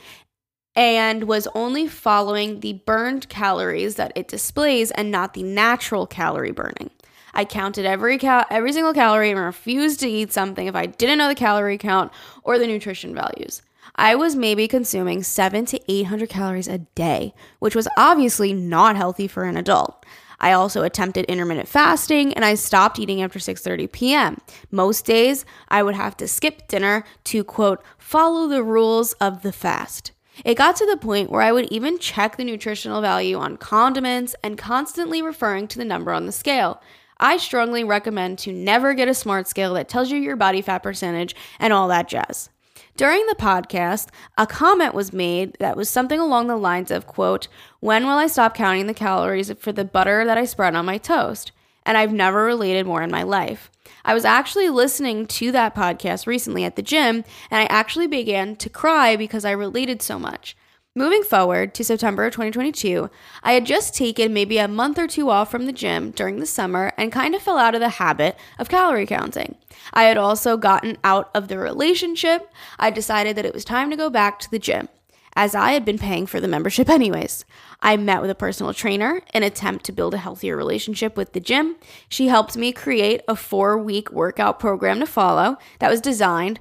and 0.77 1.23
was 1.23 1.47
only 1.55 1.87
following 1.87 2.59
the 2.59 2.73
burned 2.85 3.27
calories 3.29 3.95
that 3.95 4.13
it 4.15 4.27
displays 4.27 4.91
and 4.91 5.09
not 5.09 5.33
the 5.33 5.41
natural 5.41 6.05
calorie 6.05 6.51
burning. 6.51 6.91
I 7.33 7.45
counted 7.45 7.85
every 7.85 8.19
cal- 8.19 8.45
every 8.51 8.71
single 8.71 8.93
calorie 8.93 9.31
and 9.31 9.39
refused 9.39 9.99
to 10.01 10.07
eat 10.07 10.31
something 10.31 10.67
if 10.67 10.75
I 10.75 10.85
didn't 10.85 11.17
know 11.17 11.27
the 11.27 11.35
calorie 11.35 11.79
count 11.79 12.11
or 12.43 12.59
the 12.59 12.67
nutrition 12.67 13.15
values. 13.15 13.63
I 13.95 14.13
was 14.15 14.35
maybe 14.35 14.67
consuming 14.67 15.23
7 15.23 15.65
to 15.65 15.91
800 15.91 16.29
calories 16.29 16.67
a 16.67 16.77
day, 16.77 17.33
which 17.57 17.75
was 17.75 17.87
obviously 17.97 18.53
not 18.53 18.95
healthy 18.95 19.27
for 19.27 19.45
an 19.45 19.57
adult. 19.57 20.05
I 20.39 20.51
also 20.51 20.83
attempted 20.83 21.25
intermittent 21.25 21.67
fasting 21.67 22.33
and 22.35 22.45
I 22.45 22.53
stopped 22.53 22.99
eating 22.99 23.23
after 23.23 23.39
6:30 23.39 23.91
p.m. 23.91 24.37
Most 24.69 25.05
days 25.05 25.43
I 25.69 25.81
would 25.81 25.95
have 25.95 26.15
to 26.17 26.27
skip 26.27 26.67
dinner 26.67 27.03
to 27.23 27.43
quote 27.43 27.81
follow 27.97 28.47
the 28.47 28.61
rules 28.61 29.13
of 29.13 29.41
the 29.41 29.51
fast. 29.51 30.11
It 30.45 30.55
got 30.55 30.75
to 30.77 30.85
the 30.85 30.97
point 30.97 31.29
where 31.29 31.41
I 31.41 31.51
would 31.51 31.71
even 31.71 31.99
check 31.99 32.37
the 32.37 32.43
nutritional 32.43 33.01
value 33.01 33.37
on 33.37 33.57
condiments 33.57 34.35
and 34.43 34.57
constantly 34.57 35.21
referring 35.21 35.67
to 35.69 35.77
the 35.77 35.85
number 35.85 36.11
on 36.11 36.25
the 36.25 36.31
scale. 36.31 36.81
I 37.19 37.37
strongly 37.37 37.83
recommend 37.83 38.37
to 38.39 38.51
never 38.51 38.93
get 38.93 39.07
a 39.07 39.13
smart 39.13 39.47
scale 39.47 39.73
that 39.73 39.89
tells 39.89 40.11
you 40.11 40.17
your 40.17 40.35
body 40.35 40.61
fat 40.61 40.83
percentage 40.83 41.35
and 41.59 41.73
all 41.73 41.87
that 41.87 42.07
jazz. 42.07 42.49
During 42.95 43.25
the 43.27 43.35
podcast, 43.35 44.09
a 44.37 44.47
comment 44.47 44.93
was 44.93 45.13
made 45.13 45.55
that 45.59 45.77
was 45.77 45.89
something 45.89 46.19
along 46.19 46.47
the 46.47 46.55
lines 46.55 46.91
of 46.91 47.07
quote, 47.07 47.47
"When 47.79 48.05
will 48.05 48.17
I 48.17 48.27
stop 48.27 48.53
counting 48.55 48.87
the 48.87 48.93
calories 48.93 49.51
for 49.59 49.71
the 49.71 49.85
butter 49.85 50.25
that 50.25 50.37
I 50.37 50.45
spread 50.45 50.75
on 50.75 50.85
my 50.85 50.97
toast?" 50.97 51.51
And 51.87 51.97
I've 51.97 52.13
never 52.13 52.43
related 52.43 52.85
more 52.85 53.01
in 53.01 53.09
my 53.09 53.23
life. 53.23 53.71
I 54.05 54.13
was 54.13 54.25
actually 54.25 54.69
listening 54.69 55.25
to 55.27 55.51
that 55.53 55.73
podcast 55.73 56.27
recently 56.27 56.63
at 56.63 56.75
the 56.75 56.81
gym, 56.81 57.23
and 57.49 57.61
I 57.61 57.65
actually 57.65 58.07
began 58.07 58.55
to 58.57 58.69
cry 58.69 59.15
because 59.15 59.43
I 59.43 59.51
related 59.51 60.03
so 60.03 60.19
much. 60.19 60.55
Moving 60.97 61.21
forward 61.21 61.75
to 61.75 61.83
September 61.83 62.25
of 62.25 62.33
2022, 62.33 63.09
I 63.43 63.53
had 63.53 63.67
just 63.67 63.93
taken 63.93 64.33
maybe 64.33 64.57
a 64.57 64.67
month 64.67 64.97
or 64.97 65.07
two 65.07 65.29
off 65.29 65.51
from 65.51 65.67
the 65.67 65.71
gym 65.71 66.09
during 66.09 66.39
the 66.39 66.45
summer 66.45 66.91
and 66.97 67.11
kind 67.11 67.35
of 67.35 67.41
fell 67.41 67.57
out 67.57 67.75
of 67.75 67.81
the 67.81 67.89
habit 67.89 68.35
of 68.57 68.67
calorie 68.67 69.05
counting. 69.05 69.55
I 69.93 70.03
had 70.03 70.17
also 70.17 70.57
gotten 70.57 70.97
out 71.03 71.29
of 71.35 71.49
the 71.49 71.59
relationship. 71.59 72.51
I 72.79 72.89
decided 72.89 73.35
that 73.35 73.45
it 73.45 73.53
was 73.53 73.63
time 73.63 73.91
to 73.91 73.95
go 73.95 74.09
back 74.09 74.39
to 74.39 74.49
the 74.49 74.57
gym, 74.57 74.89
as 75.37 75.53
I 75.53 75.73
had 75.73 75.85
been 75.85 75.99
paying 75.99 76.25
for 76.25 76.41
the 76.41 76.47
membership 76.47 76.89
anyways. 76.99 77.45
I 77.79 77.95
met 77.95 78.21
with 78.21 78.31
a 78.31 78.35
personal 78.35 78.73
trainer 78.73 79.21
in 79.33 79.43
attempt 79.43 79.85
to 79.85 79.91
build 79.91 80.15
a 80.15 80.17
healthier 80.17 80.57
relationship 80.57 81.15
with 81.15 81.31
the 81.31 81.39
gym. 81.39 81.75
She 82.09 82.27
helped 82.27 82.57
me 82.57 82.73
create 82.73 83.21
a 83.27 83.35
four 83.35 83.77
week 83.77 84.11
workout 84.11 84.59
program 84.59 84.99
to 84.99 85.05
follow 85.05 85.57
that 85.79 85.91
was 85.91 86.01
designed 86.01 86.59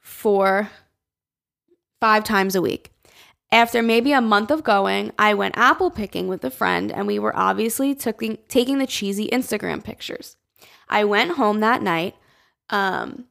for 0.00 0.68
five 2.00 2.24
times 2.24 2.56
a 2.56 2.60
week. 2.60 2.90
After 3.52 3.82
maybe 3.82 4.12
a 4.12 4.20
month 4.20 4.50
of 4.50 4.64
going, 4.64 5.12
I 5.18 5.34
went 5.34 5.56
apple 5.56 5.90
picking 5.90 6.28
with 6.28 6.44
a 6.44 6.50
friend, 6.50 6.90
and 6.92 7.06
we 7.06 7.18
were 7.18 7.36
obviously 7.36 7.94
taking 7.94 8.38
taking 8.48 8.78
the 8.78 8.86
cheesy 8.86 9.28
Instagram 9.28 9.82
pictures. 9.82 10.36
I 10.88 11.04
went 11.04 11.32
home 11.32 11.60
that 11.60 11.82
night, 11.82 12.14
um, 12.70 13.26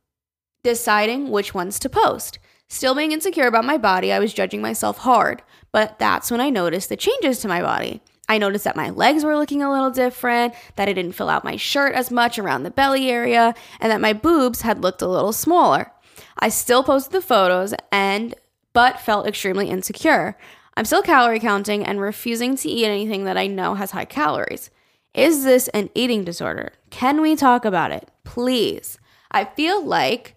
deciding 0.63 1.29
which 1.29 1.53
ones 1.53 1.79
to 1.79 1.89
post. 1.89 2.39
Still 2.69 2.93
being 2.93 3.11
insecure 3.11 3.47
about 3.47 3.65
my 3.65 3.77
body, 3.77 4.11
I 4.13 4.19
was 4.19 4.33
judging 4.33 4.61
myself 4.61 4.99
hard, 4.99 5.41
but 5.71 5.97
that's 5.97 6.29
when 6.29 6.39
I 6.39 6.51
noticed 6.51 6.89
the 6.89 6.95
changes 6.95 7.39
to 7.39 7.47
my 7.47 7.61
body. 7.61 8.01
I 8.29 8.37
noticed 8.37 8.63
that 8.63 8.75
my 8.75 8.91
legs 8.91 9.23
were 9.23 9.35
looking 9.35 9.63
a 9.63 9.71
little 9.71 9.89
different, 9.89 10.53
that 10.75 10.87
I 10.87 10.93
didn't 10.93 11.13
fill 11.13 11.29
out 11.29 11.43
my 11.43 11.55
shirt 11.55 11.95
as 11.95 12.11
much 12.11 12.37
around 12.37 12.61
the 12.61 12.69
belly 12.69 13.09
area, 13.09 13.55
and 13.79 13.91
that 13.91 13.99
my 13.99 14.13
boobs 14.13 14.61
had 14.61 14.83
looked 14.83 15.01
a 15.01 15.07
little 15.07 15.33
smaller. 15.33 15.91
I 16.37 16.49
still 16.49 16.83
posted 16.83 17.11
the 17.11 17.21
photos 17.21 17.73
and 17.91 18.35
but 18.71 18.99
felt 18.99 19.27
extremely 19.27 19.67
insecure. 19.67 20.37
I'm 20.77 20.85
still 20.85 21.01
calorie 21.01 21.39
counting 21.39 21.83
and 21.83 21.99
refusing 21.99 22.55
to 22.57 22.69
eat 22.69 22.85
anything 22.85 23.23
that 23.25 23.35
I 23.35 23.47
know 23.47 23.73
has 23.73 23.91
high 23.91 24.05
calories. 24.05 24.69
Is 25.15 25.43
this 25.43 25.67
an 25.69 25.89
eating 25.95 26.23
disorder? 26.23 26.73
Can 26.91 27.19
we 27.19 27.35
talk 27.35 27.65
about 27.65 27.91
it? 27.91 28.11
Please. 28.23 28.99
I 29.31 29.45
feel 29.45 29.83
like 29.83 30.35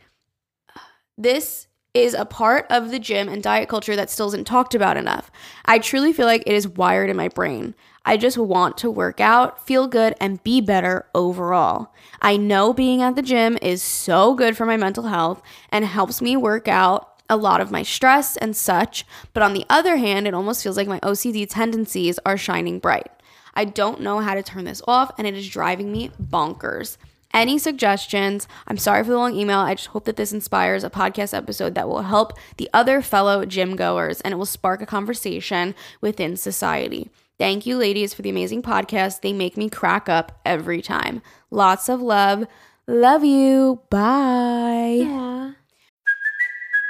this 1.18 1.68
is 1.94 2.14
a 2.14 2.24
part 2.24 2.66
of 2.70 2.90
the 2.90 2.98
gym 2.98 3.28
and 3.28 3.42
diet 3.42 3.68
culture 3.68 3.94
that 3.96 4.08
still 4.08 4.28
isn't 4.28 4.46
talked 4.46 4.74
about 4.74 4.96
enough. 4.96 5.30
I 5.66 5.78
truly 5.78 6.12
feel 6.12 6.26
like 6.26 6.42
it 6.46 6.54
is 6.54 6.66
wired 6.66 7.10
in 7.10 7.16
my 7.16 7.28
brain. 7.28 7.74
I 8.04 8.16
just 8.16 8.38
want 8.38 8.78
to 8.78 8.90
work 8.90 9.20
out, 9.20 9.64
feel 9.64 9.86
good, 9.86 10.14
and 10.20 10.42
be 10.42 10.60
better 10.60 11.06
overall. 11.14 11.92
I 12.20 12.36
know 12.36 12.72
being 12.72 13.02
at 13.02 13.14
the 13.14 13.22
gym 13.22 13.58
is 13.60 13.82
so 13.82 14.34
good 14.34 14.56
for 14.56 14.64
my 14.64 14.76
mental 14.76 15.04
health 15.04 15.42
and 15.68 15.84
helps 15.84 16.22
me 16.22 16.36
work 16.36 16.66
out 16.66 17.08
a 17.28 17.36
lot 17.36 17.60
of 17.60 17.70
my 17.70 17.82
stress 17.82 18.36
and 18.36 18.56
such, 18.56 19.06
but 19.32 19.42
on 19.42 19.52
the 19.52 19.64
other 19.70 19.96
hand, 19.96 20.26
it 20.26 20.34
almost 20.34 20.62
feels 20.62 20.76
like 20.76 20.88
my 20.88 21.00
OCD 21.00 21.46
tendencies 21.48 22.18
are 22.26 22.36
shining 22.36 22.78
bright. 22.78 23.10
I 23.54 23.66
don't 23.66 24.00
know 24.00 24.20
how 24.20 24.34
to 24.34 24.42
turn 24.42 24.64
this 24.64 24.82
off, 24.88 25.12
and 25.18 25.26
it 25.26 25.34
is 25.34 25.48
driving 25.48 25.92
me 25.92 26.10
bonkers. 26.20 26.96
Any 27.34 27.58
suggestions? 27.58 28.46
I'm 28.66 28.76
sorry 28.76 29.02
for 29.04 29.10
the 29.10 29.16
long 29.18 29.34
email. 29.34 29.58
I 29.58 29.74
just 29.74 29.88
hope 29.88 30.04
that 30.04 30.16
this 30.16 30.32
inspires 30.32 30.84
a 30.84 30.90
podcast 30.90 31.36
episode 31.36 31.74
that 31.74 31.88
will 31.88 32.02
help 32.02 32.32
the 32.58 32.68
other 32.74 33.00
fellow 33.00 33.44
gym 33.46 33.74
goers 33.76 34.20
and 34.20 34.32
it 34.32 34.36
will 34.36 34.46
spark 34.46 34.82
a 34.82 34.86
conversation 34.86 35.74
within 36.00 36.36
society. 36.36 37.10
Thank 37.38 37.66
you, 37.66 37.76
ladies, 37.76 38.14
for 38.14 38.22
the 38.22 38.30
amazing 38.30 38.62
podcast. 38.62 39.22
They 39.22 39.32
make 39.32 39.56
me 39.56 39.68
crack 39.70 40.08
up 40.08 40.40
every 40.44 40.82
time. 40.82 41.22
Lots 41.50 41.88
of 41.88 42.00
love. 42.00 42.46
Love 42.86 43.24
you. 43.24 43.80
Bye. 43.90 45.41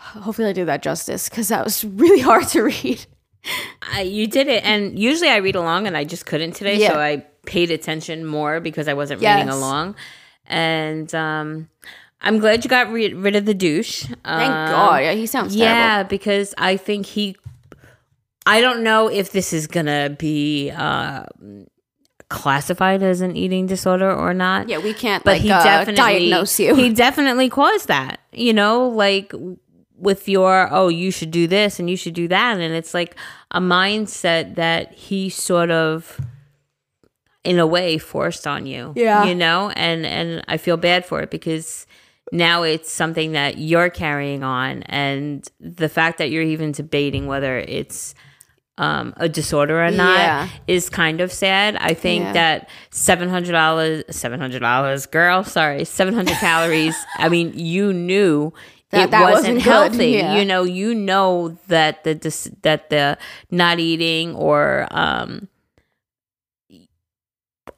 Hopefully, 0.00 0.48
I 0.48 0.52
did 0.52 0.66
that 0.66 0.82
justice 0.82 1.28
because 1.28 1.48
that 1.48 1.64
was 1.64 1.84
really 1.84 2.20
hard 2.30 2.48
to 2.48 2.62
read. 2.62 3.04
I, 3.92 4.02
you 4.02 4.26
did 4.26 4.48
it, 4.48 4.64
and 4.64 4.98
usually 4.98 5.28
I 5.30 5.36
read 5.36 5.56
along, 5.56 5.86
and 5.86 5.96
I 5.96 6.04
just 6.04 6.26
couldn't 6.26 6.52
today. 6.52 6.76
Yeah. 6.78 6.88
So 6.92 6.98
I 7.00 7.24
paid 7.46 7.70
attention 7.70 8.24
more 8.26 8.60
because 8.60 8.86
I 8.88 8.94
wasn't 8.94 9.22
Yes. 9.22 9.36
reading 9.36 9.52
along. 9.52 9.94
And 10.46 11.14
um, 11.14 11.68
I'm 12.20 12.38
glad 12.38 12.64
you 12.64 12.68
got 12.70 12.90
rid, 12.90 13.14
rid 13.14 13.36
of 13.36 13.44
the 13.46 13.54
douche. 13.54 14.02
Thank 14.04 14.20
Um, 14.24 14.68
God. 14.70 15.02
Yeah, 15.04 15.12
he 15.12 15.26
sounds 15.26 15.54
yeah, 15.56 15.74
terrible. 15.96 16.08
because 16.10 16.54
I 16.58 16.76
think 16.76 17.06
he. 17.06 17.36
I 18.46 18.60
don't 18.60 18.82
know 18.82 19.08
if 19.08 19.30
this 19.32 19.52
is 19.52 19.66
gonna 19.66 20.16
be 20.18 20.70
uh, 20.70 21.24
classified 22.28 23.02
as 23.02 23.20
an 23.20 23.36
eating 23.36 23.66
disorder 23.66 24.12
or 24.12 24.32
not. 24.34 24.68
Yeah, 24.68 24.78
we 24.78 24.92
can't 24.94 25.22
but 25.24 25.32
like 25.34 25.42
he 25.42 25.50
uh, 25.50 25.62
definitely 25.62 25.96
diagnose 25.96 26.58
you. 26.60 26.74
He 26.74 26.92
definitely 26.92 27.48
caused 27.48 27.88
that. 27.88 28.20
You 28.32 28.52
know, 28.52 28.88
like 28.88 29.32
with 30.00 30.28
your 30.28 30.68
oh, 30.72 30.88
you 30.88 31.10
should 31.10 31.30
do 31.30 31.46
this 31.46 31.78
and 31.78 31.88
you 31.90 31.96
should 31.96 32.14
do 32.14 32.26
that, 32.28 32.58
and 32.58 32.74
it's 32.74 32.94
like 32.94 33.16
a 33.50 33.60
mindset 33.60 34.54
that 34.56 34.92
he 34.94 35.28
sort 35.28 35.70
of 35.70 36.18
in 37.44 37.58
a 37.58 37.66
way 37.66 37.98
forced 37.98 38.46
on 38.46 38.66
you. 38.66 38.92
Yeah. 38.96 39.24
You 39.24 39.34
know, 39.34 39.70
and 39.70 40.04
and 40.06 40.44
I 40.48 40.56
feel 40.56 40.76
bad 40.76 41.04
for 41.06 41.20
it 41.22 41.30
because 41.30 41.86
now 42.32 42.62
it's 42.62 42.90
something 42.92 43.32
that 43.32 43.58
you're 43.58 43.90
carrying 43.90 44.42
on 44.44 44.82
and 44.84 45.46
the 45.58 45.88
fact 45.88 46.18
that 46.18 46.30
you're 46.30 46.42
even 46.44 46.70
debating 46.72 47.26
whether 47.26 47.58
it's 47.58 48.14
um, 48.78 49.12
a 49.16 49.28
disorder 49.28 49.82
or 49.84 49.90
not 49.90 50.18
Yeah. 50.18 50.48
is 50.66 50.88
kind 50.88 51.20
of 51.20 51.32
sad. 51.32 51.76
I 51.76 51.92
think 51.92 52.22
Yeah. 52.24 52.32
that 52.34 52.70
seven 52.90 53.28
hundred 53.28 53.52
dollars, 53.52 54.04
seven 54.10 54.38
hundred 54.40 54.60
dollars, 54.60 55.06
girl, 55.06 55.42
sorry, 55.44 55.84
seven 55.84 56.14
hundred 56.14 56.36
calories. 56.36 56.96
I 57.18 57.28
mean, 57.28 57.52
you 57.56 57.92
knew 57.92 58.52
That- 58.90 59.04
it 59.06 59.10
that 59.12 59.30
wasn't, 59.30 59.56
wasn't 59.56 59.62
healthy. 59.62 60.06
yeah. 60.18 60.36
You 60.38 60.44
know, 60.44 60.64
you 60.64 60.94
know 60.94 61.56
that 61.68 62.04
the 62.04 62.14
dis- 62.14 62.50
that 62.62 62.90
the 62.90 63.18
not 63.50 63.78
eating 63.78 64.34
or 64.34 64.86
um 64.90 65.48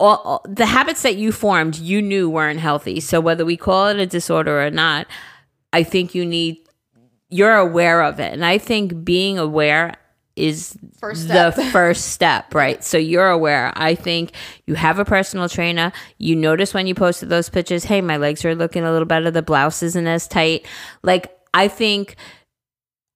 all, 0.01 0.17
all- 0.25 0.45
the 0.49 0.67
habits 0.67 1.03
that 1.03 1.17
you 1.17 1.33
formed, 1.33 1.79
you 1.79 2.03
knew 2.03 2.29
weren't 2.29 2.61
healthy. 2.61 3.01
So 3.01 3.21
whether 3.21 3.45
we 3.45 3.57
call 3.57 3.89
it 3.89 3.99
a 3.99 4.07
disorder 4.07 4.65
or 4.65 4.71
not, 4.71 5.07
I 5.73 5.83
think 5.83 6.15
you 6.15 6.25
need 6.27 6.59
you're 7.29 7.57
aware 7.57 8.03
of 8.03 8.21
it, 8.21 8.33
and 8.33 8.45
I 8.45 8.59
think 8.59 9.05
being 9.05 9.39
aware 9.39 9.95
is 10.37 10.77
First 10.99 11.29
the 11.29 11.53
first 11.73 12.13
step, 12.13 12.55
right? 12.55 12.83
So 12.83 12.99
you're 12.99 13.29
aware. 13.29 13.73
I 13.77 13.95
think 13.95 14.33
you 14.67 14.75
have 14.75 14.99
a 14.99 15.05
personal 15.05 15.49
trainer. 15.49 15.93
You 16.19 16.37
notice 16.37 16.73
when 16.73 16.87
you 16.87 16.95
posted 16.95 17.29
those 17.29 17.49
pictures, 17.49 17.85
hey, 17.85 18.01
my 18.01 18.17
legs 18.17 18.45
are 18.45 18.55
looking 18.55 18.85
a 18.85 18.93
little 18.93 19.07
better. 19.07 19.31
The 19.31 19.43
blouse 19.43 19.83
isn't 19.83 20.07
as 20.07 20.27
tight. 20.29 20.67
Like 21.03 21.37
I 21.55 21.69
think 21.69 22.17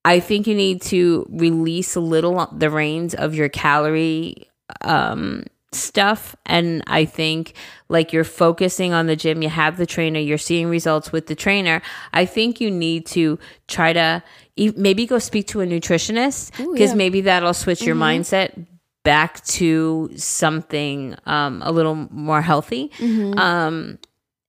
I 0.04 0.20
think 0.20 0.46
you 0.46 0.54
need 0.54 0.82
to 0.82 1.26
release 1.30 1.96
a 1.96 2.00
little 2.00 2.46
the 2.52 2.70
reins 2.70 3.14
of 3.14 3.34
your 3.34 3.48
calorie 3.48 4.48
um 4.82 5.44
stuff 5.72 6.34
and 6.46 6.82
I 6.86 7.04
think 7.04 7.54
like 7.88 8.12
you're 8.12 8.24
focusing 8.24 8.92
on 8.92 9.06
the 9.06 9.16
gym, 9.16 9.42
you 9.42 9.48
have 9.48 9.76
the 9.76 9.86
trainer, 9.86 10.18
you're 10.18 10.38
seeing 10.38 10.68
results 10.68 11.12
with 11.12 11.26
the 11.26 11.34
trainer. 11.34 11.82
I 12.12 12.24
think 12.24 12.60
you 12.60 12.70
need 12.70 13.06
to 13.06 13.38
try 13.68 13.92
to 13.92 14.22
maybe 14.57 15.07
go 15.07 15.18
speak 15.18 15.46
to 15.48 15.61
a 15.61 15.66
nutritionist 15.66 16.50
because 16.72 16.94
maybe 16.94 17.22
that'll 17.22 17.54
switch 17.54 17.82
your 17.82 17.96
mindset 17.96 18.66
back 19.04 19.44
to 19.44 20.11
something 20.16 21.14
um 21.26 21.62
a 21.64 21.70
little 21.72 21.94
more 22.11 22.42
healthy. 22.42 22.90
Um 23.00 23.98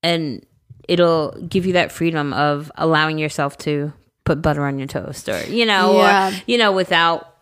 and 0.04 0.46
it'll 0.88 1.32
give 1.48 1.66
you 1.66 1.74
that 1.74 1.92
freedom 1.92 2.34
of 2.34 2.72
allowing 2.76 3.18
yourself 3.18 3.58
to 3.60 3.92
put 4.24 4.42
butter 4.42 4.66
on 4.66 4.78
your 4.80 4.88
toast 4.88 5.28
or 5.30 5.42
you 5.46 5.66
know 5.66 5.98
Yeah. 5.98 6.30
or 6.32 6.42
you 6.48 6.58
know 6.58 6.72
without 6.72 7.34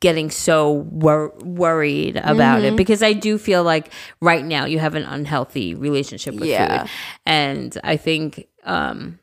getting 0.00 0.30
so 0.30 0.72
wor- 0.72 1.32
worried 1.44 2.16
about 2.16 2.58
Mm-hmm. 2.62 2.74
it 2.74 2.76
because 2.76 3.02
I 3.04 3.12
do 3.12 3.38
feel 3.38 3.62
like 3.62 3.92
right 4.20 4.44
now 4.44 4.64
you 4.66 4.78
have 4.80 4.94
an 4.96 5.04
unhealthy 5.04 5.74
relationship 5.76 6.34
with 6.34 6.48
Yeah. 6.48 6.82
food 6.82 6.90
and 7.24 7.78
I 7.84 7.96
think 7.96 8.48
um 8.64 9.18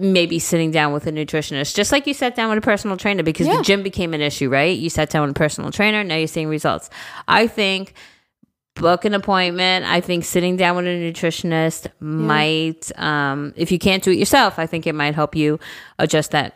maybe 0.00 0.38
sitting 0.38 0.70
down 0.70 0.92
with 0.92 1.06
a 1.06 1.12
nutritionist 1.12 1.74
just 1.76 1.92
like 1.92 2.06
you 2.06 2.14
sat 2.14 2.34
down 2.34 2.48
with 2.48 2.58
a 2.58 2.62
personal 2.62 2.96
trainer 2.96 3.22
because 3.22 3.46
Yeah. 3.46 3.58
the 3.58 3.62
gym 3.62 3.82
became 3.82 4.14
an 4.14 4.20
issue 4.22 4.48
right 4.48 4.76
you 4.76 4.88
sat 4.90 5.10
down 5.10 5.22
with 5.22 5.32
a 5.32 5.34
personal 5.38 5.70
trainer 5.70 6.02
now 6.02 6.16
you're 6.16 6.26
seeing 6.26 6.48
results 6.48 6.88
I 7.28 7.46
think 7.46 7.92
book 8.76 9.04
an 9.04 9.12
appointment. 9.12 9.84
I 9.84 10.00
think 10.00 10.24
sitting 10.24 10.56
down 10.56 10.76
with 10.76 10.86
a 10.86 10.88
nutritionist 10.88 11.88
might, 12.00 12.90
um, 12.98 13.52
if 13.56 13.70
you 13.70 13.78
can't 13.78 14.02
do 14.02 14.10
it 14.10 14.16
yourself, 14.16 14.58
I 14.58 14.66
think 14.66 14.86
it 14.86 14.94
might 14.94 15.14
help 15.14 15.36
you 15.36 15.58
adjust 15.98 16.30
that 16.30 16.54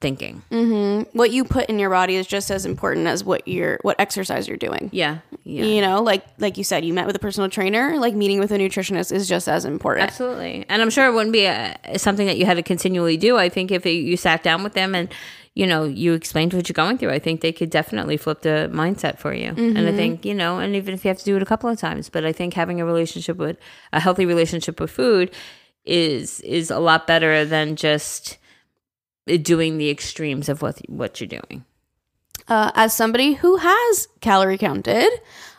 thinking. 0.00 0.42
Mm-hmm. 0.50 1.16
what 1.16 1.30
you 1.30 1.44
put 1.44 1.66
in 1.70 1.78
your 1.78 1.88
body 1.88 2.16
is 2.16 2.26
just 2.26 2.50
as 2.50 2.66
important 2.66 3.06
as 3.06 3.24
what 3.24 3.48
you're 3.48 3.78
what 3.82 3.98
exercise 3.98 4.46
you're 4.46 4.56
doing. 4.56 4.90
Yeah. 4.92 5.18
Yeah. 5.44 5.64
You 5.64 5.80
know, 5.80 6.02
like 6.02 6.24
like 6.38 6.58
you 6.58 6.64
said, 6.64 6.84
you 6.84 6.92
met 6.92 7.06
with 7.06 7.16
a 7.16 7.18
personal 7.18 7.48
trainer. 7.48 7.98
Like 7.98 8.14
meeting 8.14 8.38
with 8.38 8.52
a 8.52 8.58
nutritionist 8.58 9.10
is 9.12 9.28
just 9.28 9.48
as 9.48 9.64
important. 9.64 10.08
Absolutely. 10.08 10.66
And 10.68 10.82
I'm 10.82 10.90
sure 10.90 11.06
it 11.06 11.14
wouldn't 11.14 11.32
be 11.32 11.46
a, 11.46 11.76
something 11.96 12.26
that 12.26 12.36
you 12.36 12.44
had 12.44 12.54
to 12.54 12.62
continually 12.62 13.16
do. 13.16 13.38
I 13.38 13.48
think 13.48 13.70
if 13.70 13.86
it, 13.86 13.92
you 13.92 14.16
sat 14.16 14.42
down 14.42 14.62
with 14.62 14.74
them 14.74 14.94
and, 14.94 15.08
you 15.54 15.66
know, 15.66 15.84
you 15.84 16.12
explained 16.12 16.52
what 16.52 16.68
you're 16.68 16.74
going 16.74 16.98
through, 16.98 17.10
I 17.10 17.18
think 17.18 17.40
they 17.40 17.52
could 17.52 17.70
definitely 17.70 18.18
flip 18.18 18.42
the 18.42 18.70
mindset 18.72 19.18
for 19.18 19.32
you. 19.32 19.48
And 19.48 19.78
I 19.78 19.82
mm-hmm. 19.82 19.96
think, 19.96 20.24
you 20.26 20.34
know, 20.34 20.58
and 20.58 20.76
even 20.76 20.92
if 20.92 21.04
you 21.04 21.08
have 21.08 21.18
to 21.18 21.24
do 21.24 21.36
it 21.36 21.42
a 21.42 21.46
couple 21.46 21.70
of 21.70 21.78
times, 21.78 22.10
but 22.10 22.26
I 22.26 22.32
think 22.32 22.52
having 22.52 22.80
a 22.80 22.84
relationship 22.84 23.38
with 23.38 23.56
a 23.94 24.00
healthy 24.00 24.26
relationship 24.26 24.78
with 24.78 24.90
food 24.90 25.30
is 25.86 26.40
is 26.40 26.70
a 26.70 26.80
lot 26.80 27.06
better 27.06 27.44
than 27.44 27.76
just 27.76 28.38
doing 29.26 29.78
the 29.78 29.90
extremes 29.90 30.48
of 30.48 30.62
what 30.62 30.80
what 30.88 31.20
you're 31.20 31.28
doing. 31.28 31.64
uh, 32.48 32.70
as 32.74 32.94
somebody 32.94 33.34
who 33.34 33.56
has 33.56 34.08
calorie 34.20 34.58
counted, 34.58 35.10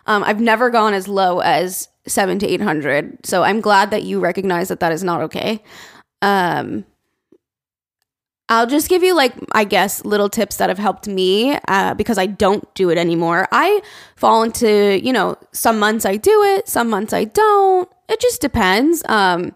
um, 0.05 0.23
I've 0.23 0.39
never 0.39 0.69
gone 0.69 0.93
as 0.93 1.07
low 1.07 1.39
as 1.39 1.89
seven 2.07 2.39
to 2.39 2.47
eight 2.47 2.61
hundred. 2.61 3.25
So 3.25 3.43
I'm 3.43 3.59
glad 3.61 3.91
that 3.91 4.03
you 4.03 4.19
recognize 4.19 4.69
that 4.69 4.79
that 4.79 4.91
is 4.93 5.03
not 5.03 5.21
okay. 5.21 5.61
Um, 6.21 6.85
I'll 8.49 8.67
just 8.67 8.87
give 8.87 9.03
you 9.03 9.13
like 9.13 9.33
I 9.51 9.65
guess 9.65 10.05
little 10.05 10.29
tips 10.29 10.55
that 10.57 10.69
have 10.69 10.77
helped 10.77 11.07
me 11.07 11.57
uh, 11.67 11.93
because 11.95 12.17
I 12.17 12.27
don't 12.27 12.63
do 12.75 12.89
it 12.89 12.97
anymore. 12.97 13.47
I 13.51 13.81
fall 14.15 14.43
into 14.43 14.99
you 15.03 15.11
know 15.11 15.35
some 15.51 15.79
months 15.79 16.05
I 16.05 16.15
do 16.15 16.43
it, 16.43 16.69
some 16.69 16.89
months 16.89 17.11
I 17.11 17.25
don't. 17.25 17.89
It 18.07 18.21
just 18.21 18.39
depends. 18.39 19.03
Um, 19.09 19.53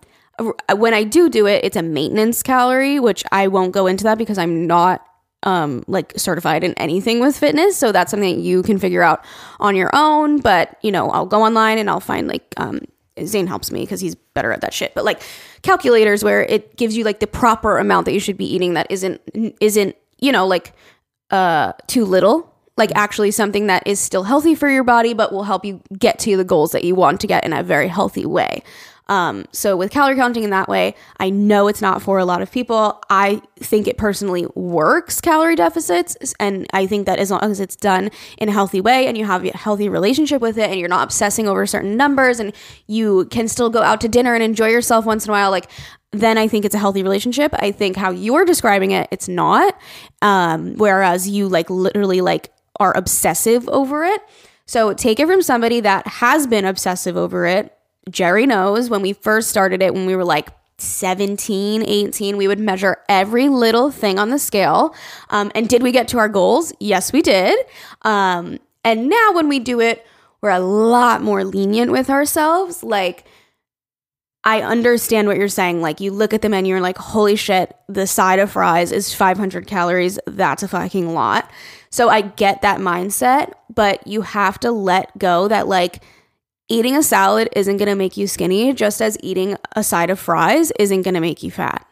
when 0.75 0.93
I 0.93 1.03
do 1.03 1.29
do 1.29 1.45
it, 1.47 1.63
it's 1.63 1.77
a 1.77 1.81
maintenance 1.81 2.43
calorie, 2.43 2.99
which 2.99 3.23
I 3.31 3.47
won't 3.47 3.71
go 3.71 3.87
into 3.87 4.03
that 4.05 4.17
because 4.17 4.37
I'm 4.37 4.67
not 4.67 5.05
um 5.43 5.83
like 5.87 6.13
certified 6.17 6.63
in 6.63 6.73
anything 6.75 7.19
with 7.19 7.37
fitness. 7.37 7.75
So 7.77 7.91
that's 7.91 8.11
something 8.11 8.35
that 8.35 8.41
you 8.41 8.61
can 8.61 8.77
figure 8.77 9.01
out 9.01 9.25
on 9.59 9.75
your 9.75 9.89
own. 9.93 10.39
But 10.39 10.77
you 10.81 10.91
know 10.91 11.09
i'll 11.09 11.25
go 11.25 11.41
online 11.41 11.79
and 11.79 11.89
i'll 11.89 11.99
find 11.99 12.27
like 12.27 12.53
um 12.57 12.81
zane 13.25 13.47
helps 13.47 13.71
me 13.71 13.81
because 13.81 13.99
he's 13.99 14.15
better 14.15 14.51
at 14.51 14.61
that 14.61 14.73
shit. 14.73 14.93
But 14.93 15.03
like 15.03 15.21
calculators 15.63 16.23
where 16.23 16.43
it 16.43 16.77
gives 16.77 16.95
you 16.95 17.03
like 17.03 17.19
the 17.19 17.27
proper 17.27 17.77
amount 17.77 18.05
that 18.05 18.13
you 18.13 18.19
should 18.19 18.37
be 18.37 18.45
eating 18.45 18.75
that 18.75 18.87
isn't 18.89 19.19
isn't 19.59 19.95
you 20.19 20.31
know 20.31 20.45
like 20.45 20.73
uh 21.31 21.73
too 21.87 22.05
little. 22.05 22.47
Like 22.77 22.91
actually 22.95 23.31
something 23.31 23.67
that 23.67 23.83
is 23.85 23.99
still 23.99 24.23
healthy 24.23 24.55
for 24.55 24.69
your 24.69 24.83
body 24.83 25.13
but 25.13 25.31
will 25.31 25.43
help 25.43 25.65
you 25.65 25.81
get 25.97 26.19
to 26.19 26.37
the 26.37 26.43
goals 26.43 26.71
that 26.71 26.83
you 26.83 26.95
want 26.95 27.19
to 27.21 27.27
get 27.27 27.43
in 27.43 27.53
a 27.53 27.61
very 27.61 27.87
healthy 27.87 28.25
way 28.25 28.63
um, 29.11 29.43
so 29.51 29.75
with 29.75 29.91
calorie 29.91 30.15
counting 30.15 30.43
in 30.43 30.51
that 30.51 30.69
way, 30.69 30.95
I 31.19 31.29
know 31.29 31.67
it's 31.67 31.81
not 31.81 32.01
for 32.01 32.17
a 32.17 32.23
lot 32.23 32.41
of 32.41 32.49
people. 32.49 33.03
I 33.09 33.41
think 33.57 33.85
it 33.85 33.97
personally 33.97 34.47
works 34.55 35.19
calorie 35.19 35.57
deficits, 35.57 36.15
and 36.39 36.65
I 36.71 36.87
think 36.87 37.07
that 37.07 37.19
as 37.19 37.29
long 37.29 37.43
as 37.43 37.59
it's 37.59 37.75
done 37.75 38.09
in 38.37 38.47
a 38.47 38.53
healthy 38.53 38.79
way 38.79 39.07
and 39.07 39.17
you 39.17 39.25
have 39.25 39.43
a 39.43 39.51
healthy 39.51 39.89
relationship 39.89 40.41
with 40.41 40.57
it, 40.57 40.69
and 40.69 40.79
you're 40.79 40.87
not 40.87 41.03
obsessing 41.03 41.49
over 41.49 41.65
certain 41.65 41.97
numbers, 41.97 42.39
and 42.39 42.53
you 42.87 43.25
can 43.25 43.49
still 43.49 43.69
go 43.69 43.81
out 43.81 43.99
to 43.99 44.07
dinner 44.07 44.33
and 44.33 44.41
enjoy 44.41 44.69
yourself 44.69 45.05
once 45.05 45.25
in 45.25 45.31
a 45.31 45.33
while, 45.33 45.51
like 45.51 45.69
then 46.13 46.37
I 46.37 46.47
think 46.47 46.63
it's 46.63 46.75
a 46.75 46.79
healthy 46.79 47.03
relationship. 47.03 47.53
I 47.55 47.73
think 47.73 47.97
how 47.97 48.11
you're 48.11 48.45
describing 48.45 48.91
it, 48.91 49.09
it's 49.11 49.27
not. 49.27 49.77
Um, 50.21 50.75
whereas 50.77 51.27
you 51.27 51.49
like 51.49 51.69
literally 51.69 52.21
like 52.21 52.49
are 52.79 52.95
obsessive 52.95 53.67
over 53.67 54.05
it. 54.05 54.21
So 54.65 54.93
take 54.93 55.19
it 55.19 55.27
from 55.27 55.41
somebody 55.41 55.81
that 55.81 56.07
has 56.07 56.47
been 56.47 56.63
obsessive 56.63 57.17
over 57.17 57.45
it. 57.45 57.75
Jerry 58.09 58.45
knows 58.45 58.89
when 58.89 59.01
we 59.01 59.13
first 59.13 59.49
started 59.49 59.81
it, 59.81 59.93
when 59.93 60.05
we 60.05 60.15
were 60.15 60.25
like 60.25 60.49
17, 60.77 61.83
18, 61.83 62.37
we 62.37 62.47
would 62.47 62.59
measure 62.59 62.97
every 63.07 63.47
little 63.49 63.91
thing 63.91 64.17
on 64.17 64.29
the 64.29 64.39
scale. 64.39 64.95
Um, 65.29 65.51
and 65.53 65.69
did 65.69 65.83
we 65.83 65.91
get 65.91 66.07
to 66.09 66.17
our 66.17 66.29
goals? 66.29 66.73
Yes, 66.79 67.13
we 67.13 67.21
did. 67.21 67.57
Um, 68.01 68.59
and 68.83 69.07
now 69.07 69.33
when 69.33 69.47
we 69.47 69.59
do 69.59 69.79
it, 69.79 70.05
we're 70.41 70.49
a 70.49 70.59
lot 70.59 71.21
more 71.21 71.43
lenient 71.43 71.91
with 71.91 72.09
ourselves. 72.09 72.81
Like, 72.81 73.25
I 74.43 74.63
understand 74.63 75.27
what 75.27 75.37
you're 75.37 75.47
saying. 75.47 75.81
Like, 75.81 75.99
you 75.99 76.11
look 76.11 76.33
at 76.33 76.41
the 76.41 76.49
menu 76.49 76.59
and 76.59 76.67
you're 76.67 76.81
like, 76.81 76.97
holy 76.97 77.35
shit, 77.35 77.75
the 77.87 78.07
side 78.07 78.39
of 78.39 78.51
fries 78.51 78.91
is 78.91 79.13
500 79.13 79.67
calories. 79.67 80.17
That's 80.25 80.63
a 80.63 80.67
fucking 80.67 81.13
lot. 81.13 81.51
So 81.91 82.09
I 82.09 82.21
get 82.21 82.63
that 82.63 82.79
mindset, 82.79 83.51
but 83.73 84.07
you 84.07 84.23
have 84.23 84.59
to 84.61 84.71
let 84.71 85.15
go 85.19 85.47
that, 85.47 85.67
like, 85.67 86.01
eating 86.71 86.95
a 86.95 87.03
salad 87.03 87.49
isn't 87.53 87.77
going 87.77 87.89
to 87.89 87.95
make 87.95 88.15
you 88.15 88.27
skinny, 88.27 88.73
just 88.73 89.01
as 89.01 89.17
eating 89.21 89.57
a 89.75 89.83
side 89.83 90.09
of 90.09 90.19
fries 90.19 90.71
isn't 90.79 91.01
going 91.01 91.13
to 91.13 91.19
make 91.19 91.43
you 91.43 91.51
fat. 91.51 91.85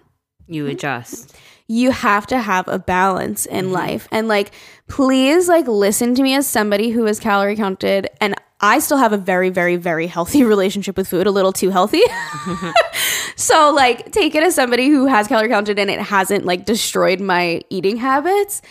You 0.47 0.67
adjust. 0.67 1.36
You 1.67 1.91
have 1.91 2.25
to 2.27 2.39
have 2.39 2.67
a 2.67 2.80
balance 2.80 3.45
in 3.45 3.65
mm-hmm. 3.65 3.73
life. 3.73 4.07
And 4.11 4.27
like, 4.27 4.51
please, 4.88 5.47
like, 5.47 5.67
listen 5.67 6.15
to 6.15 6.23
me 6.23 6.34
as 6.34 6.47
somebody 6.47 6.89
who 6.89 7.05
is 7.05 7.19
calorie 7.19 7.57
counted. 7.57 8.09
And 8.21 8.34
I 8.61 8.80
still 8.80 8.97
have 8.97 9.13
a 9.13 9.17
very, 9.17 9.49
very, 9.49 9.75
very 9.75 10.07
healthy 10.07 10.43
relationship 10.45 10.97
with 10.97 11.07
food, 11.07 11.27
a 11.27 11.32
little 11.32 11.53
too 11.53 11.69
healthy. 11.69 12.01
so, 13.36 13.71
like, 13.75 14.11
take 14.11 14.34
it 14.34 14.43
as 14.43 14.55
somebody 14.55 14.88
who 14.88 15.05
has 15.05 15.27
calorie 15.27 15.49
counted 15.49 15.77
and 15.77 15.91
it 15.91 15.99
hasn't 15.99 16.45
like 16.45 16.65
destroyed 16.65 17.19
my 17.19 17.61
eating 17.69 17.97
habits. 17.97 18.61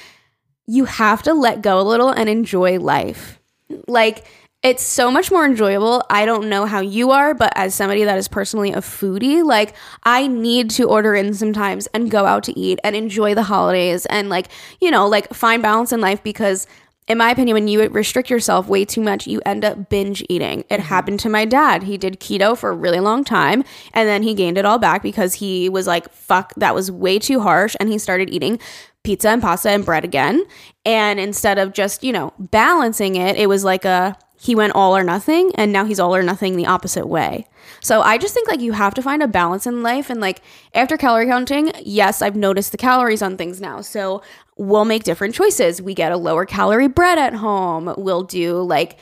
You 0.67 0.87
have 0.87 1.23
to 1.25 1.35
let 1.35 1.63
go 1.63 1.81
a 1.81 1.83
little 1.83 2.11
and 2.11 2.29
enjoy 2.29 2.79
life. 2.79 3.39
Like, 3.87 4.25
it's 4.63 4.83
so 4.83 5.11
much 5.11 5.31
more 5.31 5.45
enjoyable. 5.45 6.05
I 6.11 6.27
don't 6.27 6.49
know 6.49 6.67
how 6.67 6.81
you 6.81 7.13
are, 7.13 7.33
but 7.33 7.53
as 7.55 7.75
somebody 7.75 8.03
that 8.05 8.19
is 8.19 8.27
personally 8.27 8.73
a 8.73 8.79
foodie, 8.79 9.45
like 9.45 9.75
I 10.03 10.27
need 10.27 10.71
to 10.71 10.85
order 10.85 11.15
in 11.15 11.33
sometimes 11.35 11.87
and 11.89 12.11
go 12.11 12.27
out 12.27 12.43
to 12.45 12.59
eat 12.59 12.81
and 12.83 12.97
enjoy 12.97 13.35
the 13.35 13.45
holidays 13.45 14.05
and 14.07 14.29
like, 14.29 14.49
you 14.81 14.91
know, 14.91 15.07
like 15.07 15.33
find 15.33 15.63
balance 15.63 15.93
in 15.93 16.01
life 16.01 16.25
because 16.25 16.67
in 17.07 17.19
my 17.19 17.31
opinion, 17.31 17.55
when 17.55 17.69
you 17.69 17.89
restrict 17.89 18.29
yourself 18.29 18.69
way 18.69 18.85
too 18.85 19.01
much, 19.01 19.27
you 19.27 19.41
end 19.47 19.65
up 19.65 19.89
binge 19.89 20.25
eating. 20.29 20.61
It 20.61 20.67
mm-hmm. 20.67 20.83
happened 20.83 21.21
to 21.21 21.29
my 21.29 21.45
dad. 21.45 21.85
He 21.85 21.97
did 21.97 22.21
keto 22.21 22.59
for 22.59 22.71
a 22.71 22.75
really 22.75 23.01
long 23.01 23.23
time 23.23 23.63
and 23.95 24.09
then 24.09 24.25
he 24.25 24.35
gained 24.35 24.59
it 24.59 24.65
all 24.65 24.79
back 24.79 25.03
because 25.03 25.35
he 25.35 25.69
was 25.69 25.87
like, 25.87 26.13
fuck, 26.13 26.53
that 26.57 26.75
was 26.75 26.91
way 26.91 27.21
too 27.21 27.41
harsh. 27.41 27.77
And 27.79 27.89
he 27.89 27.97
started 27.97 28.29
eating 28.29 28.59
pizza 29.05 29.31
and 29.31 29.41
pasta 29.41 29.71
and 29.71 29.85
bread 29.85 30.05
again. 30.05 30.45
And 30.85 31.21
instead 31.21 31.59
of 31.59 31.73
just, 31.73 32.03
you 32.03 32.13
know, 32.13 32.35
balancing 32.39 33.15
it, 33.17 33.37
it 33.37 33.49
was 33.49 33.65
like 33.65 33.85
a, 33.85 34.19
he 34.41 34.55
went 34.55 34.75
all 34.75 34.97
or 34.97 35.03
nothing 35.03 35.53
and 35.57 35.73
now 35.73 35.85
he's 35.85 35.99
all 35.99 36.15
or 36.15 36.23
nothing 36.23 36.57
the 36.57 36.67
opposite 36.67 37.07
way. 37.07 37.47
So 37.81 38.03
I 38.03 38.19
just 38.19 38.35
think 38.35 38.49
like 38.49 38.61
you 38.61 38.73
have 38.73 38.95
to 38.95 39.03
find 39.03 39.23
a 39.23 39.29
balance 39.29 39.67
in 39.67 39.83
life 39.83 40.11
and 40.11 40.21
like 40.21 40.43
after 40.75 40.97
calorie 40.97 41.27
counting, 41.27 41.73
yes, 41.83 42.23
I've 42.23 42.37
noticed 42.37 42.73
the 42.73 42.79
calories 42.79 43.23
on 43.23 43.37
things 43.37 43.61
now. 43.61 43.81
So 43.81 44.23
we'll 44.57 44.85
make 44.85 45.03
different 45.03 45.35
choices. 45.35 45.83
We 45.83 45.95
get 45.95 46.13
a 46.13 46.17
lower 46.17 46.47
calorie 46.47 46.89
bread 46.89 47.19
at 47.19 47.35
home. 47.35 47.95
We'll 47.99 48.25
do 48.25 48.63
like 48.63 48.99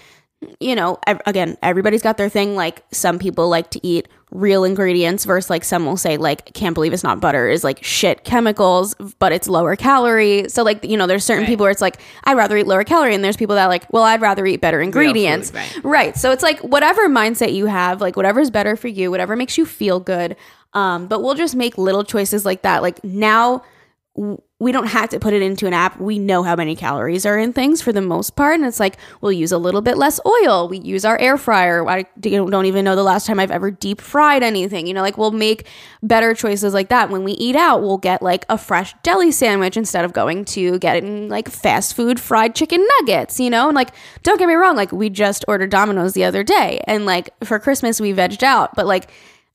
you 0.61 0.75
know, 0.75 0.99
again, 1.27 1.57
everybody's 1.63 2.03
got 2.03 2.19
their 2.19 2.29
thing. 2.29 2.55
Like 2.55 2.85
some 2.93 3.19
people 3.19 3.49
like 3.49 3.71
to 3.71 3.87
eat 3.87 4.07
real 4.33 4.65
ingredients 4.65 5.25
versus 5.25 5.49
like 5.49 5.63
some 5.63 5.87
will 5.87 5.97
say 5.97 6.17
like 6.17 6.53
can't 6.53 6.75
believe 6.75 6.93
it's 6.93 7.05
not 7.05 7.21
butter 7.21 7.49
is 7.49 7.63
like 7.63 7.83
shit 7.83 8.25
chemicals, 8.25 8.95
but 9.19 9.33
it's 9.33 9.49
lower 9.49 9.77
calorie. 9.77 10.49
So 10.49 10.63
like 10.63 10.85
you 10.85 10.97
know, 10.97 11.07
there's 11.07 11.25
certain 11.25 11.47
people 11.47 11.65
where 11.65 11.71
it's 11.71 11.81
like 11.81 12.01
I'd 12.25 12.37
rather 12.37 12.57
eat 12.57 12.67
lower 12.67 12.85
calorie, 12.85 13.15
and 13.15 13.25
there's 13.25 13.37
people 13.37 13.55
that 13.57 13.67
like 13.67 13.91
well 13.93 14.03
I'd 14.03 14.21
rather 14.21 14.45
eat 14.47 14.61
better 14.61 14.81
ingredients. 14.81 15.53
right. 15.53 15.85
right. 15.85 16.17
So 16.17 16.33
it's 16.33 16.43
like 16.43 16.61
whatever 16.61 17.09
mindset 17.09 17.55
you 17.55 17.67
have, 17.67 18.01
like 18.01 18.17
whatever's 18.17 18.51
better 18.51 18.77
for 18.77 18.89
you, 18.89 19.11
whatever 19.11 19.37
makes 19.37 19.57
you 19.57 19.65
feel 19.65 20.01
good. 20.01 20.37
Um, 20.75 21.07
but 21.07 21.23
we'll 21.23 21.35
just 21.35 21.55
make 21.55 21.79
little 21.79 22.05
choices 22.05 22.45
like 22.45 22.63
that. 22.63 22.83
Like 22.83 23.03
now 23.03 23.63
we 24.59 24.73
don't 24.73 24.87
have 24.87 25.11
to 25.11 25.21
put 25.21 25.35
it 25.35 25.43
into 25.43 25.67
an 25.67 25.75
app. 25.75 26.01
We 26.01 26.19
know 26.19 26.43
how 26.43 26.57
many 26.57 26.75
calories 26.75 27.27
are 27.27 27.39
in 27.39 27.53
things 27.53 27.83
for 27.83 27.93
the 27.93 28.01
most 28.01 28.37
part. 28.37 28.55
And 28.55 28.65
it's 28.65 28.81
like, 28.81 28.97
we'll 29.21 29.33
use 29.33 29.53
a 29.53 29.59
little 29.59 29.83
bit 29.83 29.99
less 29.99 30.19
oil. 30.25 30.69
We 30.69 30.79
use 30.79 31.05
our 31.05 31.19
air 31.19 31.37
fryer. 31.37 31.87
I 31.87 32.07
don't 32.19 32.65
even 32.65 32.85
know 32.85 32.97
the 32.97 33.03
last 33.03 33.27
time 33.27 33.39
I've 33.39 33.51
ever 33.51 33.71
deep 33.71 34.01
fried 34.01 34.43
anything. 34.43 34.87
You 34.87 34.95
know, 34.95 35.03
like 35.03 35.19
we'll 35.19 35.33
make 35.33 35.67
better 36.03 36.33
choices 36.33 36.73
like 36.73 36.89
that. 36.89 37.11
When 37.11 37.23
we 37.23 37.33
eat 37.33 37.57
out, 37.57 37.83
we'll 37.83 37.99
get 37.99 38.23
like 38.23 38.47
a 38.49 38.57
fresh 38.57 38.95
deli 39.03 39.31
sandwich 39.31 39.77
instead 39.77 40.07
of 40.07 40.15
going 40.15 40.47
to 40.47 40.79
getting 40.79 41.29
like 41.29 41.51
fast 41.51 41.95
food 41.95 42.19
fried 42.19 42.55
chicken 42.55 42.87
nuggets, 43.01 43.39
you 43.39 43.51
know? 43.51 43.69
And 43.69 43.77
like, 43.77 43.91
don't 44.23 44.39
get 44.39 44.49
me 44.49 44.55
wrong, 44.55 44.77
like 44.77 44.93
we 44.93 45.11
just 45.11 45.45
ordered 45.49 45.71
Domino's 45.71 46.15
the 46.15 46.25
other 46.25 46.43
day. 46.43 46.83
And 46.87 47.05
like 47.05 47.29
for 47.45 47.59
Christmas, 47.59 48.01
we 48.01 48.15
vegged 48.15 48.43
out. 48.43 48.75
But 48.75 48.87
like, 48.87 49.11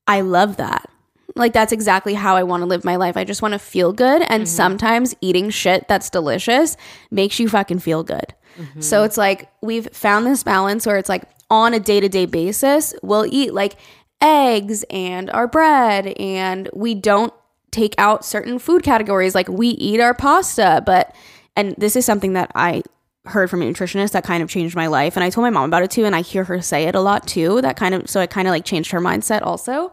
I 0.06 0.20
love 0.20 0.58
that. 0.58 0.88
Like 1.34 1.52
that's 1.52 1.72
exactly 1.72 2.14
how 2.14 2.36
I 2.36 2.42
want 2.42 2.60
to 2.62 2.66
live 2.66 2.84
my 2.84 2.96
life. 2.96 3.16
I 3.16 3.24
just 3.24 3.42
want 3.42 3.52
to 3.52 3.58
feel 3.58 3.92
good 3.92 4.22
and 4.22 4.42
mm-hmm. 4.42 4.46
sometimes 4.46 5.14
eating 5.20 5.50
shit 5.50 5.88
that's 5.88 6.10
delicious 6.10 6.76
makes 7.10 7.38
you 7.40 7.48
fucking 7.48 7.78
feel 7.78 8.02
good. 8.02 8.34
Mm-hmm. 8.58 8.80
So 8.80 9.04
it's 9.04 9.16
like 9.16 9.50
we've 9.62 9.88
found 9.92 10.26
this 10.26 10.42
balance 10.42 10.86
where 10.86 10.98
it's 10.98 11.08
like 11.08 11.24
on 11.50 11.74
a 11.74 11.80
day-to-day 11.80 12.26
basis, 12.26 12.94
we'll 13.02 13.26
eat 13.26 13.54
like 13.54 13.76
eggs 14.20 14.84
and 14.90 15.30
our 15.30 15.48
bread 15.48 16.08
and 16.18 16.68
we 16.72 16.94
don't 16.94 17.32
take 17.70 17.94
out 17.98 18.24
certain 18.24 18.58
food 18.58 18.82
categories 18.82 19.34
like 19.34 19.48
we 19.48 19.68
eat 19.68 20.00
our 20.00 20.14
pasta, 20.14 20.82
but 20.84 21.14
and 21.56 21.74
this 21.76 21.96
is 21.96 22.04
something 22.04 22.34
that 22.34 22.50
I 22.54 22.82
heard 23.24 23.48
from 23.48 23.62
a 23.62 23.64
nutritionist 23.64 24.12
that 24.12 24.24
kind 24.24 24.42
of 24.42 24.48
changed 24.48 24.74
my 24.74 24.86
life 24.86 25.16
and 25.16 25.24
I 25.24 25.30
told 25.30 25.44
my 25.44 25.50
mom 25.50 25.70
about 25.70 25.82
it 25.82 25.90
too 25.90 26.04
and 26.04 26.14
I 26.14 26.22
hear 26.22 26.44
her 26.44 26.60
say 26.60 26.84
it 26.84 26.94
a 26.94 27.00
lot 27.00 27.26
too. 27.26 27.60
That 27.62 27.76
kind 27.76 27.94
of 27.94 28.10
so 28.10 28.20
it 28.20 28.30
kind 28.30 28.48
of 28.48 28.52
like 28.52 28.64
changed 28.64 28.90
her 28.90 29.00
mindset 29.00 29.42
also 29.42 29.92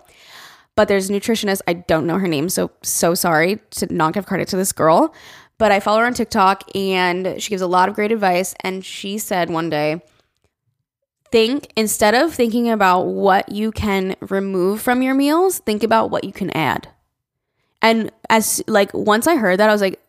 but 0.79 0.87
there's 0.87 1.09
a 1.09 1.11
nutritionist 1.11 1.59
i 1.67 1.73
don't 1.73 2.07
know 2.07 2.17
her 2.17 2.25
name 2.25 2.47
so 2.47 2.71
so 2.83 3.13
sorry 3.13 3.59
to 3.69 3.93
not 3.93 4.13
give 4.13 4.25
credit 4.25 4.47
to 4.47 4.55
this 4.55 4.71
girl 4.71 5.13
but 5.57 5.73
i 5.73 5.79
follow 5.81 5.99
her 5.99 6.05
on 6.05 6.13
tiktok 6.13 6.63
and 6.73 7.35
she 7.41 7.49
gives 7.49 7.61
a 7.61 7.67
lot 7.67 7.89
of 7.89 7.95
great 7.95 8.13
advice. 8.13 8.55
And 8.61 8.85
she 8.85 9.17
said 9.17 9.49
one 9.49 9.69
day 9.69 10.01
think 11.33 11.67
instead 11.75 12.15
of 12.15 12.33
thinking 12.33 12.69
about 12.69 13.01
what 13.07 13.51
you 13.51 13.73
can 13.73 14.15
remove 14.21 14.81
from 14.81 15.01
your 15.01 15.13
meals 15.13 15.59
think 15.59 15.83
about 15.83 16.11
what 16.11 16.23
you 16.23 16.31
can 16.31 16.49
add. 16.51 16.87
And 17.81 18.09
as 18.29 18.63
like 18.65 18.93
once 18.93 19.27
i 19.27 19.35
heard 19.35 19.59
that 19.59 19.69
i 19.69 19.73
was 19.73 19.81
like 19.81 19.99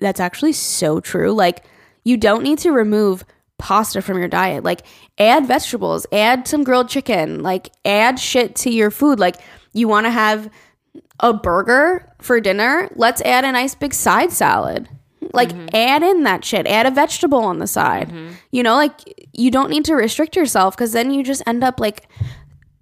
that's 0.00 0.20
actually 0.20 0.54
so 0.54 1.00
true. 1.00 1.32
Like 1.32 1.66
you 2.02 2.16
don't 2.16 2.42
need 2.42 2.60
to 2.60 2.72
remove 2.72 3.26
pasta 3.58 4.00
from 4.00 4.16
your 4.16 4.28
diet. 4.28 4.64
Like 4.64 4.86
add 5.18 5.44
vegetables 5.46 6.06
add 6.12 6.48
some 6.48 6.64
grilled 6.64 6.88
chicken 6.88 7.42
like 7.42 7.68
add 7.84 8.18
shit 8.18 8.56
to 8.56 8.70
your 8.70 8.90
food. 8.90 9.18
Like 9.18 9.36
you 9.72 9.88
want 9.88 10.06
to 10.06 10.10
have 10.10 10.50
a 11.20 11.32
burger 11.32 12.12
for 12.20 12.40
dinner? 12.40 12.88
Let's 12.94 13.20
add 13.22 13.44
a 13.44 13.52
nice 13.52 13.74
big 13.74 13.94
side 13.94 14.32
salad. 14.32 14.88
Like 15.32 15.50
mm-hmm. 15.50 15.74
add 15.74 16.02
in 16.02 16.22
that 16.24 16.44
shit. 16.44 16.66
Add 16.66 16.86
a 16.86 16.90
vegetable 16.90 17.42
on 17.42 17.58
the 17.58 17.66
side. 17.66 18.08
Mm-hmm. 18.08 18.34
You 18.50 18.62
know 18.62 18.76
like 18.76 19.28
you 19.32 19.50
don't 19.50 19.70
need 19.70 19.84
to 19.86 19.94
restrict 19.94 20.36
yourself 20.36 20.76
because 20.76 20.92
then 20.92 21.10
you 21.10 21.22
just 21.22 21.42
end 21.46 21.62
up 21.62 21.80
like 21.80 22.08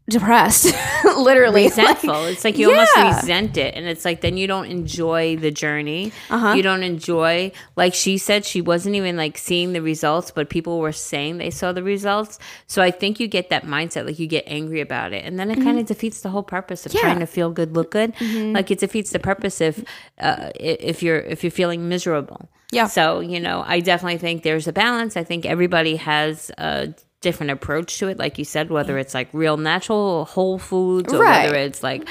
depressed 0.09 0.75
literally 1.17 1.65
resentful. 1.65 2.11
Like, 2.11 2.33
it's 2.33 2.45
like 2.45 2.59
you 2.59 2.71
almost 2.71 2.97
resent 2.97 3.57
it, 3.57 3.75
and 3.75 3.87
it's 3.87 4.05
like 4.05 4.21
then 4.21 4.37
you 4.37 4.47
don't 4.47 4.67
enjoy 4.67 5.37
the 5.37 5.51
journey. 5.51 6.13
Uh-huh. 6.31 6.55
You 6.55 6.63
don't 6.63 6.83
enjoy, 6.83 7.53
like 7.77 7.95
she 7.95 8.19
said, 8.19 8.45
she 8.45 8.61
wasn't 8.61 8.95
even 8.95 9.17
like 9.17 9.39
seeing 9.39 9.73
the 9.73 9.83
results, 9.83 10.31
but 10.31 10.49
people 10.51 10.79
were 10.79 10.93
saying 10.93 11.39
they 11.39 11.51
saw 11.51 11.73
the 11.73 11.83
results. 11.83 12.39
So 12.67 12.83
I 12.83 12.91
think 12.91 13.21
you 13.21 13.29
get 13.29 13.51
that 13.51 13.65
mindset, 13.65 14.07
like 14.07 14.19
you 14.19 14.27
get 14.27 14.45
angry 14.47 14.81
about 14.81 15.13
it, 15.13 15.25
and 15.25 15.39
then 15.39 15.51
it 15.51 15.57
kind 15.57 15.79
of 15.79 15.87
defeats 15.87 16.21
the 16.23 16.31
whole 16.31 16.43
purpose 16.43 16.85
of 16.87 16.93
Mm-hmm. 16.93 16.97
Yeah. 16.97 17.03
Mm-hmm. 17.03 17.11
trying 17.11 17.21
to 17.21 17.27
feel 17.27 17.51
good, 17.51 17.75
look 17.75 17.91
good. 17.91 18.15
Like 18.55 18.71
it 18.71 18.79
defeats 18.79 19.11
the 19.11 19.19
purpose 19.19 19.61
if 19.61 19.85
uh, 20.19 20.51
if 20.55 21.03
you're 21.03 21.19
if 21.19 21.43
you're 21.45 21.51
feeling 21.51 21.89
miserable. 21.89 22.49
Yeah. 22.73 22.87
So 22.87 23.21
you 23.21 23.39
know, 23.41 23.65
I 23.67 23.81
definitely 23.81 24.19
think 24.19 24.43
there's 24.43 24.67
a 24.67 24.73
balance. 24.73 25.17
I 25.17 25.25
think 25.25 25.45
everybody 25.47 25.97
has 25.97 26.51
a 26.59 26.95
different 27.27 27.51
approach 27.59 27.99
to 27.99 28.07
it 28.09 28.17
like 28.25 28.39
you 28.41 28.45
said 28.45 28.71
whether 28.71 28.95
it's 29.03 29.15
like 29.19 29.29
real 29.33 29.57
natural 29.57 30.25
whole 30.35 30.59
foods 30.59 31.13
or 31.13 31.19
Right. 31.23 31.45
whether 31.47 31.59
it's 31.69 31.83
like 31.83 32.03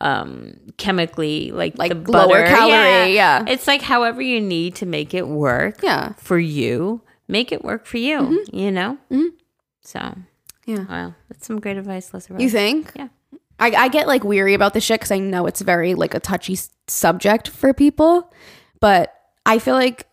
um 0.00 0.54
chemically 0.78 1.50
like 1.52 1.76
Like 1.78 1.92
the 2.04 2.10
lower 2.10 2.28
butter. 2.42 2.46
calorie, 2.56 3.14
yeah. 3.14 3.44
it's 3.46 3.66
like 3.72 3.82
however 3.82 4.20
you 4.22 4.40
need 4.40 4.74
to 4.76 4.86
make 4.86 5.12
it 5.20 5.26
work 5.28 5.82
Yeah. 5.82 6.02
Mm-hmm. 6.16 6.20
for 6.28 6.38
you 6.38 7.02
make 7.28 7.52
it 7.52 7.62
work 7.62 7.86
for 7.86 7.98
you 7.98 8.44
you 8.52 8.70
know 8.70 8.98
so 9.82 10.00
Yeah. 10.66 10.84
wow 10.88 11.14
that's 11.28 11.46
some 11.46 11.60
great 11.60 11.76
advice 11.76 12.12
Lisa 12.14 12.34
You 12.38 12.48
think? 12.50 12.92
Yeah. 12.96 13.08
I, 13.60 13.68
I 13.84 13.88
get 13.88 14.06
like 14.08 14.24
weary 14.24 14.54
about 14.54 14.72
this 14.74 14.82
shit 14.84 14.98
because 15.00 15.12
I 15.12 15.18
know 15.18 15.46
it's 15.46 15.60
very 15.60 15.94
like 15.94 16.14
a 16.14 16.20
touchy 16.20 16.54
s- 16.54 16.70
subject 16.88 17.46
for 17.48 17.72
people, 17.72 18.32
but 18.80 19.14
I 19.46 19.58
feel 19.60 19.74
like 19.76 20.08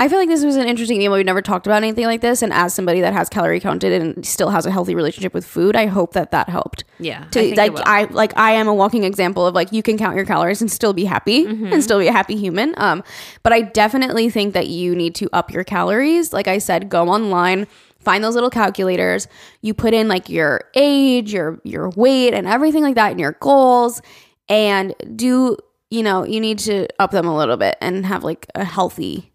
I 0.00 0.08
feel 0.08 0.18
like 0.18 0.28
this 0.28 0.44
was 0.44 0.56
an 0.56 0.66
interesting 0.66 1.02
email. 1.02 1.16
We've 1.16 1.26
never 1.26 1.42
talked 1.42 1.66
about 1.66 1.76
anything 1.76 2.06
like 2.06 2.22
this, 2.22 2.40
and 2.42 2.52
as 2.52 2.72
somebody 2.74 3.00
that 3.02 3.12
has 3.12 3.28
calorie 3.28 3.60
counted 3.60 3.92
and 4.00 4.24
still 4.26 4.48
has 4.50 4.64
a 4.64 4.70
healthy 4.70 4.94
relationship 4.94 5.34
with 5.34 5.44
food, 5.46 5.76
I 5.76 5.86
hope 5.86 6.14
that 6.14 6.30
that 6.30 6.48
helped. 6.48 6.84
Yeah, 6.98 7.24
I 7.24 7.28
To 7.28 7.40
think 7.40 7.56
like. 7.56 7.72
I 7.86 8.04
like 8.04 8.36
I 8.36 8.52
am 8.52 8.66
a 8.66 8.74
walking 8.74 9.04
example 9.04 9.46
of 9.46 9.54
like 9.54 9.72
you 9.72 9.82
can 9.82 9.98
count 9.98 10.16
your 10.16 10.24
calories 10.24 10.60
and 10.62 10.70
still 10.70 10.92
be 10.92 11.04
happy 11.04 11.44
Mm-hmm. 11.44 11.66
and 11.72 11.84
still 11.84 11.98
be 11.98 12.08
a 12.08 12.12
happy 12.12 12.36
human. 12.36 12.74
Um, 12.78 13.04
but 13.42 13.52
I 13.52 13.60
definitely 13.62 14.30
think 14.30 14.54
that 14.54 14.68
you 14.68 14.96
need 14.96 15.14
to 15.16 15.28
up 15.34 15.52
your 15.52 15.64
calories. 15.64 16.32
Like 16.32 16.48
I 16.48 16.58
said, 16.58 16.88
go 16.88 17.08
online 17.08 17.66
find 17.98 18.24
those 18.24 18.34
little 18.34 18.48
calculators 18.48 19.28
you 19.60 19.74
put 19.74 19.92
in 19.92 20.08
like 20.08 20.30
your 20.30 20.62
age 20.74 21.34
your 21.34 21.60
your 21.64 21.90
weight 21.90 22.32
and 22.32 22.46
everything 22.46 22.82
like 22.82 22.94
that 22.94 23.10
and 23.10 23.20
your 23.20 23.32
goals 23.40 24.00
and 24.48 24.94
do 25.14 25.54
you 25.90 26.02
know 26.02 26.24
you 26.24 26.40
need 26.40 26.58
to 26.58 26.88
up 26.98 27.10
them 27.10 27.26
a 27.26 27.36
little 27.36 27.58
bit 27.58 27.76
and 27.82 28.06
have 28.06 28.24
like 28.24 28.46
a 28.54 28.64
healthy 28.64 29.29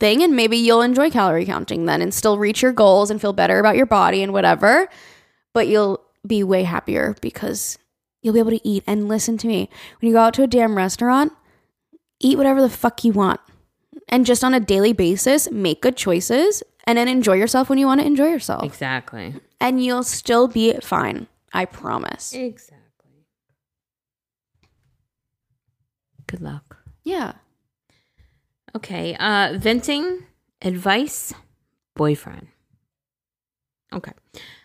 thing 0.00 0.22
and 0.22 0.34
maybe 0.34 0.56
you'll 0.56 0.82
enjoy 0.82 1.10
calorie 1.10 1.44
counting 1.44 1.84
then 1.84 2.02
and 2.02 2.12
still 2.12 2.38
reach 2.38 2.62
your 2.62 2.72
goals 2.72 3.10
and 3.10 3.20
feel 3.20 3.32
better 3.32 3.60
about 3.60 3.76
your 3.76 3.86
body 3.86 4.22
and 4.22 4.32
whatever 4.32 4.88
but 5.52 5.68
you'll 5.68 6.00
be 6.26 6.42
way 6.42 6.64
happier 6.64 7.14
because 7.20 7.78
you'll 8.22 8.34
be 8.34 8.40
able 8.40 8.50
to 8.50 8.68
eat. 8.68 8.84
And 8.86 9.08
listen 9.08 9.38
to 9.38 9.46
me 9.46 9.68
when 10.00 10.08
you 10.08 10.14
go 10.14 10.20
out 10.20 10.34
to 10.34 10.42
a 10.42 10.46
damn 10.46 10.76
restaurant 10.76 11.32
eat 12.22 12.36
whatever 12.36 12.60
the 12.60 12.68
fuck 12.68 13.02
you 13.02 13.12
want. 13.12 13.40
And 14.08 14.26
just 14.26 14.44
on 14.44 14.52
a 14.52 14.60
daily 14.60 14.92
basis 14.92 15.50
make 15.50 15.80
good 15.80 15.96
choices 15.96 16.62
and 16.84 16.98
then 16.98 17.08
enjoy 17.08 17.34
yourself 17.34 17.68
when 17.68 17.78
you 17.78 17.86
want 17.86 18.00
to 18.00 18.06
enjoy 18.06 18.26
yourself. 18.26 18.64
Exactly. 18.64 19.34
And 19.60 19.84
you'll 19.84 20.04
still 20.04 20.48
be 20.48 20.72
fine 20.82 21.26
i 21.52 21.64
promise. 21.64 22.32
Exactly. 22.32 23.26
Good 26.26 26.40
luck. 26.40 26.76
Yeah 27.02 27.32
okay 28.74 29.16
uh 29.18 29.56
venting 29.58 30.26
advice 30.62 31.32
boyfriend 31.94 32.48
Okay. 33.92 34.12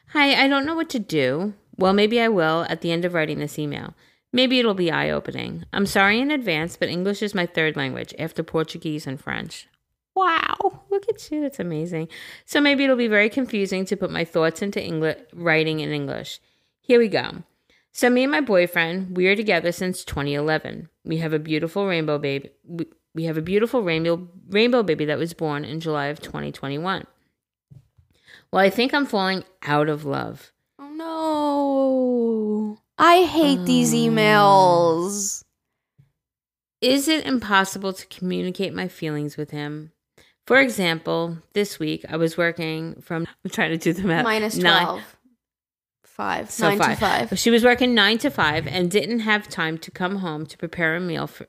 Hi, 0.10 0.44
I 0.44 0.48
don't 0.48 0.66
know 0.66 0.76
what 0.76 0.90
to 0.92 1.00
do. 1.00 1.54
Well, 1.78 1.94
maybe 1.94 2.22
I 2.22 2.28
will 2.28 2.66
at 2.70 2.82
the 2.82 2.92
end 2.92 3.06
of 3.06 3.14
writing 3.14 3.40
this 3.40 3.58
email. 3.58 3.96
Maybe 4.32 4.60
it'll 4.60 4.74
be 4.74 4.92
eye 4.92 5.10
opening. 5.10 5.66
I'm 5.74 5.86
sorry 5.86 6.20
in 6.20 6.30
advance, 6.30 6.78
but 6.78 6.90
English 6.90 7.22
is 7.22 7.34
my 7.34 7.46
third 7.46 7.76
language 7.76 8.14
after 8.20 8.44
Portuguese 8.44 9.08
and 9.08 9.20
French. 9.20 9.68
Wow, 10.16 10.84
look 10.90 11.10
at 11.10 11.32
you. 11.32 11.42
That's 11.42 11.60
amazing. 11.60 12.08
So 12.46 12.62
maybe 12.62 12.84
it'll 12.84 12.96
be 12.96 13.08
very 13.08 13.30
confusing 13.30 13.86
to 13.86 13.98
put 13.98 14.12
my 14.12 14.24
thoughts 14.24 14.62
into 14.62 14.84
English 14.84 15.18
writing 15.34 15.80
in 15.80 15.92
English. 15.92 16.40
Here 16.82 17.00
we 17.00 17.08
go. 17.08 17.44
So 17.92 18.10
me 18.10 18.24
and 18.24 18.32
my 18.32 18.42
boyfriend, 18.42 19.18
we 19.18 19.28
are 19.28 19.36
together 19.36 19.72
since 19.72 20.04
2011. 20.06 20.90
We 21.04 21.18
have 21.18 21.34
a 21.34 21.40
beautiful 21.40 21.88
rainbow 21.88 22.18
baby. 22.18 22.52
We, 22.64 22.88
we 23.16 23.24
have 23.24 23.38
a 23.38 23.42
beautiful 23.42 23.82
rainbow 23.82 24.28
rainbow 24.50 24.84
baby 24.84 25.06
that 25.06 25.18
was 25.18 25.34
born 25.34 25.66
in 25.66 25.80
July 25.80 26.08
of 26.08 26.20
2021. 26.22 27.08
Well, 28.52 28.64
I 28.64 28.70
think 28.70 28.94
I'm 28.94 29.06
falling 29.06 29.44
out 29.64 29.90
of 29.90 30.06
love. 30.06 30.52
Oh 30.78 30.92
no. 30.94 32.78
I 32.98 33.24
hate 33.24 33.66
these 33.66 33.94
um, 33.94 34.00
emails. 34.00 35.44
Is 36.82 37.08
it 37.08 37.26
impossible 37.26 37.94
to 37.94 38.06
communicate 38.08 38.74
my 38.74 38.88
feelings 38.88 39.38
with 39.38 39.52
him? 39.52 39.92
For 40.46 40.60
example, 40.60 41.40
this 41.54 41.80
week 41.80 42.06
I 42.08 42.18
was 42.18 42.38
working 42.38 43.02
from 43.02 43.26
I'm 43.44 43.50
trying 43.50 43.72
to 43.72 43.78
do 43.78 43.94
the 43.94 44.08
math. 44.08 44.26
Minus 44.26 44.58
nine- 44.58 45.02
5. 46.04 46.50
So 46.50 46.70
9 46.70 46.78
five. 46.78 46.90
to 46.92 46.96
5. 47.30 47.40
She 47.40 47.50
was 47.50 47.66
working 47.66 47.94
nine 47.94 48.18
to 48.20 48.30
five 48.30 48.68
and 48.68 48.90
didn't 48.90 49.20
have 49.20 49.50
time 49.50 49.78
to 49.80 49.92
come 49.92 50.18
home 50.18 50.46
to 50.46 50.58
prepare 50.58 50.96
a 50.96 51.00
meal 51.02 51.28
for. 51.28 51.46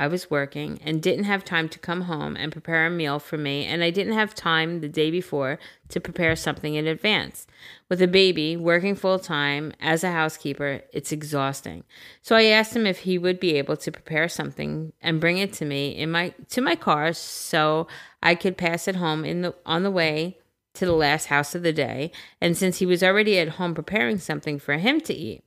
I 0.00 0.06
was 0.06 0.30
working 0.30 0.80
and 0.82 1.02
didn't 1.02 1.24
have 1.24 1.44
time 1.44 1.68
to 1.68 1.78
come 1.78 2.00
home 2.00 2.34
and 2.34 2.50
prepare 2.50 2.86
a 2.86 2.90
meal 2.90 3.18
for 3.18 3.36
me, 3.36 3.66
and 3.66 3.84
I 3.84 3.90
didn't 3.90 4.14
have 4.14 4.34
time 4.34 4.80
the 4.80 4.88
day 4.88 5.10
before 5.10 5.58
to 5.90 6.00
prepare 6.00 6.34
something 6.36 6.74
in 6.74 6.86
advance. 6.86 7.46
With 7.90 8.00
a 8.00 8.08
baby, 8.08 8.56
working 8.56 8.94
full 8.94 9.18
time 9.18 9.74
as 9.78 10.02
a 10.02 10.10
housekeeper, 10.10 10.80
it's 10.94 11.12
exhausting. 11.12 11.84
So 12.22 12.34
I 12.34 12.44
asked 12.44 12.74
him 12.74 12.86
if 12.86 13.00
he 13.00 13.18
would 13.18 13.38
be 13.38 13.56
able 13.56 13.76
to 13.76 13.92
prepare 13.92 14.26
something 14.26 14.94
and 15.02 15.20
bring 15.20 15.36
it 15.36 15.52
to 15.54 15.66
me 15.66 15.90
in 15.90 16.10
my 16.10 16.30
to 16.48 16.62
my 16.62 16.76
car 16.76 17.12
so 17.12 17.86
I 18.22 18.36
could 18.36 18.56
pass 18.56 18.88
it 18.88 18.96
home 18.96 19.26
in 19.26 19.42
the 19.42 19.54
on 19.66 19.82
the 19.82 19.90
way 19.90 20.38
to 20.72 20.86
the 20.86 20.92
last 20.92 21.26
house 21.26 21.54
of 21.54 21.62
the 21.62 21.74
day, 21.74 22.10
and 22.40 22.56
since 22.56 22.78
he 22.78 22.86
was 22.86 23.02
already 23.02 23.38
at 23.38 23.56
home 23.60 23.74
preparing 23.74 24.16
something 24.16 24.58
for 24.58 24.78
him 24.78 24.98
to 25.02 25.12
eat. 25.12 25.44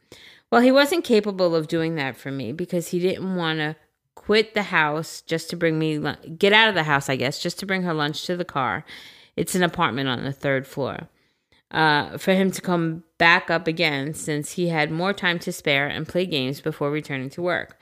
Well, 0.52 0.62
he 0.62 0.72
wasn't 0.72 1.04
capable 1.04 1.56
of 1.56 1.68
doing 1.68 1.96
that 1.96 2.16
for 2.16 2.30
me 2.30 2.52
because 2.52 2.90
he 2.90 3.00
didn't 3.00 3.36
want 3.36 3.58
to 3.58 3.76
quit 4.26 4.54
the 4.54 4.64
house 4.64 5.22
just 5.22 5.50
to 5.50 5.58
bring 5.58 5.78
me 5.78 6.00
get 6.38 6.54
out 6.54 6.70
of 6.70 6.76
the 6.76 6.84
house, 6.84 7.10
I 7.10 7.16
guess, 7.16 7.40
just 7.40 7.60
to 7.60 7.66
bring 7.66 7.84
her 7.84 7.94
lunch 7.94 8.26
to 8.26 8.38
the 8.38 8.46
car. 8.46 8.86
It's 9.36 9.56
an 9.56 9.64
apartment 9.64 10.08
on 10.10 10.24
the 10.24 10.32
third 10.32 10.66
floor. 10.66 11.10
Uh, 11.72 12.20
for 12.20 12.34
him 12.34 12.52
to 12.52 12.62
come 12.62 13.04
back 13.18 13.50
up 13.50 13.68
again 13.68 14.14
since 14.14 14.52
he 14.52 14.68
had 14.68 14.92
more 14.92 15.12
time 15.12 15.40
to 15.40 15.52
spare 15.52 15.88
and 15.88 16.08
play 16.08 16.24
games 16.24 16.62
before 16.62 16.92
returning 16.92 17.32
to 17.32 17.42
work. 17.42 17.80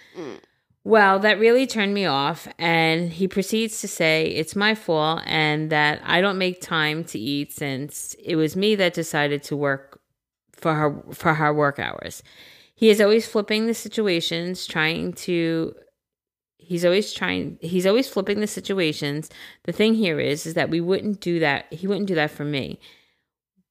Well, 0.85 1.19
that 1.19 1.39
really 1.39 1.67
turned 1.67 1.93
me 1.93 2.05
off, 2.05 2.47
and 2.57 3.11
he 3.11 3.27
proceeds 3.27 3.81
to 3.81 3.87
say 3.87 4.27
it's 4.27 4.55
my 4.55 4.73
fault 4.73 5.21
and 5.25 5.69
that 5.69 6.01
I 6.05 6.21
don't 6.21 6.37
make 6.37 6.61
time 6.61 7.03
to 7.05 7.19
eat 7.19 7.51
since 7.51 8.15
it 8.23 8.35
was 8.35 8.55
me 8.55 8.75
that 8.75 8.93
decided 8.93 9.43
to 9.43 9.57
work 9.57 9.99
for 10.53 10.73
her 10.73 11.03
for 11.13 11.33
her 11.35 11.53
work 11.53 11.77
hours. 11.77 12.23
He 12.73 12.89
is 12.89 13.01
always 13.01 13.27
flipping 13.27 13.67
the 13.67 13.75
situations, 13.75 14.65
trying 14.65 15.13
to 15.13 15.75
he's 16.71 16.85
always 16.85 17.11
trying 17.11 17.57
he's 17.59 17.85
always 17.85 18.07
flipping 18.07 18.39
the 18.39 18.47
situations. 18.47 19.29
The 19.65 19.73
thing 19.73 19.93
here 19.93 20.21
is 20.21 20.45
is 20.45 20.53
that 20.53 20.69
we 20.69 20.79
wouldn't 20.79 21.19
do 21.19 21.37
that. 21.39 21.71
He 21.73 21.85
wouldn't 21.85 22.07
do 22.07 22.15
that 22.15 22.31
for 22.31 22.45
me. 22.45 22.79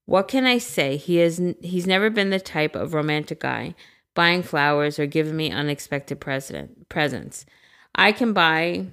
What 0.05 0.29
can 0.29 0.45
I 0.45 0.59
say? 0.59 0.99
He 0.99 1.17
has 1.17 1.41
he's 1.63 1.87
never 1.87 2.11
been 2.11 2.29
the 2.29 2.39
type 2.39 2.77
of 2.77 2.93
romantic 2.93 3.41
guy 3.41 3.75
buying 4.15 4.43
flowers 4.43 4.99
or 4.99 5.07
giving 5.07 5.35
me 5.35 5.51
unexpected 5.51 6.21
present 6.21 6.91
presents. 6.91 7.47
I 7.95 8.13
can 8.13 8.35
buy 8.35 8.89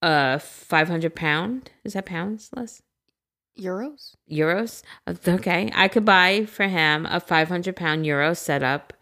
a 0.00 0.38
500 0.38 1.16
pound, 1.16 1.70
is 1.82 1.94
that 1.94 2.06
pounds 2.06 2.50
less? 2.54 2.80
Euros? 3.58 4.14
Euros? 4.30 4.82
Okay. 5.26 5.70
I 5.74 5.88
could 5.88 6.04
buy 6.04 6.46
for 6.46 6.68
him 6.68 7.06
a 7.06 7.18
500 7.18 7.74
pound 7.74 8.06
Euro 8.06 8.34
setup 8.34 8.92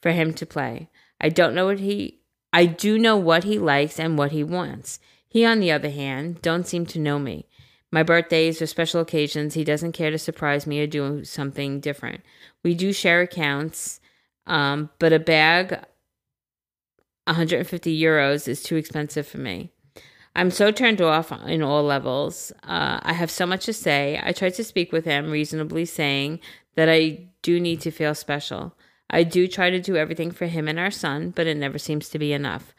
for 0.00 0.10
him 0.10 0.32
to 0.34 0.46
play. 0.46 0.88
I 1.20 1.28
don't 1.28 1.54
know 1.54 1.66
what 1.66 1.80
he, 1.80 2.23
I 2.54 2.66
do 2.66 3.00
know 3.00 3.16
what 3.16 3.42
he 3.42 3.58
likes 3.58 3.98
and 3.98 4.16
what 4.16 4.30
he 4.30 4.44
wants. 4.44 5.00
He, 5.28 5.44
on 5.44 5.58
the 5.58 5.72
other 5.72 5.90
hand, 5.90 6.40
don't 6.40 6.68
seem 6.68 6.86
to 6.86 7.00
know 7.00 7.18
me. 7.18 7.48
My 7.90 8.04
birthdays 8.04 8.62
or 8.62 8.66
special 8.66 9.00
occasions, 9.00 9.54
he 9.54 9.64
doesn't 9.64 9.90
care 9.90 10.12
to 10.12 10.18
surprise 10.18 10.64
me 10.64 10.80
or 10.80 10.86
do 10.86 11.24
something 11.24 11.80
different. 11.80 12.22
We 12.62 12.74
do 12.74 12.92
share 12.92 13.22
accounts, 13.22 14.00
um, 14.46 14.90
but 15.00 15.12
a 15.12 15.18
bag, 15.18 15.72
150 17.24 18.00
euros, 18.00 18.46
is 18.46 18.62
too 18.62 18.76
expensive 18.76 19.26
for 19.26 19.38
me. 19.38 19.72
I'm 20.36 20.52
so 20.52 20.70
turned 20.70 21.00
off 21.00 21.32
in 21.48 21.60
all 21.60 21.82
levels. 21.82 22.52
Uh, 22.62 23.00
I 23.02 23.14
have 23.14 23.32
so 23.32 23.46
much 23.46 23.64
to 23.66 23.72
say. 23.72 24.20
I 24.22 24.30
tried 24.30 24.54
to 24.54 24.64
speak 24.64 24.92
with 24.92 25.06
him 25.06 25.28
reasonably, 25.28 25.86
saying 25.86 26.38
that 26.76 26.88
I 26.88 27.30
do 27.42 27.58
need 27.58 27.80
to 27.80 27.90
feel 27.90 28.14
special. 28.14 28.76
I 29.10 29.22
do 29.22 29.46
try 29.46 29.70
to 29.70 29.80
do 29.80 29.96
everything 29.96 30.30
for 30.30 30.46
him 30.46 30.68
and 30.68 30.78
our 30.78 30.90
son, 30.90 31.30
but 31.30 31.46
it 31.46 31.56
never 31.56 31.78
seems 31.78 32.08
to 32.10 32.18
be 32.18 32.32
enough. 32.32 32.74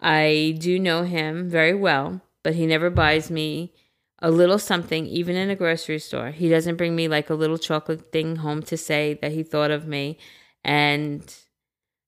I 0.00 0.56
do 0.58 0.78
know 0.78 1.02
him 1.02 1.48
very 1.48 1.74
well, 1.74 2.20
but 2.42 2.54
he 2.54 2.66
never 2.66 2.90
buys 2.90 3.30
me 3.30 3.72
a 4.20 4.30
little 4.30 4.58
something, 4.58 5.06
even 5.06 5.36
in 5.36 5.50
a 5.50 5.56
grocery 5.56 5.98
store. 5.98 6.30
He 6.30 6.48
doesn't 6.48 6.76
bring 6.76 6.96
me 6.96 7.08
like 7.08 7.30
a 7.30 7.34
little 7.34 7.58
chocolate 7.58 8.12
thing 8.12 8.36
home 8.36 8.62
to 8.64 8.76
say 8.76 9.18
that 9.20 9.32
he 9.32 9.42
thought 9.42 9.70
of 9.70 9.86
me. 9.86 10.18
And 10.64 11.22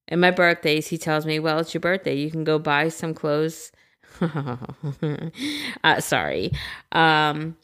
in 0.09 0.21
my 0.21 0.31
birthdays, 0.31 0.87
he 0.89 0.99
tells 0.99 1.27
me, 1.27 1.39
Well, 1.39 1.59
it's 1.59 1.75
your 1.75 1.81
birthday. 1.81 2.15
You 2.15 2.31
can 2.31 2.45
go 2.45 2.59
buy 2.59 2.89
some 2.89 3.13
clothes. 3.13 3.73
uh, 5.85 6.01
sorry. 6.01 6.53
Um, 6.93 7.57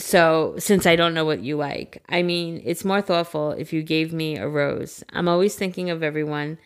so, 0.00 0.54
since 0.58 0.86
I 0.86 0.96
don't 0.96 1.14
know 1.14 1.24
what 1.24 1.42
you 1.42 1.56
like, 1.56 2.02
I 2.08 2.22
mean, 2.22 2.62
it's 2.64 2.84
more 2.84 3.02
thoughtful 3.02 3.52
if 3.52 3.72
you 3.72 3.82
gave 3.82 4.12
me 4.12 4.36
a 4.36 4.48
rose. 4.48 5.04
I'm 5.12 5.28
always 5.28 5.54
thinking 5.54 5.90
of 5.90 6.02
everyone 6.02 6.58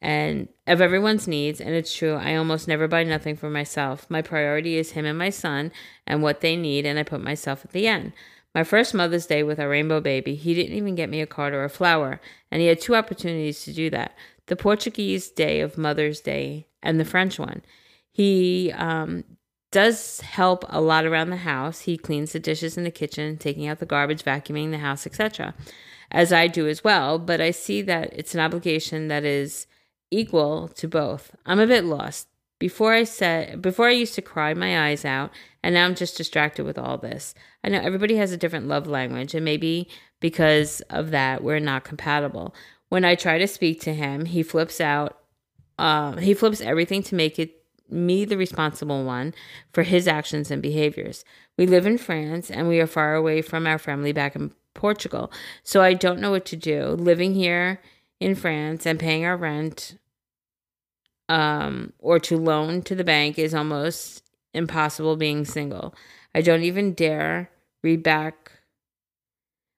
and 0.00 0.48
of 0.66 0.80
everyone's 0.80 1.26
needs, 1.26 1.60
and 1.60 1.74
it's 1.74 1.94
true. 1.94 2.14
I 2.14 2.36
almost 2.36 2.68
never 2.68 2.86
buy 2.86 3.02
nothing 3.04 3.36
for 3.36 3.50
myself. 3.50 4.06
My 4.08 4.22
priority 4.22 4.76
is 4.76 4.92
him 4.92 5.06
and 5.06 5.18
my 5.18 5.30
son 5.30 5.72
and 6.06 6.22
what 6.22 6.40
they 6.40 6.56
need, 6.56 6.86
and 6.86 6.98
I 6.98 7.02
put 7.02 7.22
myself 7.22 7.64
at 7.64 7.72
the 7.72 7.88
end. 7.88 8.12
My 8.54 8.64
first 8.64 8.94
Mother's 8.94 9.26
Day 9.26 9.42
with 9.42 9.60
our 9.60 9.68
rainbow 9.68 10.00
baby, 10.00 10.34
he 10.34 10.54
didn't 10.54 10.76
even 10.76 10.94
get 10.94 11.10
me 11.10 11.20
a 11.20 11.26
card 11.26 11.52
or 11.52 11.64
a 11.64 11.68
flower, 11.68 12.20
and 12.50 12.60
he 12.60 12.68
had 12.68 12.80
two 12.80 12.94
opportunities 12.94 13.64
to 13.64 13.72
do 13.72 13.90
that 13.90 14.14
the 14.46 14.56
Portuguese 14.56 15.28
Day 15.28 15.60
of 15.60 15.76
Mother's 15.76 16.20
Day 16.20 16.68
and 16.82 17.00
the 17.00 17.04
French 17.04 17.38
one. 17.38 17.62
He 18.12 18.72
um, 18.72 19.24
does 19.70 20.20
help 20.20 20.64
a 20.68 20.80
lot 20.80 21.04
around 21.04 21.30
the 21.30 21.36
house. 21.36 21.80
He 21.80 21.96
cleans 21.96 22.32
the 22.32 22.40
dishes 22.40 22.76
in 22.76 22.84
the 22.84 22.90
kitchen, 22.90 23.36
taking 23.36 23.66
out 23.66 23.78
the 23.78 23.86
garbage, 23.86 24.22
vacuuming 24.22 24.70
the 24.70 24.78
house, 24.78 25.06
etc., 25.06 25.54
as 26.10 26.32
I 26.32 26.46
do 26.46 26.68
as 26.68 26.84
well. 26.84 27.18
But 27.18 27.40
I 27.40 27.50
see 27.50 27.82
that 27.82 28.12
it's 28.12 28.34
an 28.34 28.40
obligation 28.40 29.08
that 29.08 29.24
is 29.24 29.66
equal 30.10 30.68
to 30.68 30.88
both. 30.88 31.34
I'm 31.44 31.60
a 31.60 31.66
bit 31.66 31.84
lost. 31.84 32.28
Before 32.58 32.94
I 32.94 33.04
said 33.04 33.60
before 33.60 33.88
I 33.88 33.92
used 33.92 34.14
to 34.14 34.22
cry 34.22 34.54
my 34.54 34.88
eyes 34.88 35.04
out, 35.04 35.30
and 35.62 35.74
now 35.74 35.84
I'm 35.84 35.94
just 35.94 36.16
distracted 36.16 36.64
with 36.64 36.78
all 36.78 36.96
this. 36.96 37.34
I 37.62 37.68
know 37.68 37.80
everybody 37.80 38.16
has 38.16 38.32
a 38.32 38.38
different 38.38 38.66
love 38.66 38.86
language, 38.86 39.34
and 39.34 39.44
maybe 39.44 39.90
because 40.20 40.80
of 40.88 41.10
that, 41.10 41.42
we're 41.42 41.58
not 41.58 41.84
compatible. 41.84 42.54
When 42.88 43.04
I 43.04 43.14
try 43.14 43.36
to 43.38 43.46
speak 43.46 43.80
to 43.82 43.92
him, 43.92 44.24
he 44.24 44.42
flips 44.42 44.80
out. 44.80 45.18
Uh, 45.78 46.16
he 46.16 46.32
flips 46.32 46.62
everything 46.62 47.02
to 47.02 47.14
make 47.14 47.38
it 47.38 47.55
me 47.90 48.24
the 48.24 48.36
responsible 48.36 49.04
one 49.04 49.34
for 49.72 49.82
his 49.82 50.08
actions 50.08 50.50
and 50.50 50.62
behaviors. 50.62 51.24
We 51.56 51.66
live 51.66 51.86
in 51.86 51.98
France 51.98 52.50
and 52.50 52.68
we 52.68 52.80
are 52.80 52.86
far 52.86 53.14
away 53.14 53.42
from 53.42 53.66
our 53.66 53.78
family 53.78 54.12
back 54.12 54.36
in 54.36 54.52
Portugal. 54.74 55.32
So 55.62 55.82
I 55.82 55.94
don't 55.94 56.20
know 56.20 56.30
what 56.30 56.44
to 56.46 56.56
do. 56.56 56.88
Living 56.88 57.34
here 57.34 57.80
in 58.20 58.34
France 58.34 58.86
and 58.86 58.98
paying 58.98 59.24
our 59.24 59.36
rent 59.36 59.98
um 61.28 61.92
or 61.98 62.20
to 62.20 62.36
loan 62.36 62.80
to 62.82 62.94
the 62.94 63.02
bank 63.02 63.36
is 63.36 63.52
almost 63.52 64.22
impossible 64.54 65.16
being 65.16 65.44
single. 65.44 65.94
I 66.34 66.40
don't 66.40 66.62
even 66.62 66.94
dare 66.94 67.50
read 67.82 68.02
back 68.02 68.52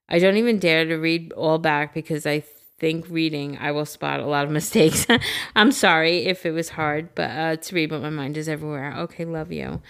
I 0.08 0.18
don't 0.18 0.36
even 0.36 0.58
dare 0.58 0.86
to 0.86 0.96
read 0.96 1.32
all 1.32 1.58
back 1.58 1.92
because 1.92 2.26
I 2.26 2.42
think 2.78 3.06
reading 3.08 3.58
I 3.60 3.72
will 3.72 3.84
spot 3.86 4.20
a 4.20 4.26
lot 4.26 4.44
of 4.44 4.50
mistakes. 4.60 5.06
I'm 5.56 5.72
sorry 5.72 6.26
if 6.26 6.46
it 6.46 6.52
was 6.52 6.70
hard, 6.70 7.14
but 7.14 7.30
uh, 7.30 7.56
to 7.56 7.74
read, 7.74 7.90
but 7.90 8.02
my 8.02 8.10
mind 8.10 8.36
is 8.36 8.48
everywhere. 8.48 8.94
Okay, 8.98 9.24
love 9.24 9.50
you. 9.52 9.80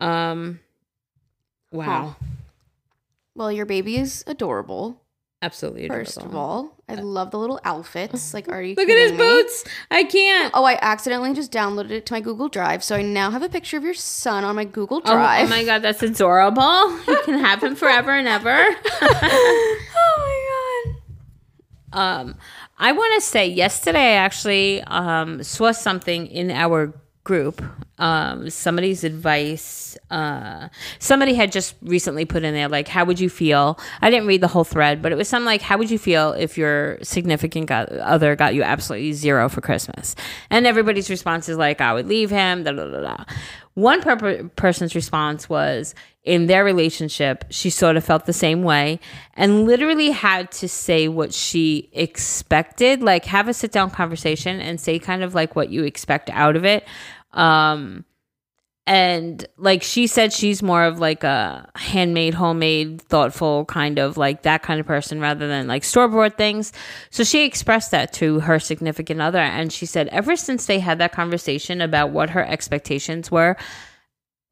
Um, 0.00 0.60
wow, 1.72 2.16
Well, 3.34 3.50
your 3.50 3.66
baby 3.66 3.96
is 3.96 4.22
adorable, 4.28 5.02
absolutely. 5.42 5.88
first 5.88 6.18
of 6.18 6.34
all. 6.36 6.76
I 6.88 6.94
love 6.94 7.30
the 7.32 7.38
little 7.38 7.60
outfits. 7.64 8.32
Like, 8.38 8.48
are 8.48 8.62
you 8.62 8.74
Look 8.76 8.88
at 8.88 8.96
his 8.98 9.12
me? 9.12 9.18
boots. 9.18 9.64
I 9.90 10.04
can't. 10.04 10.50
Oh, 10.54 10.64
I 10.64 10.78
accidentally 10.80 11.34
just 11.34 11.50
downloaded 11.52 11.90
it 11.90 12.06
to 12.06 12.12
my 12.14 12.20
Google 12.20 12.48
Drive, 12.48 12.82
so 12.84 12.94
I 12.96 13.02
now 13.02 13.30
have 13.30 13.42
a 13.42 13.48
picture 13.48 13.76
of 13.76 13.82
your 13.84 13.92
son 13.94 14.44
on 14.44 14.54
my 14.54 14.64
Google 14.64 15.02
Oh, 15.04 15.12
Drive. 15.14 15.46
oh 15.46 15.50
my 15.50 15.64
god, 15.64 15.82
that's 15.82 16.02
adorable. 16.02 16.90
You 17.08 17.20
can 17.24 17.38
have 17.40 17.62
him 17.62 17.74
forever 17.74 18.12
and 18.12 18.28
ever. 18.28 18.64
Um, 21.92 22.36
I 22.78 22.92
want 22.92 23.14
to 23.14 23.20
say 23.20 23.46
yesterday 23.46 24.12
I 24.14 24.16
actually 24.16 24.82
um, 24.82 25.42
saw 25.42 25.72
something 25.72 26.26
in 26.26 26.50
our 26.50 26.92
group. 27.24 27.62
Um, 27.98 28.48
somebody's 28.48 29.04
advice. 29.04 29.98
Uh, 30.10 30.68
somebody 30.98 31.34
had 31.34 31.52
just 31.52 31.74
recently 31.82 32.24
put 32.24 32.42
in 32.42 32.54
there 32.54 32.68
like, 32.68 32.88
"How 32.88 33.04
would 33.04 33.20
you 33.20 33.28
feel?" 33.28 33.78
I 34.00 34.08
didn't 34.08 34.26
read 34.26 34.40
the 34.40 34.48
whole 34.48 34.64
thread, 34.64 35.02
but 35.02 35.12
it 35.12 35.16
was 35.16 35.28
something 35.28 35.44
like, 35.44 35.60
"How 35.60 35.76
would 35.76 35.90
you 35.90 35.98
feel 35.98 36.32
if 36.32 36.56
your 36.56 36.98
significant 37.02 37.66
got, 37.66 37.90
other 37.92 38.34
got 38.34 38.54
you 38.54 38.62
absolutely 38.62 39.12
zero 39.12 39.48
for 39.48 39.60
Christmas?" 39.60 40.14
And 40.48 40.66
everybody's 40.66 41.10
response 41.10 41.48
is 41.48 41.58
like, 41.58 41.80
"I 41.80 41.92
would 41.92 42.08
leave 42.08 42.30
him." 42.30 42.64
Da, 42.64 42.72
da, 42.72 42.86
da, 42.88 43.00
da. 43.00 43.24
One 43.74 44.00
per- 44.00 44.44
person's 44.56 44.94
response 44.94 45.48
was, 45.48 45.94
in 46.28 46.46
their 46.46 46.62
relationship, 46.62 47.46
she 47.48 47.70
sort 47.70 47.96
of 47.96 48.04
felt 48.04 48.26
the 48.26 48.34
same 48.34 48.62
way 48.62 49.00
and 49.32 49.64
literally 49.64 50.10
had 50.10 50.52
to 50.52 50.68
say 50.68 51.08
what 51.08 51.32
she 51.32 51.88
expected, 51.94 53.02
like 53.02 53.24
have 53.24 53.48
a 53.48 53.54
sit 53.54 53.72
down 53.72 53.90
conversation 53.90 54.60
and 54.60 54.78
say 54.78 54.98
kind 54.98 55.22
of 55.22 55.34
like 55.34 55.56
what 55.56 55.70
you 55.70 55.84
expect 55.84 56.28
out 56.28 56.54
of 56.54 56.66
it. 56.66 56.86
Um, 57.32 58.04
and 58.86 59.46
like 59.56 59.82
she 59.82 60.06
said, 60.06 60.34
she's 60.34 60.62
more 60.62 60.84
of 60.84 60.98
like 60.98 61.24
a 61.24 61.70
handmade, 61.76 62.34
homemade, 62.34 63.00
thoughtful 63.00 63.64
kind 63.64 63.98
of 63.98 64.18
like 64.18 64.42
that 64.42 64.62
kind 64.62 64.80
of 64.80 64.86
person 64.86 65.20
rather 65.20 65.48
than 65.48 65.66
like 65.66 65.82
store 65.82 66.08
bought 66.08 66.36
things. 66.36 66.74
So 67.08 67.24
she 67.24 67.46
expressed 67.46 67.90
that 67.92 68.12
to 68.14 68.40
her 68.40 68.58
significant 68.58 69.22
other. 69.22 69.38
And 69.40 69.72
she 69.72 69.86
said, 69.86 70.08
ever 70.08 70.36
since 70.36 70.66
they 70.66 70.78
had 70.78 70.98
that 70.98 71.12
conversation 71.12 71.80
about 71.80 72.10
what 72.10 72.28
her 72.30 72.44
expectations 72.44 73.30
were, 73.30 73.56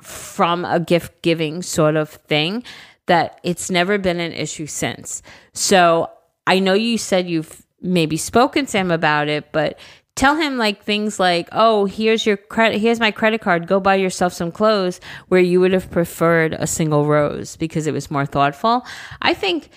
from 0.02 0.64
a 0.64 0.80
gift 0.80 1.22
giving 1.22 1.62
sort 1.62 1.96
of 1.96 2.10
thing 2.10 2.62
that 3.06 3.40
it's 3.42 3.70
never 3.70 3.98
been 3.98 4.20
an 4.20 4.32
issue 4.32 4.66
since. 4.66 5.22
So 5.52 6.10
I 6.46 6.58
know 6.58 6.74
you 6.74 6.98
said 6.98 7.28
you've 7.28 7.64
maybe 7.80 8.16
spoken 8.16 8.66
to 8.66 8.78
him 8.78 8.90
about 8.90 9.28
it, 9.28 9.52
but 9.52 9.78
tell 10.14 10.36
him 10.36 10.56
like 10.58 10.82
things 10.82 11.20
like, 11.20 11.48
"Oh, 11.52 11.86
here's 11.86 12.26
your 12.26 12.36
credit 12.36 12.80
here's 12.80 13.00
my 13.00 13.10
credit 13.10 13.40
card. 13.40 13.66
Go 13.66 13.80
buy 13.80 13.94
yourself 13.94 14.32
some 14.32 14.50
clothes 14.50 15.00
where 15.28 15.40
you 15.40 15.60
would 15.60 15.72
have 15.72 15.90
preferred 15.90 16.54
a 16.54 16.66
single 16.66 17.06
rose 17.06 17.56
because 17.56 17.86
it 17.86 17.92
was 17.92 18.10
more 18.10 18.26
thoughtful." 18.26 18.84
I 19.22 19.34
think 19.34 19.68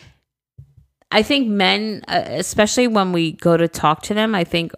I 1.11 1.23
think 1.23 1.47
men 1.47 2.03
uh, 2.07 2.23
especially 2.25 2.87
when 2.87 3.11
we 3.11 3.33
go 3.33 3.57
to 3.57 3.67
talk 3.67 4.03
to 4.03 4.13
them, 4.13 4.35
I 4.35 4.43
think 4.43 4.73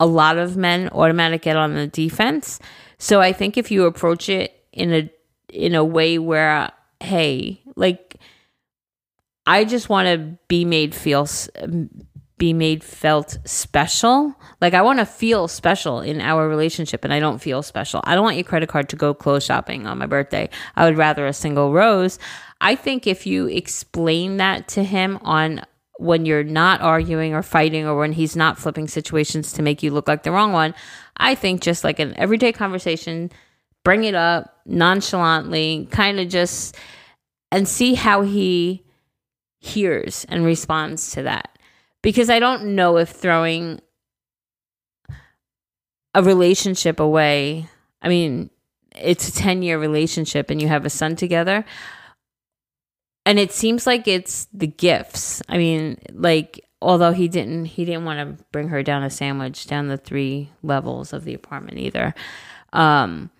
a 0.00 0.06
lot 0.06 0.38
of 0.38 0.56
men 0.56 0.88
automatically 0.90 1.44
get 1.44 1.56
on 1.56 1.74
the 1.74 1.86
defense. 1.86 2.58
So 2.98 3.20
I 3.20 3.32
think 3.32 3.56
if 3.56 3.70
you 3.70 3.84
approach 3.84 4.28
it 4.28 4.64
in 4.72 4.92
a 4.92 5.10
in 5.48 5.74
a 5.74 5.84
way 5.84 6.18
where 6.18 6.70
hey, 7.00 7.60
like 7.76 8.16
I 9.46 9.64
just 9.64 9.88
want 9.88 10.06
to 10.06 10.38
be 10.48 10.64
made 10.64 10.94
feel 10.94 11.26
be 12.38 12.52
made 12.52 12.82
felt 12.82 13.38
special. 13.44 14.34
Like 14.60 14.74
I 14.74 14.82
want 14.82 14.98
to 14.98 15.06
feel 15.06 15.46
special 15.46 16.00
in 16.00 16.20
our 16.20 16.48
relationship 16.48 17.04
and 17.04 17.12
I 17.12 17.20
don't 17.20 17.40
feel 17.40 17.62
special. 17.62 18.00
I 18.02 18.16
don't 18.16 18.24
want 18.24 18.36
your 18.36 18.44
credit 18.44 18.68
card 18.68 18.88
to 18.88 18.96
go 18.96 19.14
clothes 19.14 19.44
shopping 19.44 19.86
on 19.86 19.98
my 19.98 20.06
birthday. 20.06 20.48
I 20.74 20.84
would 20.84 20.96
rather 20.96 21.24
a 21.26 21.32
single 21.32 21.72
rose. 21.72 22.18
I 22.60 22.74
think 22.74 23.06
if 23.06 23.26
you 23.28 23.46
explain 23.46 24.38
that 24.38 24.66
to 24.68 24.82
him 24.82 25.18
on 25.22 25.62
when 26.02 26.26
you're 26.26 26.44
not 26.44 26.80
arguing 26.80 27.32
or 27.32 27.42
fighting 27.42 27.86
or 27.86 27.96
when 27.96 28.12
he's 28.12 28.34
not 28.34 28.58
flipping 28.58 28.88
situations 28.88 29.52
to 29.52 29.62
make 29.62 29.82
you 29.82 29.90
look 29.90 30.08
like 30.08 30.24
the 30.24 30.32
wrong 30.32 30.52
one, 30.52 30.74
I 31.16 31.34
think 31.34 31.62
just 31.62 31.84
like 31.84 31.98
an 31.98 32.14
everyday 32.16 32.52
conversation, 32.52 33.30
bring 33.84 34.04
it 34.04 34.14
up 34.14 34.58
nonchalantly, 34.66 35.88
kind 35.90 36.18
of 36.18 36.28
just 36.28 36.76
and 37.50 37.68
see 37.68 37.94
how 37.94 38.22
he 38.22 38.84
hears 39.60 40.26
and 40.28 40.44
responds 40.44 41.12
to 41.12 41.22
that. 41.22 41.56
Because 42.02 42.28
I 42.28 42.40
don't 42.40 42.74
know 42.74 42.96
if 42.96 43.10
throwing 43.10 43.80
a 46.14 46.22
relationship 46.22 46.98
away, 46.98 47.68
I 48.00 48.08
mean, 48.08 48.50
it's 48.96 49.28
a 49.28 49.32
10 49.32 49.62
year 49.62 49.78
relationship 49.78 50.50
and 50.50 50.60
you 50.60 50.66
have 50.66 50.84
a 50.84 50.90
son 50.90 51.14
together. 51.14 51.64
And 53.24 53.38
it 53.38 53.52
seems 53.52 53.86
like 53.86 54.08
it's 54.08 54.46
the 54.52 54.66
gifts. 54.66 55.42
I 55.48 55.56
mean, 55.56 55.98
like 56.12 56.64
although 56.80 57.12
he 57.12 57.28
didn't 57.28 57.66
he 57.66 57.84
didn't 57.84 58.04
want 58.04 58.38
to 58.38 58.44
bring 58.50 58.68
her 58.68 58.82
down 58.82 59.04
a 59.04 59.10
sandwich 59.10 59.66
down 59.66 59.88
the 59.88 59.96
three 59.96 60.50
levels 60.62 61.12
of 61.12 61.24
the 61.24 61.34
apartment 61.34 61.78
either. 61.78 62.14
Um 62.72 63.30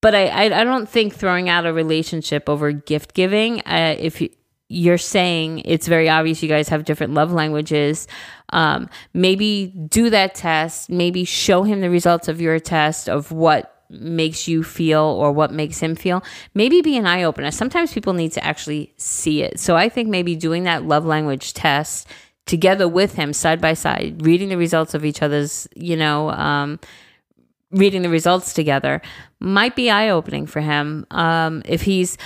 but 0.00 0.16
I, 0.16 0.26
I, 0.26 0.60
I 0.60 0.64
don't 0.64 0.88
think 0.88 1.14
throwing 1.14 1.48
out 1.48 1.64
a 1.64 1.72
relationship 1.72 2.48
over 2.48 2.72
gift 2.72 3.14
giving. 3.14 3.60
Uh, 3.60 3.94
if 3.96 4.20
you, 4.20 4.30
you're 4.68 4.98
saying 4.98 5.60
it's 5.64 5.86
very 5.86 6.08
obvious 6.08 6.42
you 6.42 6.48
guys 6.48 6.68
have 6.70 6.84
different 6.84 7.14
love 7.14 7.32
languages, 7.32 8.08
um, 8.50 8.90
maybe 9.14 9.68
do 9.88 10.10
that 10.10 10.34
test. 10.34 10.90
Maybe 10.90 11.24
show 11.24 11.62
him 11.62 11.80
the 11.80 11.88
results 11.88 12.26
of 12.26 12.40
your 12.40 12.58
test 12.58 13.08
of 13.08 13.30
what 13.30 13.81
makes 13.92 14.48
you 14.48 14.62
feel 14.62 15.02
or 15.02 15.32
what 15.32 15.52
makes 15.52 15.78
him 15.78 15.94
feel. 15.94 16.22
Maybe 16.54 16.80
be 16.80 16.96
an 16.96 17.06
eye 17.06 17.22
opener. 17.22 17.50
Sometimes 17.50 17.92
people 17.92 18.12
need 18.12 18.32
to 18.32 18.44
actually 18.44 18.92
see 18.96 19.42
it. 19.42 19.60
So 19.60 19.76
I 19.76 19.88
think 19.88 20.08
maybe 20.08 20.34
doing 20.34 20.64
that 20.64 20.84
love 20.84 21.04
language 21.04 21.54
test 21.54 22.08
together 22.46 22.88
with 22.88 23.14
him 23.14 23.32
side 23.32 23.60
by 23.60 23.74
side, 23.74 24.24
reading 24.24 24.48
the 24.48 24.56
results 24.56 24.94
of 24.94 25.04
each 25.04 25.22
other's, 25.22 25.68
you 25.76 25.96
know, 25.96 26.30
um, 26.30 26.80
reading 27.70 28.02
the 28.02 28.08
results 28.08 28.52
together 28.52 29.00
might 29.40 29.76
be 29.76 29.90
eye 29.90 30.08
opening 30.08 30.46
for 30.46 30.60
him. 30.60 31.06
Um, 31.10 31.62
if 31.64 31.82
he's 31.82 32.18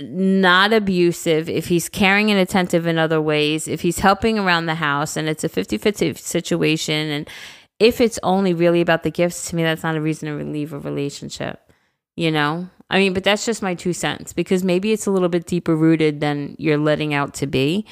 not 0.00 0.72
abusive, 0.72 1.48
if 1.48 1.66
he's 1.66 1.88
caring 1.88 2.30
and 2.30 2.38
attentive 2.38 2.86
in 2.86 2.98
other 2.98 3.20
ways, 3.20 3.66
if 3.66 3.80
he's 3.80 4.00
helping 4.00 4.38
around 4.38 4.66
the 4.66 4.74
house 4.74 5.16
and 5.16 5.28
it's 5.28 5.42
a 5.42 5.48
50 5.48 5.78
50 5.78 6.14
situation, 6.14 7.08
and 7.10 7.30
if 7.78 8.00
it's 8.00 8.18
only 8.22 8.54
really 8.54 8.80
about 8.80 9.02
the 9.02 9.10
gifts, 9.10 9.50
to 9.50 9.56
me, 9.56 9.62
that's 9.62 9.82
not 9.82 9.96
a 9.96 10.00
reason 10.00 10.28
to 10.28 10.44
leave 10.44 10.72
a 10.72 10.78
relationship, 10.78 11.72
you 12.16 12.30
know? 12.30 12.68
I 12.88 12.98
mean, 12.98 13.12
but 13.12 13.24
that's 13.24 13.44
just 13.44 13.62
my 13.62 13.74
two 13.74 13.92
cents 13.92 14.32
because 14.32 14.62
maybe 14.62 14.92
it's 14.92 15.06
a 15.06 15.10
little 15.10 15.28
bit 15.28 15.46
deeper 15.46 15.74
rooted 15.74 16.20
than 16.20 16.54
you're 16.58 16.78
letting 16.78 17.14
out 17.14 17.34
to 17.34 17.46
be. 17.46 17.86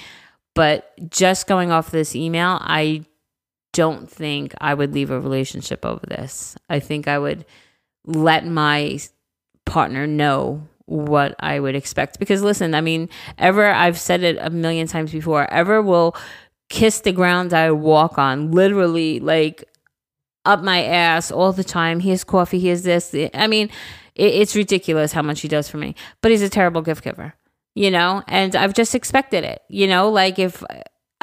But 0.55 0.93
just 1.11 1.49
going 1.49 1.73
off 1.73 1.91
this 1.91 2.15
email, 2.15 2.59
I 2.61 3.05
don't 3.73 4.09
think 4.09 4.55
I 4.61 4.73
would 4.73 4.95
leave 4.95 5.11
a 5.11 5.21
relationship 5.21 5.85
over 5.85 6.07
this. 6.07 6.57
I 6.71 6.79
think 6.79 7.09
I 7.09 7.19
would 7.19 7.45
let 8.07 8.47
my 8.47 9.01
partner 9.67 10.07
know 10.07 10.69
what 10.87 11.35
I 11.41 11.59
would 11.59 11.75
expect. 11.75 12.21
Because 12.21 12.43
listen, 12.43 12.75
I 12.75 12.81
mean, 12.81 13.09
Ever, 13.37 13.67
I've 13.67 13.99
said 13.99 14.23
it 14.23 14.39
a 14.41 14.51
million 14.51 14.87
times 14.87 15.11
before, 15.11 15.51
Ever 15.53 15.83
will 15.83 16.15
kiss 16.69 17.01
the 17.01 17.13
ground 17.13 17.53
I 17.53 17.73
walk 17.73 18.17
on, 18.17 18.53
literally, 18.53 19.19
like 19.19 19.65
up 20.45 20.63
my 20.63 20.83
ass 20.85 21.31
all 21.31 21.53
the 21.53 21.65
time. 21.65 22.01
Here's 22.01 22.25
coffee, 22.25 22.61
here's 22.61 22.83
this. 22.83 23.15
I 23.35 23.47
mean, 23.47 23.71
it, 24.15 24.35
it's 24.35 24.57
ridiculous 24.57 25.13
how 25.13 25.23
much 25.23 25.41
he 25.41 25.49
does 25.49 25.69
for 25.69 25.79
me, 25.79 25.95
but 26.21 26.31
he's 26.31 26.43
a 26.43 26.49
terrible 26.49 26.83
gift 26.83 27.05
giver, 27.05 27.35
you 27.75 27.91
know? 27.91 28.23
And 28.29 28.55
I've 28.55 28.75
just 28.75 28.95
expected 28.95 29.45
it, 29.45 29.63
you 29.69 29.87
know? 29.87 30.11
Like 30.11 30.39
if 30.39 30.63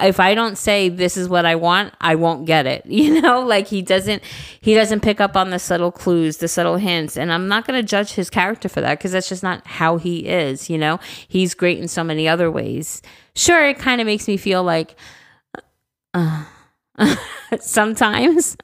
if 0.01 0.19
I 0.19 0.34
don't 0.34 0.57
say 0.57 0.89
this 0.89 1.15
is 1.15 1.30
what 1.30 1.45
I 1.45 1.55
want, 1.55 1.93
I 2.01 2.15
won't 2.15 2.45
get 2.45 2.65
it. 2.65 2.86
You 3.01 3.19
know, 3.19 3.41
like 3.41 3.67
he 3.67 3.82
doesn't 3.82 4.24
he 4.61 4.74
doesn't 4.76 5.01
pick 5.01 5.19
up 5.19 5.36
on 5.36 5.49
the 5.49 5.59
subtle 5.59 5.91
clues, 5.91 6.38
the 6.38 6.47
subtle 6.47 6.78
hints, 6.78 7.17
and 7.17 7.32
I'm 7.34 7.47
not 7.47 7.65
going 7.65 7.80
to 7.80 7.88
judge 7.88 8.13
his 8.13 8.30
character 8.30 8.69
for 8.69 8.80
that 8.82 8.99
because 8.99 9.11
that's 9.11 9.30
just 9.30 9.43
not 9.43 9.65
how 9.65 9.97
he 9.97 10.28
is, 10.28 10.69
you 10.69 10.78
know? 10.78 10.99
He's 11.28 11.53
great 11.53 11.80
in 11.80 11.88
so 11.88 12.03
many 12.03 12.28
other 12.28 12.51
ways. 12.51 13.01
Sure, 13.36 13.67
it 13.67 13.80
kind 13.80 14.01
of 14.01 14.07
makes 14.07 14.28
me 14.28 14.38
feel 14.38 14.63
like 14.63 14.95
uh, 16.13 16.45
sometimes 17.60 18.58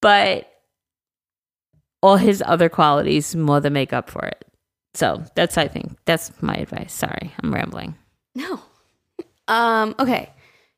but 0.00 0.50
all 2.02 2.16
his 2.16 2.42
other 2.46 2.68
qualities 2.68 3.34
more 3.34 3.60
than 3.60 3.72
make 3.72 3.92
up 3.92 4.08
for 4.08 4.24
it. 4.24 4.44
So, 4.94 5.22
that's 5.34 5.58
I 5.58 5.68
think 5.68 5.96
that's 6.04 6.30
my 6.42 6.54
advice. 6.54 6.92
Sorry, 6.92 7.32
I'm 7.42 7.52
rambling. 7.52 7.96
No. 8.34 8.60
Um, 9.50 9.94
okay. 9.98 10.28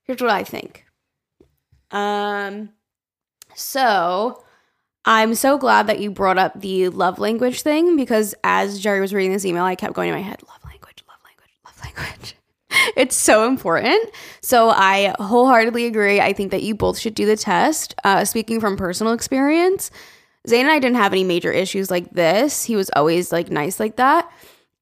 Here's 0.04 0.20
what 0.20 0.30
I 0.30 0.44
think. 0.44 0.84
Um 1.90 2.70
so 3.56 4.44
I'm 5.04 5.34
so 5.34 5.58
glad 5.58 5.88
that 5.88 5.98
you 5.98 6.12
brought 6.12 6.38
up 6.38 6.60
the 6.60 6.88
love 6.90 7.18
language 7.18 7.62
thing 7.62 7.96
because 7.96 8.32
as 8.44 8.78
Jerry 8.78 9.00
was 9.00 9.12
reading 9.12 9.32
this 9.32 9.44
email, 9.44 9.64
I 9.64 9.74
kept 9.74 9.94
going 9.94 10.08
in 10.08 10.14
my 10.14 10.20
head, 10.20 10.40
love 10.46 10.62
language, 10.64 11.02
love 11.08 11.18
language, 11.24 11.50
love 11.64 11.80
language. 11.84 12.36
it's 12.96 13.16
so 13.16 13.46
important. 13.46 14.10
So 14.42 14.70
I 14.70 15.14
wholeheartedly 15.18 15.86
agree. 15.86 16.20
I 16.20 16.32
think 16.32 16.50
that 16.50 16.62
you 16.62 16.74
both 16.74 16.98
should 16.98 17.14
do 17.14 17.26
the 17.26 17.36
test. 17.36 17.94
Uh, 18.04 18.24
speaking 18.24 18.60
from 18.60 18.76
personal 18.76 19.12
experience, 19.12 19.90
Zayn 20.48 20.62
and 20.62 20.70
I 20.70 20.78
didn't 20.78 20.96
have 20.96 21.12
any 21.12 21.24
major 21.24 21.52
issues 21.52 21.90
like 21.90 22.10
this. 22.12 22.64
He 22.64 22.76
was 22.76 22.90
always 22.96 23.32
like 23.32 23.50
nice 23.50 23.78
like 23.80 23.96
that. 23.96 24.30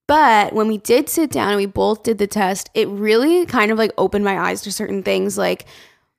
But 0.06 0.54
when 0.54 0.68
we 0.68 0.78
did 0.78 1.08
sit 1.08 1.30
down 1.30 1.48
and 1.48 1.56
we 1.58 1.66
both 1.66 2.02
did 2.02 2.18
the 2.18 2.26
test, 2.26 2.70
it 2.74 2.88
really 2.88 3.44
kind 3.44 3.70
of 3.70 3.76
like 3.76 3.92
opened 3.98 4.24
my 4.24 4.38
eyes 4.38 4.62
to 4.62 4.72
certain 4.72 5.02
things. 5.02 5.36
Like 5.36 5.66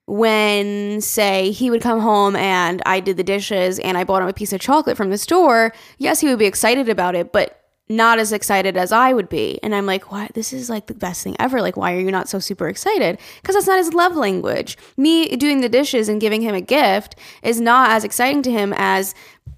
when, 0.06 1.02
say, 1.02 1.52
he 1.52 1.72
would 1.72 1.82
come 1.82 2.00
home 2.00 2.36
and 2.36 2.82
I 2.86 3.00
did 3.00 3.18
the 3.18 3.24
dishes 3.24 3.80
and 3.80 3.98
I 3.98 4.04
bought 4.04 4.22
him 4.22 4.28
a 4.28 4.34
piece 4.34 4.54
of 4.54 4.62
chocolate 4.62 4.98
from 4.98 5.10
the 5.10 5.18
store, 5.18 5.74
yes, 5.98 6.20
he 6.20 6.28
would 6.28 6.40
be 6.40 6.46
excited 6.46 6.88
about 6.88 7.16
it, 7.16 7.32
but 7.32 7.60
not 7.90 8.20
as 8.20 8.32
excited 8.32 8.78
as 8.78 8.92
I 8.92 9.14
would 9.14 9.30
be. 9.30 9.60
And 9.64 9.74
I'm 9.74 9.88
like, 9.88 10.12
what? 10.12 10.34
This 10.34 10.54
is 10.54 10.70
like 10.70 10.86
the 10.86 10.94
best 10.94 11.24
thing 11.24 11.36
ever. 11.40 11.62
Like, 11.62 11.76
why 11.76 11.94
are 11.94 12.00
you 12.00 12.12
not 12.12 12.30
so 12.30 12.38
super 12.38 12.68
excited? 12.68 13.20
Because 13.42 13.56
that's 13.56 13.68
not 13.68 13.80
his 13.80 13.94
love 13.94 14.16
language. 14.16 14.78
Me 14.96 15.36
doing 15.36 15.62
the 15.62 15.70
dishes 15.70 16.08
and 16.08 16.22
giving 16.22 16.42
him 16.42 16.54
a 16.54 16.62
gift 16.62 17.16
is 17.42 17.60
not 17.60 17.90
as 17.90 18.04
exciting 18.04 18.44
to 18.44 18.52
him 18.52 18.74
as 18.78 19.16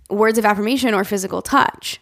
words 0.09 0.37
of 0.37 0.45
affirmation 0.45 0.93
or 0.93 1.03
physical 1.03 1.41
touch. 1.41 1.99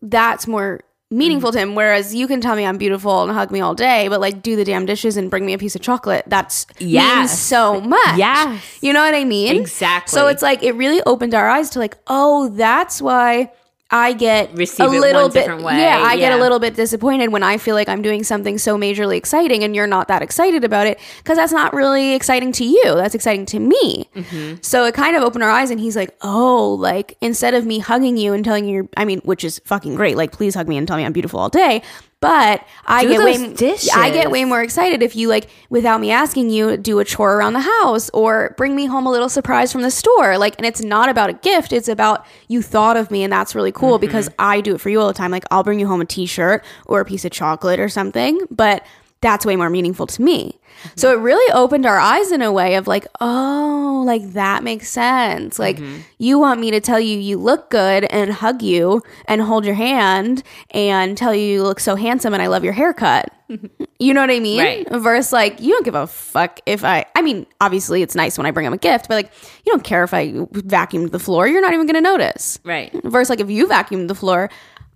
That's 0.00 0.46
more 0.46 0.82
meaningful 1.10 1.50
mm. 1.50 1.54
to 1.54 1.58
him. 1.58 1.74
Whereas 1.74 2.14
you 2.14 2.28
can 2.28 2.40
tell 2.40 2.54
me 2.54 2.64
I'm 2.64 2.78
beautiful 2.78 3.24
and 3.24 3.32
hug 3.32 3.50
me 3.50 3.60
all 3.60 3.74
day, 3.74 4.06
but 4.08 4.20
like 4.20 4.40
do 4.40 4.54
the 4.54 4.64
damn 4.64 4.86
dishes 4.86 5.16
and 5.16 5.30
bring 5.30 5.44
me 5.44 5.52
a 5.52 5.58
piece 5.58 5.74
of 5.74 5.82
chocolate. 5.82 6.24
That's 6.28 6.66
means 6.80 7.30
so 7.30 7.80
much. 7.80 8.18
Yes. 8.18 8.78
You 8.80 8.92
know 8.92 9.02
what 9.02 9.14
I 9.14 9.24
mean? 9.24 9.56
Exactly. 9.56 10.16
So 10.16 10.28
it's 10.28 10.42
like 10.42 10.62
it 10.62 10.72
really 10.72 11.02
opened 11.06 11.34
our 11.34 11.48
eyes 11.48 11.70
to 11.70 11.80
like, 11.80 11.98
oh, 12.06 12.48
that's 12.50 13.02
why 13.02 13.50
I 13.92 14.14
get 14.14 14.52
Receive 14.56 14.86
a 14.86 14.88
little 14.88 15.28
bit. 15.28 15.40
different 15.40 15.62
way, 15.62 15.78
Yeah, 15.78 15.98
I 16.02 16.16
get 16.16 16.32
a 16.32 16.38
little 16.38 16.58
bit 16.58 16.74
disappointed 16.74 17.30
when 17.30 17.42
I 17.42 17.58
feel 17.58 17.74
like 17.74 17.88
I'm 17.88 18.00
doing 18.02 18.24
something 18.24 18.56
so 18.58 18.78
majorly 18.78 19.16
exciting 19.16 19.62
and 19.62 19.76
you're 19.76 19.86
not 19.86 20.08
that 20.08 20.22
excited 20.22 20.64
about 20.64 20.86
it 20.86 20.98
because 21.18 21.36
that's 21.36 21.52
not 21.52 21.74
really 21.74 22.14
exciting 22.14 22.52
to 22.52 22.64
you. 22.64 22.82
That's 22.94 23.14
exciting 23.14 23.44
to 23.46 23.60
me. 23.60 24.08
Mm-hmm. 24.16 24.56
So 24.62 24.84
it 24.86 24.94
kind 24.94 25.14
of 25.14 25.22
opened 25.22 25.44
our 25.44 25.50
eyes, 25.50 25.70
and 25.70 25.78
he's 25.78 25.94
like, 25.96 26.16
"Oh, 26.22 26.72
like 26.74 27.16
instead 27.20 27.52
of 27.54 27.66
me 27.66 27.78
hugging 27.80 28.16
you 28.16 28.32
and 28.32 28.44
telling 28.44 28.66
you, 28.66 28.88
I 28.96 29.04
mean, 29.04 29.20
which 29.20 29.44
is 29.44 29.60
fucking 29.64 29.94
great. 29.94 30.16
Like, 30.16 30.32
please 30.32 30.54
hug 30.54 30.66
me 30.68 30.76
and 30.78 30.88
tell 30.88 30.96
me 30.96 31.04
I'm 31.04 31.12
beautiful 31.12 31.38
all 31.38 31.50
day." 31.50 31.82
But 32.22 32.64
I 32.86 33.02
Do 33.02 33.08
get 33.08 33.24
way, 33.24 33.52
dishes. 33.52 33.90
I 33.92 34.10
get 34.10 34.30
way 34.30 34.44
more 34.44 34.62
excited 34.62 35.02
if 35.02 35.16
you 35.16 35.28
like, 35.28 35.50
without 35.70 36.00
me 36.00 36.12
asking 36.12 36.50
you, 36.50 36.76
do 36.76 37.00
a 37.00 37.04
chore 37.04 37.34
around 37.34 37.54
the 37.54 37.60
house 37.60 38.10
or 38.10 38.54
bring 38.56 38.76
me 38.76 38.86
home 38.86 39.06
a 39.06 39.10
little 39.10 39.28
surprise 39.28 39.72
from 39.72 39.82
the 39.82 39.90
store. 39.90 40.38
Like, 40.38 40.54
and 40.56 40.64
it's 40.64 40.80
not 40.80 41.08
about 41.08 41.30
a 41.30 41.32
gift; 41.32 41.72
it's 41.72 41.88
about 41.88 42.24
you 42.46 42.62
thought 42.62 42.96
of 42.96 43.10
me, 43.10 43.24
and 43.24 43.32
that's 43.32 43.56
really 43.56 43.72
cool 43.72 43.96
mm-hmm. 43.96 44.06
because 44.06 44.30
I 44.38 44.60
do 44.60 44.76
it 44.76 44.80
for 44.80 44.88
you 44.88 45.00
all 45.00 45.08
the 45.08 45.14
time. 45.14 45.32
Like, 45.32 45.44
I'll 45.50 45.64
bring 45.64 45.80
you 45.80 45.88
home 45.88 46.00
a 46.00 46.04
T-shirt 46.04 46.64
or 46.86 47.00
a 47.00 47.04
piece 47.04 47.24
of 47.24 47.32
chocolate 47.32 47.80
or 47.80 47.88
something, 47.88 48.40
but 48.52 48.86
that's 49.22 49.46
way 49.46 49.56
more 49.56 49.70
meaningful 49.70 50.06
to 50.08 50.20
me. 50.20 50.58
So 50.96 51.12
it 51.12 51.20
really 51.20 51.52
opened 51.52 51.86
our 51.86 51.98
eyes 51.98 52.32
in 52.32 52.42
a 52.42 52.50
way 52.50 52.74
of 52.74 52.88
like, 52.88 53.06
oh, 53.20 54.02
like 54.04 54.32
that 54.32 54.64
makes 54.64 54.88
sense. 54.88 55.58
Like 55.58 55.76
mm-hmm. 55.76 56.00
you 56.18 56.38
want 56.38 56.60
me 56.60 56.72
to 56.72 56.80
tell 56.80 56.98
you 56.98 57.18
you 57.18 57.38
look 57.38 57.70
good 57.70 58.04
and 58.04 58.32
hug 58.32 58.62
you 58.62 59.00
and 59.26 59.40
hold 59.40 59.64
your 59.64 59.76
hand 59.76 60.42
and 60.70 61.16
tell 61.16 61.34
you 61.34 61.44
you 61.44 61.62
look 61.62 61.78
so 61.78 61.94
handsome 61.94 62.34
and 62.34 62.42
I 62.42 62.48
love 62.48 62.64
your 62.64 62.72
haircut. 62.72 63.32
you 64.00 64.12
know 64.12 64.22
what 64.22 64.30
I 64.30 64.40
mean? 64.40 64.58
Right. 64.58 64.88
Versus 64.90 65.32
like 65.32 65.60
you 65.60 65.72
don't 65.72 65.84
give 65.84 65.94
a 65.94 66.08
fuck 66.08 66.58
if 66.66 66.84
I 66.84 67.06
I 67.14 67.22
mean, 67.22 67.46
obviously 67.60 68.02
it's 68.02 68.16
nice 68.16 68.36
when 68.36 68.46
I 68.46 68.50
bring 68.50 68.66
him 68.66 68.72
a 68.72 68.78
gift, 68.78 69.06
but 69.08 69.14
like 69.14 69.32
you 69.64 69.72
don't 69.72 69.84
care 69.84 70.02
if 70.02 70.12
I 70.12 70.32
vacuumed 70.32 71.12
the 71.12 71.20
floor, 71.20 71.46
you're 71.46 71.62
not 71.62 71.72
even 71.72 71.86
gonna 71.86 72.00
notice. 72.00 72.58
right. 72.64 72.92
Versus 73.04 73.30
like 73.30 73.40
if 73.40 73.50
you 73.50 73.68
vacuumed 73.68 74.08
the 74.08 74.16
floor, 74.16 74.50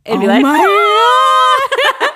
It'd 0.04 0.20
be 0.20 0.26
oh 0.26 0.30
like, 0.30 0.42
my 0.42 0.58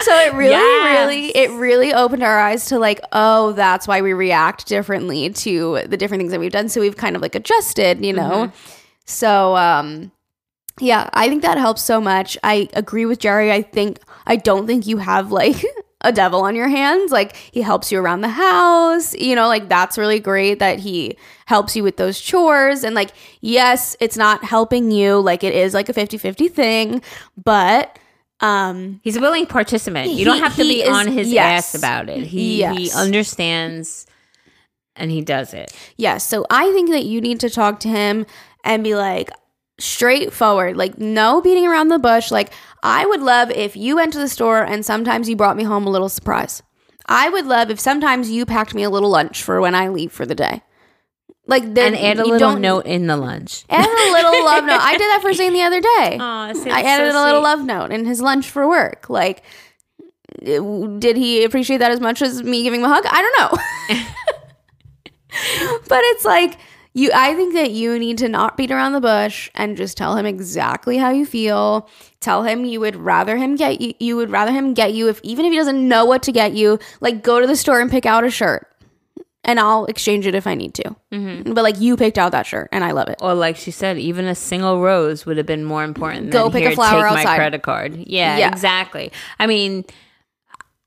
so 0.00 0.12
it 0.20 0.32
really, 0.34 0.50
Yes. 0.50 0.98
really, 0.98 1.26
it 1.36 1.50
really 1.52 1.92
opened 1.92 2.22
our 2.22 2.38
eyes 2.38 2.66
to 2.66 2.78
like, 2.78 3.00
oh, 3.12 3.52
that's 3.52 3.86
why 3.88 4.00
we 4.02 4.12
react 4.12 4.66
differently 4.66 5.30
to 5.30 5.82
the 5.86 5.96
different 5.96 6.20
things 6.20 6.32
that 6.32 6.40
we've 6.40 6.52
done. 6.52 6.68
So 6.68 6.80
we've 6.80 6.96
kind 6.96 7.16
of 7.16 7.22
like 7.22 7.34
adjusted, 7.34 8.04
you 8.04 8.12
know. 8.12 8.50
So 9.06 9.56
um 9.56 10.12
yeah, 10.78 11.10
I 11.12 11.28
think 11.28 11.42
that 11.42 11.58
helps 11.58 11.82
so 11.82 12.00
much. 12.00 12.38
I 12.42 12.68
agree 12.72 13.04
with 13.04 13.18
Jerry. 13.18 13.52
I 13.52 13.60
think 13.62 13.98
I 14.26 14.36
don't 14.36 14.66
think 14.66 14.86
you 14.86 14.96
have 14.98 15.30
like 15.30 15.62
a 16.00 16.10
devil 16.12 16.40
on 16.42 16.54
your 16.56 16.68
hands. 16.68 17.12
Like 17.12 17.36
he 17.36 17.60
helps 17.60 17.92
you 17.92 17.98
around 18.00 18.22
the 18.22 18.28
house, 18.30 19.14
you 19.14 19.34
know, 19.34 19.46
like 19.48 19.68
that's 19.68 19.98
really 19.98 20.20
great 20.20 20.58
that 20.60 20.78
he 20.78 21.18
helps 21.46 21.76
you 21.76 21.82
with 21.82 21.98
those 21.98 22.18
chores 22.18 22.82
and 22.84 22.94
like 22.94 23.10
yes, 23.42 23.94
it's 24.00 24.16
not 24.16 24.42
helping 24.44 24.90
you, 24.90 25.20
like 25.20 25.44
it 25.44 25.54
is 25.54 25.74
like 25.74 25.88
a 25.90 25.92
50-50 25.92 26.50
thing, 26.50 27.02
but 27.44 27.98
um 28.40 29.00
He's 29.02 29.16
a 29.16 29.20
willing 29.20 29.46
participant. 29.46 30.10
You 30.10 30.24
don't 30.24 30.38
have 30.38 30.56
to 30.56 30.62
be 30.62 30.82
is- 30.82 30.88
on 30.88 31.06
his 31.06 31.30
yes. 31.32 31.74
ass 31.74 31.74
about 31.74 32.08
it. 32.08 32.26
He 32.26 32.64
he 32.64 32.90
understands 32.92 34.06
and 34.96 35.10
he 35.10 35.22
does 35.22 35.54
it. 35.54 35.74
Yes. 35.96 36.26
So 36.26 36.46
I 36.50 36.72
think 36.72 36.90
that 36.90 37.04
you 37.04 37.20
need 37.20 37.40
to 37.40 37.50
talk 37.50 37.80
to 37.80 37.88
him 37.88 38.26
and 38.64 38.84
be 38.84 38.94
like 38.94 39.30
straightforward, 39.78 40.76
like 40.76 40.98
no 40.98 41.40
beating 41.40 41.66
around 41.66 41.88
the 41.88 41.98
bush. 41.98 42.30
Like 42.30 42.52
I 42.82 43.06
would 43.06 43.20
love 43.22 43.50
if 43.50 43.76
you 43.76 43.96
went 43.96 44.12
to 44.12 44.18
the 44.18 44.28
store 44.28 44.62
and 44.62 44.84
sometimes 44.84 45.28
you 45.28 45.36
brought 45.36 45.56
me 45.56 45.64
home 45.64 45.86
a 45.86 45.90
little 45.90 46.08
surprise. 46.08 46.62
I 47.06 47.28
would 47.28 47.46
love 47.46 47.70
if 47.70 47.80
sometimes 47.80 48.30
you 48.30 48.46
packed 48.46 48.74
me 48.74 48.82
a 48.82 48.90
little 48.90 49.10
lunch 49.10 49.42
for 49.42 49.60
when 49.60 49.74
I 49.74 49.88
leave 49.88 50.12
for 50.12 50.26
the 50.26 50.34
day. 50.34 50.62
Like 51.46 51.74
then 51.74 51.94
And 51.94 52.04
add 52.04 52.18
a 52.18 52.24
little 52.24 52.38
don't- 52.38 52.60
note 52.60 52.86
in 52.86 53.06
the 53.06 53.16
lunch. 53.16 53.64
Add 53.70 53.84
a 53.84 54.12
little 54.12 54.44
love 54.44 54.64
note. 54.64 54.80
I 54.80 54.92
did 54.92 55.00
that 55.00 55.20
for 55.22 55.32
Zane 55.32 55.52
the 55.52 55.62
other 55.62 55.80
day. 55.80 56.18
Aw, 56.20 56.48
I 56.70 56.82
added 56.82 57.12
so 57.12 57.18
a 57.20 57.24
little 57.24 57.40
sweet. 57.40 57.48
love 57.48 57.64
note 57.64 57.90
in 57.92 58.04
his 58.04 58.20
lunch 58.20 58.48
for 58.48 58.68
work. 58.68 59.08
Like, 59.10 59.42
did 60.42 61.16
he 61.16 61.42
appreciate 61.44 61.78
that 61.78 61.90
as 61.90 62.00
much 62.00 62.22
as 62.22 62.42
me 62.42 62.62
giving 62.62 62.80
him 62.80 62.86
a 62.86 62.94
hug? 62.94 63.04
I 63.08 63.22
don't 63.22 63.90
know. 63.90 63.98
but 65.88 66.00
it's 66.04 66.24
like 66.24 66.58
you. 66.92 67.10
I 67.14 67.34
think 67.34 67.54
that 67.54 67.70
you 67.72 67.98
need 67.98 68.18
to 68.18 68.28
not 68.28 68.56
beat 68.56 68.70
around 68.70 68.92
the 68.92 69.00
bush 69.00 69.50
and 69.54 69.76
just 69.76 69.96
tell 69.96 70.16
him 70.16 70.26
exactly 70.26 70.98
how 70.98 71.10
you 71.10 71.26
feel. 71.26 71.88
Tell 72.20 72.42
him 72.44 72.64
you 72.64 72.80
would 72.80 72.96
rather 72.96 73.36
him 73.36 73.56
get 73.56 73.80
you. 73.80 73.94
You 73.98 74.16
would 74.16 74.30
rather 74.30 74.52
him 74.52 74.74
get 74.74 74.92
you 74.92 75.08
if 75.08 75.20
even 75.22 75.44
if 75.46 75.50
he 75.52 75.58
doesn't 75.58 75.88
know 75.88 76.04
what 76.04 76.22
to 76.24 76.32
get 76.32 76.52
you. 76.52 76.78
Like, 77.00 77.22
go 77.22 77.40
to 77.40 77.46
the 77.46 77.56
store 77.56 77.80
and 77.80 77.90
pick 77.90 78.06
out 78.06 78.24
a 78.24 78.30
shirt. 78.30 78.66
And 79.42 79.58
I'll 79.58 79.86
exchange 79.86 80.26
it 80.26 80.34
if 80.34 80.46
I 80.46 80.54
need 80.54 80.74
to. 80.74 80.96
Mm-hmm. 81.12 81.54
But 81.54 81.64
like 81.64 81.80
you 81.80 81.96
picked 81.96 82.18
out 82.18 82.32
that 82.32 82.44
shirt 82.46 82.68
and 82.72 82.84
I 82.84 82.90
love 82.92 83.08
it. 83.08 83.16
Or 83.22 83.32
like 83.34 83.56
she 83.56 83.70
said, 83.70 83.96
even 83.98 84.26
a 84.26 84.34
single 84.34 84.80
rose 84.82 85.24
would 85.24 85.38
have 85.38 85.46
been 85.46 85.64
more 85.64 85.82
important 85.82 86.30
Go 86.30 86.50
than 86.50 86.60
pick 86.62 86.72
a 86.72 86.74
flower 86.74 87.02
take 87.04 87.12
my 87.14 87.20
outside. 87.20 87.36
credit 87.36 87.62
card. 87.62 87.94
Yeah, 87.96 88.36
Yeah. 88.36 88.48
exactly. 88.52 89.10
I 89.38 89.46
mean, 89.46 89.84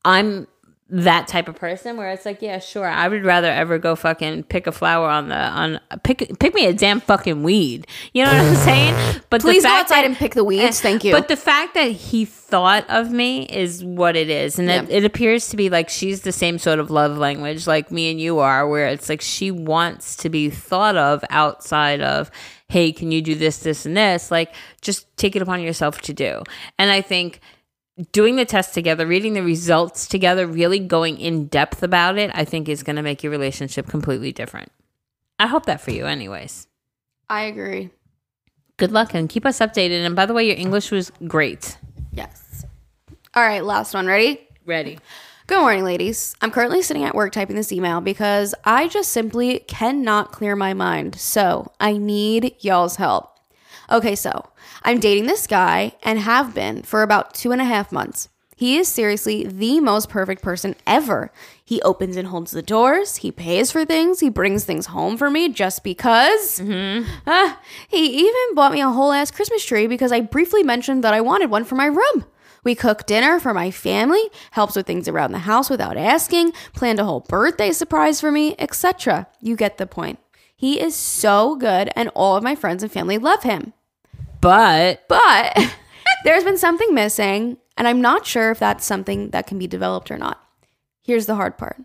I'm 0.06 0.47
that 0.95 1.27
type 1.27 1.47
of 1.47 1.55
person 1.55 1.97
where 1.97 2.11
it's 2.11 2.23
like, 2.23 2.43
yeah, 2.43 2.59
sure, 2.59 2.85
I 2.87 3.07
would 3.07 3.25
rather 3.25 3.47
ever 3.49 3.79
go 3.79 3.95
fucking 3.95 4.43
pick 4.43 4.67
a 4.67 4.71
flower 4.71 5.09
on 5.09 5.29
the 5.29 5.35
on 5.35 5.79
pick 6.03 6.37
pick 6.39 6.53
me 6.53 6.67
a 6.67 6.73
damn 6.73 6.99
fucking 6.99 7.41
weed. 7.41 7.87
You 8.13 8.23
know 8.23 8.31
what 8.31 8.39
I'm 8.41 8.55
saying? 8.57 9.21
But 9.31 9.41
Please 9.41 9.63
go 9.63 9.69
outside 9.69 10.01
that- 10.01 10.05
and 10.05 10.15
pick 10.15 10.35
the 10.35 10.43
weeds. 10.43 10.79
Eh, 10.79 10.83
thank 10.83 11.03
you. 11.03 11.11
But 11.11 11.29
the 11.29 11.35
fact 11.35 11.73
that 11.73 11.91
he 11.91 12.25
thought 12.25 12.87
of 12.89 13.11
me 13.11 13.43
is 13.47 13.83
what 13.83 14.15
it 14.15 14.29
is. 14.29 14.59
And 14.59 14.69
it, 14.69 14.87
it 14.91 15.03
appears 15.03 15.49
to 15.49 15.57
be 15.57 15.71
like 15.71 15.89
she's 15.89 16.21
the 16.21 16.31
same 16.31 16.59
sort 16.59 16.77
of 16.77 16.91
love 16.91 17.17
language 17.17 17.65
like 17.65 17.89
me 17.91 18.11
and 18.11 18.21
you 18.21 18.37
are, 18.37 18.67
where 18.67 18.85
it's 18.87 19.09
like 19.09 19.21
she 19.21 19.49
wants 19.49 20.15
to 20.17 20.29
be 20.29 20.51
thought 20.51 20.95
of 20.95 21.23
outside 21.31 22.01
of, 22.01 22.29
hey, 22.69 22.91
can 22.91 23.11
you 23.11 23.23
do 23.23 23.33
this, 23.33 23.57
this, 23.59 23.87
and 23.87 23.97
this? 23.97 24.29
Like, 24.29 24.53
just 24.81 25.07
take 25.17 25.35
it 25.35 25.41
upon 25.41 25.61
yourself 25.61 26.01
to 26.01 26.13
do. 26.13 26.43
And 26.77 26.91
I 26.91 27.01
think 27.01 27.39
doing 28.11 28.35
the 28.35 28.45
test 28.45 28.73
together, 28.73 29.05
reading 29.05 29.33
the 29.33 29.43
results 29.43 30.07
together, 30.07 30.47
really 30.47 30.79
going 30.79 31.19
in 31.19 31.47
depth 31.47 31.83
about 31.83 32.17
it, 32.17 32.31
I 32.33 32.45
think 32.45 32.67
is 32.67 32.83
going 32.83 32.95
to 32.95 33.03
make 33.03 33.23
your 33.23 33.31
relationship 33.31 33.87
completely 33.87 34.31
different. 34.31 34.71
I 35.39 35.47
hope 35.47 35.65
that 35.65 35.81
for 35.81 35.91
you, 35.91 36.05
anyways. 36.05 36.67
I 37.29 37.43
agree. 37.43 37.89
Good 38.77 38.91
luck 38.91 39.13
and 39.13 39.29
keep 39.29 39.45
us 39.45 39.59
updated. 39.59 40.05
And 40.05 40.15
by 40.15 40.25
the 40.25 40.33
way, 40.33 40.45
your 40.45 40.57
English 40.57 40.91
was 40.91 41.11
great. 41.27 41.77
Yes. 42.11 42.65
All 43.35 43.43
right, 43.43 43.63
last 43.63 43.93
one. 43.93 44.07
Ready? 44.07 44.47
Ready. 44.65 44.99
Good 45.45 45.59
morning, 45.59 45.83
ladies. 45.83 46.35
I'm 46.41 46.51
currently 46.51 46.81
sitting 46.81 47.03
at 47.03 47.15
work 47.15 47.33
typing 47.33 47.55
this 47.55 47.71
email 47.71 47.99
because 48.01 48.55
I 48.63 48.87
just 48.87 49.11
simply 49.11 49.59
cannot 49.67 50.31
clear 50.31 50.55
my 50.55 50.73
mind. 50.73 51.15
So 51.15 51.71
I 51.79 51.97
need 51.97 52.55
y'all's 52.61 52.95
help. 52.95 53.37
Okay, 53.91 54.15
so 54.15 54.45
I'm 54.84 54.99
dating 54.99 55.25
this 55.25 55.47
guy 55.47 55.93
and 56.03 56.19
have 56.19 56.53
been 56.53 56.84
for 56.84 57.03
about 57.03 57.34
two 57.34 57.51
and 57.51 57.61
a 57.61 57.65
half 57.65 57.91
months. 57.91 58.29
He 58.55 58.77
is 58.77 58.88
seriously 58.88 59.45
the 59.45 59.79
most 59.79 60.09
perfect 60.09 60.41
person 60.41 60.75
ever. 60.86 61.31
He 61.63 61.81
opens 61.81 62.15
and 62.15 62.27
holds 62.27 62.51
the 62.51 62.61
doors. 62.61 63.17
He 63.17 63.31
pays 63.31 63.71
for 63.71 63.84
things. 63.84 64.19
He 64.19 64.29
brings 64.29 64.63
things 64.63 64.88
home 64.88 65.17
for 65.17 65.29
me 65.29 65.49
just 65.49 65.84
because. 65.84 66.61
Ah, 67.25 67.59
he 67.88 68.05
even 68.27 68.55
bought 68.55 68.73
me 68.73 68.81
a 68.81 68.89
whole 68.89 69.11
ass 69.11 69.31
Christmas 69.31 69.65
tree 69.65 69.88
because 69.88 70.11
I 70.11 70.21
briefly 70.21 70.63
mentioned 70.63 71.03
that 71.03 71.13
I 71.13 71.21
wanted 71.21 71.49
one 71.49 71.63
for 71.63 71.75
my 71.75 71.86
room. 71.88 72.25
We 72.63 72.75
cook 72.75 73.05
dinner 73.05 73.39
for 73.39 73.53
my 73.53 73.71
family, 73.71 74.23
helps 74.51 74.75
with 74.75 74.86
things 74.86 75.07
around 75.07 75.31
the 75.31 75.39
house 75.39 75.69
without 75.69 75.97
asking, 75.97 76.53
planned 76.73 76.99
a 76.99 77.05
whole 77.05 77.21
birthday 77.21 77.71
surprise 77.71 78.21
for 78.21 78.31
me, 78.31 78.55
etc. 78.59 79.27
You 79.41 79.55
get 79.55 79.77
the 79.77 79.88
point. 79.88 80.19
He 80.55 80.79
is 80.79 80.95
so 80.95 81.55
good, 81.57 81.89
and 81.95 82.09
all 82.15 82.38
of 82.38 82.43
my 82.43 82.55
friends 82.55 82.84
and 82.84 82.91
family 82.91 83.17
love 83.17 83.43
him. 83.43 83.73
But 84.43 85.07
But 85.07 85.57
there's 86.25 86.43
been 86.43 86.57
something 86.57 86.93
missing, 86.93 87.55
and 87.77 87.87
I'm 87.87 88.01
not 88.01 88.25
sure 88.25 88.51
if 88.51 88.59
that's 88.59 88.83
something 88.83 89.29
that 89.29 89.47
can 89.47 89.57
be 89.57 89.67
developed 89.67 90.11
or 90.11 90.17
not. 90.17 90.43
Here's 91.01 91.27
the 91.27 91.35
hard 91.35 91.57
part 91.57 91.77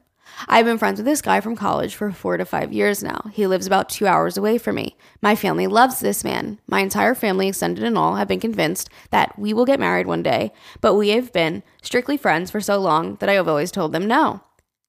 I've 0.48 0.64
been 0.64 0.76
friends 0.76 0.98
with 0.98 1.06
this 1.06 1.22
guy 1.22 1.40
from 1.40 1.54
college 1.54 1.94
for 1.94 2.10
four 2.10 2.36
to 2.36 2.44
five 2.44 2.72
years 2.72 3.00
now. 3.00 3.30
He 3.32 3.46
lives 3.46 3.68
about 3.68 3.88
two 3.88 4.08
hours 4.08 4.36
away 4.36 4.58
from 4.58 4.74
me. 4.74 4.96
My 5.22 5.36
family 5.36 5.68
loves 5.68 6.00
this 6.00 6.24
man. 6.24 6.58
My 6.66 6.80
entire 6.80 7.14
family, 7.14 7.46
extended 7.46 7.84
and 7.84 7.96
all, 7.96 8.16
have 8.16 8.26
been 8.26 8.40
convinced 8.40 8.90
that 9.10 9.38
we 9.38 9.54
will 9.54 9.64
get 9.64 9.78
married 9.78 10.08
one 10.08 10.24
day, 10.24 10.52
but 10.80 10.94
we 10.94 11.10
have 11.10 11.32
been 11.32 11.62
strictly 11.80 12.16
friends 12.16 12.50
for 12.50 12.60
so 12.60 12.80
long 12.80 13.18
that 13.20 13.28
I 13.28 13.34
have 13.34 13.46
always 13.46 13.70
told 13.70 13.92
them 13.92 14.08
no. 14.08 14.42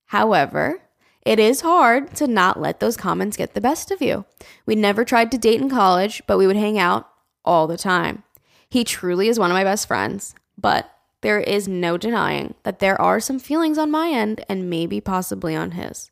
However, 0.07 0.82
it 1.22 1.38
is 1.38 1.61
hard 1.61 2.15
to 2.15 2.26
not 2.26 2.59
let 2.59 2.80
those 2.80 2.97
comments 2.97 3.38
get 3.38 3.53
the 3.53 3.61
best 3.61 3.91
of 3.91 4.01
you. 4.01 4.26
We 4.65 4.76
never 4.76 5.05
tried 5.05 5.30
to 5.32 5.38
date 5.38 5.61
in 5.61 5.70
college, 5.70 6.24
but 6.26 6.39
we 6.39 6.47
would 6.47 6.55
hang 6.55 6.80
out 6.80 7.07
all 7.44 7.68
the 7.68 7.78
time. 7.78 8.24
He 8.70 8.84
truly 8.84 9.28
is 9.28 9.40
one 9.40 9.52
of 9.52 9.56
my 9.56 9.64
best 9.64 9.88
friends, 9.88 10.36
but 10.58 10.92
there 11.22 11.40
is 11.40 11.68
no 11.68 11.98
denying 11.98 12.54
that 12.64 12.80
there 12.80 13.00
are 13.02 13.20
some 13.20 13.40
feelings 13.40 13.78
on 13.78 13.92
my 13.92 14.10
end 14.10 14.44
and 14.48 14.70
maybe 14.70 15.02
possibly 15.02 15.56
on 15.56 15.72
his. 15.72 16.12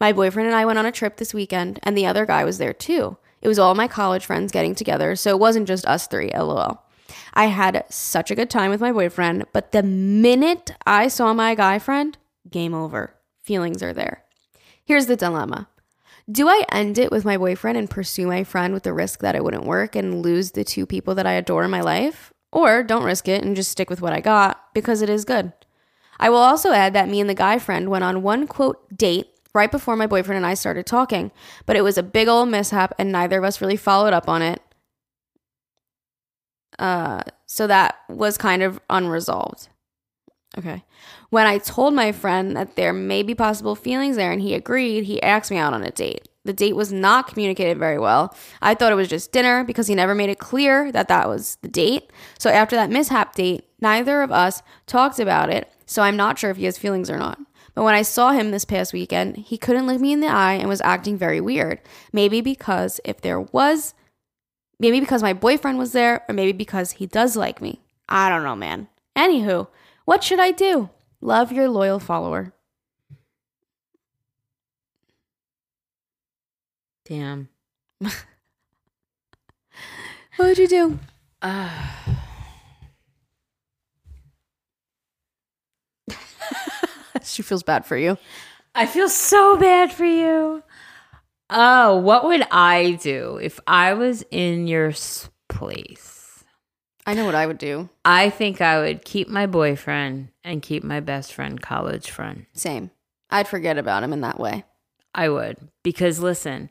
My 0.00 0.12
boyfriend 0.12 0.48
and 0.48 0.56
I 0.56 0.66
went 0.66 0.78
on 0.78 0.86
a 0.86 0.92
trip 0.92 1.16
this 1.16 1.32
weekend, 1.32 1.78
and 1.82 1.96
the 1.96 2.06
other 2.06 2.26
guy 2.26 2.44
was 2.44 2.58
there 2.58 2.72
too. 2.72 3.16
It 3.40 3.48
was 3.48 3.58
all 3.58 3.74
my 3.74 3.88
college 3.88 4.26
friends 4.26 4.52
getting 4.52 4.74
together, 4.74 5.16
so 5.16 5.30
it 5.30 5.38
wasn't 5.38 5.68
just 5.68 5.86
us 5.86 6.06
three, 6.06 6.30
lol. 6.34 6.82
I 7.34 7.46
had 7.46 7.84
such 7.88 8.30
a 8.30 8.34
good 8.34 8.50
time 8.50 8.70
with 8.70 8.80
my 8.80 8.92
boyfriend, 8.92 9.46
but 9.52 9.72
the 9.72 9.82
minute 9.82 10.72
I 10.86 11.08
saw 11.08 11.32
my 11.32 11.54
guy 11.54 11.78
friend, 11.78 12.16
game 12.50 12.74
over. 12.74 13.14
Feelings 13.42 13.82
are 13.82 13.92
there. 13.92 14.24
Here's 14.84 15.06
the 15.06 15.16
dilemma 15.16 15.68
Do 16.30 16.48
I 16.48 16.64
end 16.70 16.98
it 16.98 17.10
with 17.10 17.24
my 17.24 17.36
boyfriend 17.36 17.76
and 17.76 17.90
pursue 17.90 18.26
my 18.26 18.44
friend 18.44 18.72
with 18.72 18.84
the 18.84 18.92
risk 18.92 19.20
that 19.20 19.34
it 19.34 19.42
wouldn't 19.42 19.64
work 19.64 19.96
and 19.96 20.22
lose 20.22 20.52
the 20.52 20.64
two 20.64 20.86
people 20.86 21.14
that 21.16 21.26
I 21.26 21.32
adore 21.32 21.64
in 21.64 21.70
my 21.70 21.80
life? 21.80 22.32
Or 22.52 22.82
don't 22.82 23.04
risk 23.04 23.28
it 23.28 23.42
and 23.42 23.56
just 23.56 23.70
stick 23.70 23.90
with 23.90 24.00
what 24.00 24.12
I 24.12 24.20
got 24.20 24.62
because 24.74 25.02
it 25.02 25.10
is 25.10 25.24
good. 25.24 25.52
I 26.20 26.28
will 26.28 26.38
also 26.38 26.72
add 26.72 26.92
that 26.92 27.08
me 27.08 27.20
and 27.20 27.28
the 27.28 27.34
guy 27.34 27.58
friend 27.58 27.88
went 27.88 28.04
on 28.04 28.22
one 28.22 28.46
quote 28.46 28.96
date 28.96 29.28
right 29.54 29.70
before 29.70 29.96
my 29.96 30.06
boyfriend 30.06 30.36
and 30.36 30.46
I 30.46 30.54
started 30.54 30.86
talking, 30.86 31.32
but 31.66 31.76
it 31.76 31.82
was 31.82 31.98
a 31.98 32.02
big 32.02 32.28
old 32.28 32.48
mishap 32.48 32.94
and 32.98 33.10
neither 33.10 33.38
of 33.38 33.44
us 33.44 33.60
really 33.60 33.76
followed 33.76 34.12
up 34.12 34.28
on 34.28 34.42
it. 34.42 34.62
Uh, 36.78 37.22
so 37.46 37.66
that 37.66 37.96
was 38.08 38.38
kind 38.38 38.62
of 38.62 38.80
unresolved. 38.88 39.68
Okay. 40.58 40.84
When 41.30 41.46
I 41.46 41.58
told 41.58 41.94
my 41.94 42.12
friend 42.12 42.56
that 42.56 42.76
there 42.76 42.92
may 42.92 43.22
be 43.22 43.34
possible 43.34 43.74
feelings 43.74 44.16
there 44.16 44.32
and 44.32 44.42
he 44.42 44.54
agreed, 44.54 45.04
he 45.04 45.22
asked 45.22 45.50
me 45.50 45.56
out 45.56 45.72
on 45.72 45.82
a 45.82 45.90
date. 45.90 46.28
The 46.44 46.52
date 46.52 46.76
was 46.76 46.92
not 46.92 47.28
communicated 47.28 47.78
very 47.78 47.98
well. 47.98 48.36
I 48.60 48.74
thought 48.74 48.92
it 48.92 48.96
was 48.96 49.08
just 49.08 49.32
dinner 49.32 49.64
because 49.64 49.86
he 49.86 49.94
never 49.94 50.14
made 50.14 50.28
it 50.28 50.38
clear 50.38 50.90
that 50.92 51.08
that 51.08 51.28
was 51.28 51.56
the 51.62 51.68
date. 51.68 52.10
So 52.38 52.50
after 52.50 52.76
that 52.76 52.90
mishap 52.90 53.34
date, 53.34 53.64
neither 53.80 54.22
of 54.22 54.32
us 54.32 54.62
talked 54.86 55.20
about 55.20 55.50
it, 55.50 55.72
so 55.86 56.02
I'm 56.02 56.16
not 56.16 56.38
sure 56.38 56.50
if 56.50 56.56
he 56.56 56.64
has 56.64 56.76
feelings 56.76 57.08
or 57.08 57.16
not. 57.16 57.38
But 57.74 57.84
when 57.84 57.94
I 57.94 58.02
saw 58.02 58.32
him 58.32 58.50
this 58.50 58.64
past 58.64 58.92
weekend, 58.92 59.36
he 59.36 59.56
couldn't 59.56 59.86
look 59.86 60.00
me 60.00 60.12
in 60.12 60.20
the 60.20 60.26
eye 60.26 60.54
and 60.54 60.68
was 60.68 60.82
acting 60.82 61.16
very 61.16 61.40
weird. 61.40 61.80
Maybe 62.12 62.40
because 62.40 63.00
if 63.04 63.20
there 63.20 63.40
was, 63.40 63.94
maybe 64.78 65.00
because 65.00 65.22
my 65.22 65.32
boyfriend 65.32 65.78
was 65.78 65.92
there, 65.92 66.24
or 66.28 66.34
maybe 66.34 66.52
because 66.52 66.92
he 66.92 67.06
does 67.06 67.36
like 67.36 67.62
me. 67.62 67.80
I 68.08 68.28
don't 68.28 68.42
know, 68.42 68.56
man. 68.56 68.88
Anywho, 69.16 69.68
what 70.04 70.24
should 70.24 70.40
I 70.40 70.50
do? 70.50 70.90
Love 71.20 71.52
your 71.52 71.68
loyal 71.68 71.98
follower. 71.98 72.52
Damn. 77.04 77.48
What 80.36 80.46
would 80.46 80.58
you 80.58 80.66
do? 80.66 80.98
she 87.22 87.42
feels 87.42 87.62
bad 87.62 87.84
for 87.84 87.96
you. 87.98 88.16
I 88.74 88.86
feel 88.86 89.10
so 89.10 89.58
bad 89.58 89.92
for 89.92 90.06
you. 90.06 90.62
Oh, 91.50 91.96
what 91.98 92.24
would 92.24 92.46
I 92.50 92.92
do 93.02 93.38
if 93.42 93.60
I 93.66 93.92
was 93.92 94.24
in 94.30 94.66
your 94.66 94.94
place? 95.48 96.11
I 97.06 97.14
know 97.14 97.24
what 97.24 97.34
I 97.34 97.46
would 97.46 97.58
do. 97.58 97.88
I 98.04 98.30
think 98.30 98.60
I 98.60 98.80
would 98.80 99.04
keep 99.04 99.28
my 99.28 99.46
boyfriend 99.46 100.28
and 100.44 100.62
keep 100.62 100.84
my 100.84 101.00
best 101.00 101.32
friend, 101.32 101.60
college 101.60 102.10
friend. 102.10 102.46
Same. 102.52 102.90
I'd 103.30 103.48
forget 103.48 103.78
about 103.78 104.02
him 104.02 104.12
in 104.12 104.20
that 104.20 104.38
way. 104.38 104.64
I 105.14 105.28
would 105.28 105.56
because 105.82 106.20
listen, 106.20 106.70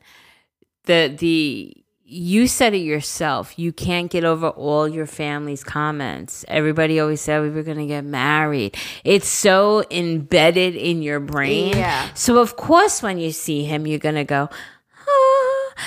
the 0.84 1.14
the 1.16 1.76
you 2.04 2.46
said 2.46 2.74
it 2.74 2.78
yourself. 2.78 3.58
You 3.58 3.72
can't 3.72 4.10
get 4.10 4.22
over 4.24 4.48
all 4.48 4.86
your 4.86 5.06
family's 5.06 5.64
comments. 5.64 6.44
Everybody 6.46 7.00
always 7.00 7.22
said 7.22 7.40
we 7.40 7.48
were 7.48 7.62
going 7.62 7.78
to 7.78 7.86
get 7.86 8.04
married. 8.04 8.76
It's 9.02 9.28
so 9.28 9.84
embedded 9.90 10.76
in 10.76 11.00
your 11.00 11.20
brain. 11.20 11.76
Yeah. 11.76 12.12
So 12.12 12.38
of 12.38 12.56
course 12.56 13.02
when 13.02 13.18
you 13.18 13.32
see 13.32 13.64
him 13.64 13.86
you're 13.86 13.98
going 13.98 14.16
to 14.16 14.24
go. 14.24 14.50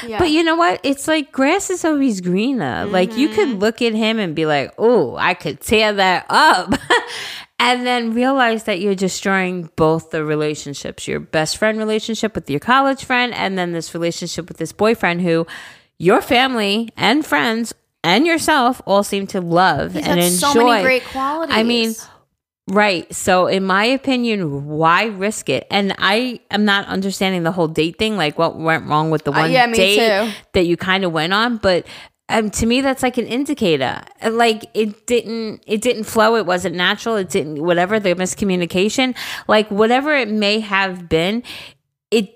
Yeah. 0.05 0.19
But 0.19 0.31
you 0.31 0.43
know 0.43 0.55
what? 0.55 0.79
It's 0.83 1.07
like 1.07 1.31
grass 1.31 1.69
is 1.69 1.86
always 1.86 2.21
greener. 2.21 2.86
Like 2.86 3.17
you 3.17 3.29
Mm-hmm. 3.29 3.36
could 3.36 3.59
look 3.59 3.81
at 3.81 3.93
him 3.93 4.19
and 4.19 4.36
be 4.36 4.45
like, 4.45 4.73
"Oh, 4.77 5.15
I 5.15 5.33
could 5.33 5.61
tear 5.61 5.93
that 5.93 6.25
up." 6.29 6.73
and 7.59 7.86
then 7.88 8.13
realize 8.13 8.65
that 8.65 8.79
you're 8.81 8.95
destroying 8.95 9.69
both 9.77 10.11
the 10.11 10.23
relationships 10.25 11.07
your 11.07 11.19
best 11.21 11.57
friend 11.57 11.77
relationship 11.77 12.36
with 12.36 12.49
your 12.49 12.59
college 12.59 13.05
friend 13.05 13.33
and 13.33 13.57
then 13.57 13.71
this 13.71 13.93
relationship 13.93 14.47
with 14.49 14.57
this 14.57 14.73
boyfriend 14.73 15.21
who 15.21 15.47
your 15.97 16.21
family 16.21 16.89
and 16.97 17.25
friends 17.25 17.73
and 18.03 18.27
yourself 18.27 18.81
all 18.86 19.03
seem 19.03 19.25
to 19.25 19.39
love 19.39 19.93
He's 19.93 20.05
and 20.05 20.19
enjoy 20.19 20.36
so 20.53 20.67
many 20.67 20.83
great 20.83 21.03
qualities. 21.05 21.55
i 21.55 21.63
mean 21.63 21.93
right. 22.68 23.13
So 23.13 23.47
in 23.47 23.63
my 23.66 23.86
opinion 23.86 24.66
why 24.68 25.05
risk 25.05 25.49
it? 25.49 25.68
And 25.70 25.93
i 25.97 26.39
am 26.51 26.66
not 26.66 26.88
understanding 26.88 27.43
the 27.43 27.51
whole 27.51 27.68
date 27.68 27.97
thing 27.97 28.18
like 28.18 28.38
what 28.38 28.57
went 28.57 28.88
wrong 28.88 29.11
with 29.11 29.24
the 29.24 29.32
Uh, 29.32 29.41
one 29.41 29.51
yeah, 29.51 29.66
me 29.68 29.78
date 29.78 29.97
too. 30.26 30.32
that 30.53 30.66
you 30.66 30.78
kind 30.78 31.03
of 31.03 31.11
went 31.11 31.34
on. 31.34 31.57
But 31.57 31.86
um, 32.28 32.49
to 32.51 32.66
me 32.66 32.82
that's 32.82 33.03
like 33.03 33.18
an 33.20 33.28
indicator. 33.28 34.01
Like 34.28 34.66
it 34.74 35.05
didn't 35.05 35.63
it 35.68 35.82
didn't 35.82 36.05
flow. 36.05 36.36
It 36.36 36.45
wasn't 36.47 36.76
natural. 36.76 37.16
It 37.18 37.30
didn't 37.30 37.63
whatever 37.63 37.99
the 37.99 38.16
miscommunication 38.16 39.16
like 39.47 39.70
whatever 39.70 40.16
it 40.16 40.30
may 40.30 40.59
have 40.59 41.07
been 41.07 41.43
it 42.09 42.32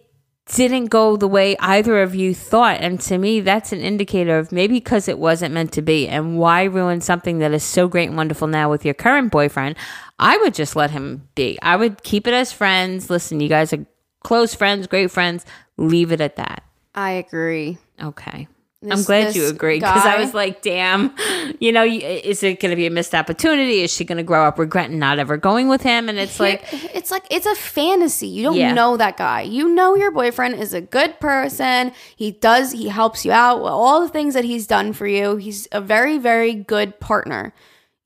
didn't 0.53 0.85
go 0.87 1.15
the 1.15 1.27
way 1.27 1.55
either 1.59 2.01
of 2.03 2.13
you 2.13 2.35
thought. 2.35 2.77
And 2.81 2.99
to 3.01 3.17
me 3.17 3.39
that's 3.39 3.71
an 3.71 3.79
indicator 3.81 4.37
of 4.37 4.51
maybe 4.51 4.75
because 4.75 5.07
it 5.07 5.17
wasn't 5.17 5.53
meant 5.55 5.71
to 5.73 5.81
be. 5.81 6.07
And 6.07 6.37
why 6.37 6.63
ruin 6.65 7.01
something 7.01 7.39
that 7.39 7.51
is 7.51 7.63
so 7.63 7.87
great 7.87 8.09
and 8.09 8.17
wonderful 8.17 8.47
now 8.47 8.69
with 8.69 8.85
your 8.85 8.93
current 8.95 9.31
boyfriend 9.31 9.75
i 10.19 10.37
would 10.37 10.53
just 10.53 10.75
let 10.75 10.91
him 10.91 11.27
be 11.35 11.57
i 11.61 11.75
would 11.75 12.03
keep 12.03 12.27
it 12.27 12.33
as 12.33 12.51
friends 12.51 13.09
listen 13.09 13.39
you 13.39 13.49
guys 13.49 13.73
are 13.73 13.85
close 14.23 14.53
friends 14.53 14.85
great 14.87 15.09
friends 15.09 15.45
leave 15.77 16.11
it 16.11 16.21
at 16.21 16.35
that 16.35 16.63
I 16.95 17.11
agree. 17.11 17.77
Okay. 18.01 18.47
I'm 18.89 19.03
glad 19.03 19.35
you 19.35 19.43
this 19.43 19.51
agreed 19.51 19.79
because 19.79 20.05
I 20.05 20.17
was 20.19 20.33
like, 20.33 20.61
damn, 20.61 21.13
you 21.59 21.71
know, 21.71 21.83
is 21.85 22.41
it 22.43 22.59
going 22.59 22.71
to 22.71 22.75
be 22.75 22.87
a 22.87 22.89
missed 22.89 23.13
opportunity? 23.13 23.81
Is 23.81 23.91
she 23.93 24.03
going 24.03 24.17
to 24.17 24.23
grow 24.23 24.45
up 24.45 24.57
regretting 24.57 24.97
not 24.99 25.19
ever 25.19 25.37
going 25.37 25.69
with 25.69 25.81
him? 25.81 26.09
And 26.09 26.17
it's 26.17 26.39
like, 26.39 26.63
it's 26.71 27.11
like 27.11 27.25
it's 27.29 27.45
a 27.45 27.55
fantasy. 27.55 28.27
You 28.27 28.43
don't 28.43 28.55
Yeah. 28.55 28.73
know 28.73 28.97
that 28.97 29.17
guy. 29.17 29.41
You 29.41 29.69
know 29.69 29.95
your 29.95 30.11
boyfriend 30.11 30.55
is 30.55 30.73
a 30.73 30.81
good 30.81 31.19
person. 31.19 31.91
He 32.15 32.31
does 32.31 32.71
he 32.71 32.87
helps 32.89 33.23
you 33.23 33.31
out. 33.31 33.59
All 33.61 34.01
the 34.01 34.09
things 34.09 34.33
that 34.33 34.43
he's 34.45 34.65
done 34.65 34.91
for 34.93 35.07
you. 35.07 35.35
He's 35.35 35.67
a 35.71 35.79
very 35.79 36.17
very 36.17 36.55
good 36.55 36.99
partner. 36.99 37.53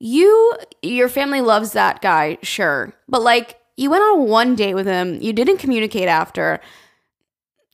You 0.06 0.54
your 0.82 1.08
family 1.08 1.40
loves 1.40 1.72
that 1.72 2.02
guy, 2.02 2.36
sure. 2.42 2.92
But 3.08 3.22
like 3.22 3.58
you 3.78 3.88
went 3.88 4.02
on 4.02 4.28
one 4.28 4.54
date 4.54 4.74
with 4.74 4.86
him. 4.86 5.18
You 5.22 5.32
didn't 5.32 5.56
communicate 5.56 6.08
after. 6.08 6.60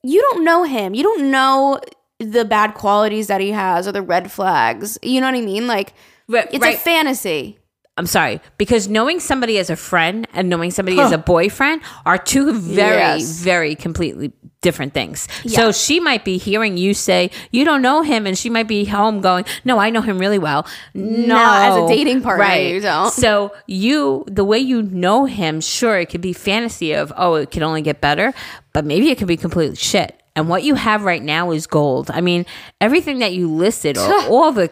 You 0.04 0.20
don't 0.20 0.44
know 0.44 0.62
him. 0.62 0.94
You 0.94 1.02
don't 1.02 1.32
know 1.32 1.80
the 2.20 2.44
bad 2.44 2.74
qualities 2.74 3.26
that 3.26 3.40
he 3.40 3.50
has 3.50 3.88
or 3.88 3.92
the 3.92 4.00
red 4.00 4.30
flags. 4.30 4.96
You 5.02 5.20
know 5.20 5.26
what 5.26 5.34
I 5.38 5.40
mean? 5.40 5.66
Like 5.66 5.92
Right, 6.28 6.46
it's 6.52 6.62
right. 6.62 6.76
a 6.76 6.78
fantasy. 6.78 7.58
I'm 7.96 8.06
sorry, 8.06 8.40
because 8.56 8.88
knowing 8.88 9.18
somebody 9.18 9.58
as 9.58 9.68
a 9.68 9.76
friend 9.76 10.26
and 10.32 10.48
knowing 10.48 10.70
somebody 10.70 11.00
as 11.00 11.10
a 11.12 11.18
boyfriend 11.18 11.82
are 12.06 12.16
two 12.16 12.52
very, 12.54 12.96
Yes. 12.96 13.40
very 13.42 13.74
completely 13.74 14.32
different 14.62 14.92
things. 14.92 15.26
So 15.46 15.72
she 15.72 16.00
might 16.00 16.24
be 16.24 16.36
hearing 16.36 16.76
you 16.76 16.92
say, 16.94 17.30
you 17.50 17.64
don't 17.64 17.82
know 17.82 18.02
him, 18.02 18.26
and 18.26 18.36
she 18.36 18.50
might 18.50 18.68
be 18.68 18.84
home 18.84 19.20
going, 19.20 19.44
no, 19.64 19.78
I 19.78 19.90
know 19.90 20.02
him 20.02 20.18
really 20.18 20.38
well. 20.38 20.66
No, 20.94 21.36
as 21.36 21.76
a 21.76 21.88
dating 21.88 22.22
partner, 22.22 22.44
right. 22.44 22.74
you 22.74 22.80
don't. 22.80 23.10
So 23.10 23.52
you, 23.66 24.24
the 24.26 24.44
way 24.44 24.58
you 24.58 24.82
know 24.82 25.24
him, 25.24 25.60
sure, 25.60 25.98
it 25.98 26.10
could 26.10 26.20
be 26.20 26.32
fantasy 26.32 26.92
of, 26.92 27.12
oh, 27.16 27.34
it 27.34 27.50
can 27.50 27.62
only 27.62 27.82
get 27.82 28.00
better, 28.00 28.34
but 28.72 28.84
maybe 28.84 29.10
it 29.10 29.18
could 29.18 29.28
be 29.28 29.36
completely 29.36 29.76
shit. 29.76 30.16
And 30.36 30.48
what 30.48 30.62
you 30.62 30.74
have 30.74 31.04
right 31.04 31.22
now 31.22 31.50
is 31.50 31.66
gold. 31.66 32.10
I 32.10 32.20
mean, 32.20 32.46
everything 32.80 33.18
that 33.18 33.32
you 33.32 33.50
listed, 33.50 33.98
or 33.98 34.22
all 34.28 34.52
the 34.52 34.70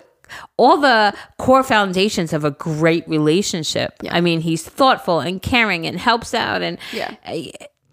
all 0.59 0.77
the 0.77 1.15
core 1.39 1.63
foundations 1.63 2.33
of 2.33 2.45
a 2.45 2.51
great 2.51 3.09
relationship. 3.09 3.95
I 4.11 4.21
mean, 4.21 4.43
he's 4.43 4.63
thoughtful 4.63 5.21
and 5.21 5.41
caring 5.41 5.87
and 5.87 5.99
helps 5.99 6.35
out. 6.35 6.63
And 6.63 6.79
Yeah. 6.93 7.15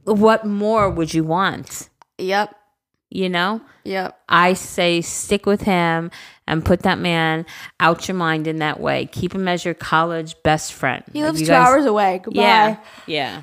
What 0.06 0.46
more 0.46 0.90
would 0.90 1.14
you 1.14 1.24
want? 1.24 1.90
Yep. 2.18 2.56
You 3.12 3.30
know, 3.30 3.62
Yep. 3.86 4.20
I 4.28 4.54
say 4.54 5.00
stick 5.02 5.46
with 5.46 5.62
him 5.62 6.10
and 6.48 6.66
put 6.66 6.82
that 6.82 6.98
man 7.00 7.46
out 7.80 8.08
your 8.08 8.16
mind 8.16 8.48
in 8.48 8.58
that 8.58 8.80
way. 8.80 9.06
Keep 9.12 9.34
him 9.36 9.48
as 9.48 9.64
your 9.64 9.74
college 9.76 10.36
best 10.44 10.74
friend. 10.74 11.04
He 11.14 11.24
lives 11.24 11.40
two 11.40 11.46
guys- 11.48 11.68
hours 11.68 11.86
away. 11.86 12.20
Goodbye. 12.24 12.42
Yeah, 12.42 12.78
yeah. 13.06 13.42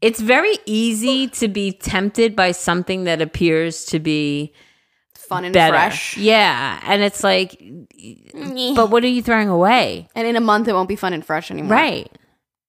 it's 0.00 0.20
very 0.20 0.56
easy 0.66 1.28
to 1.28 1.48
be 1.48 1.72
tempted 1.72 2.36
by 2.36 2.52
something 2.52 3.04
that 3.04 3.20
appears 3.20 3.84
to 3.86 3.98
be 3.98 4.52
Fun 5.14 5.44
and 5.44 5.52
better. 5.54 5.72
fresh. 5.74 6.16
Yeah, 6.16 6.80
and 6.84 7.02
it's 7.02 7.22
like, 7.24 7.60
but 8.74 8.90
what 8.90 9.02
are 9.02 9.08
you 9.08 9.22
throwing 9.22 9.48
away? 9.48 10.08
And 10.14 10.26
in 10.26 10.36
a 10.36 10.40
month, 10.40 10.68
it 10.68 10.72
won't 10.72 10.88
be 10.88 10.96
fun 10.96 11.12
and 11.12 11.24
fresh 11.24 11.50
anymore. 11.50 11.72
Right. 11.72 12.10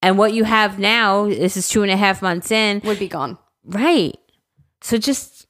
And 0.02 0.18
what 0.18 0.32
you 0.32 0.44
have 0.44 0.78
now, 0.78 1.26
this 1.26 1.56
is 1.56 1.68
two 1.68 1.82
and 1.82 1.90
a 1.90 1.96
half 1.96 2.20
months 2.20 2.50
in. 2.50 2.80
Would 2.84 2.98
be 2.98 3.08
gone. 3.08 3.38
Right. 3.64 4.18
So 4.80 4.98
just, 4.98 5.46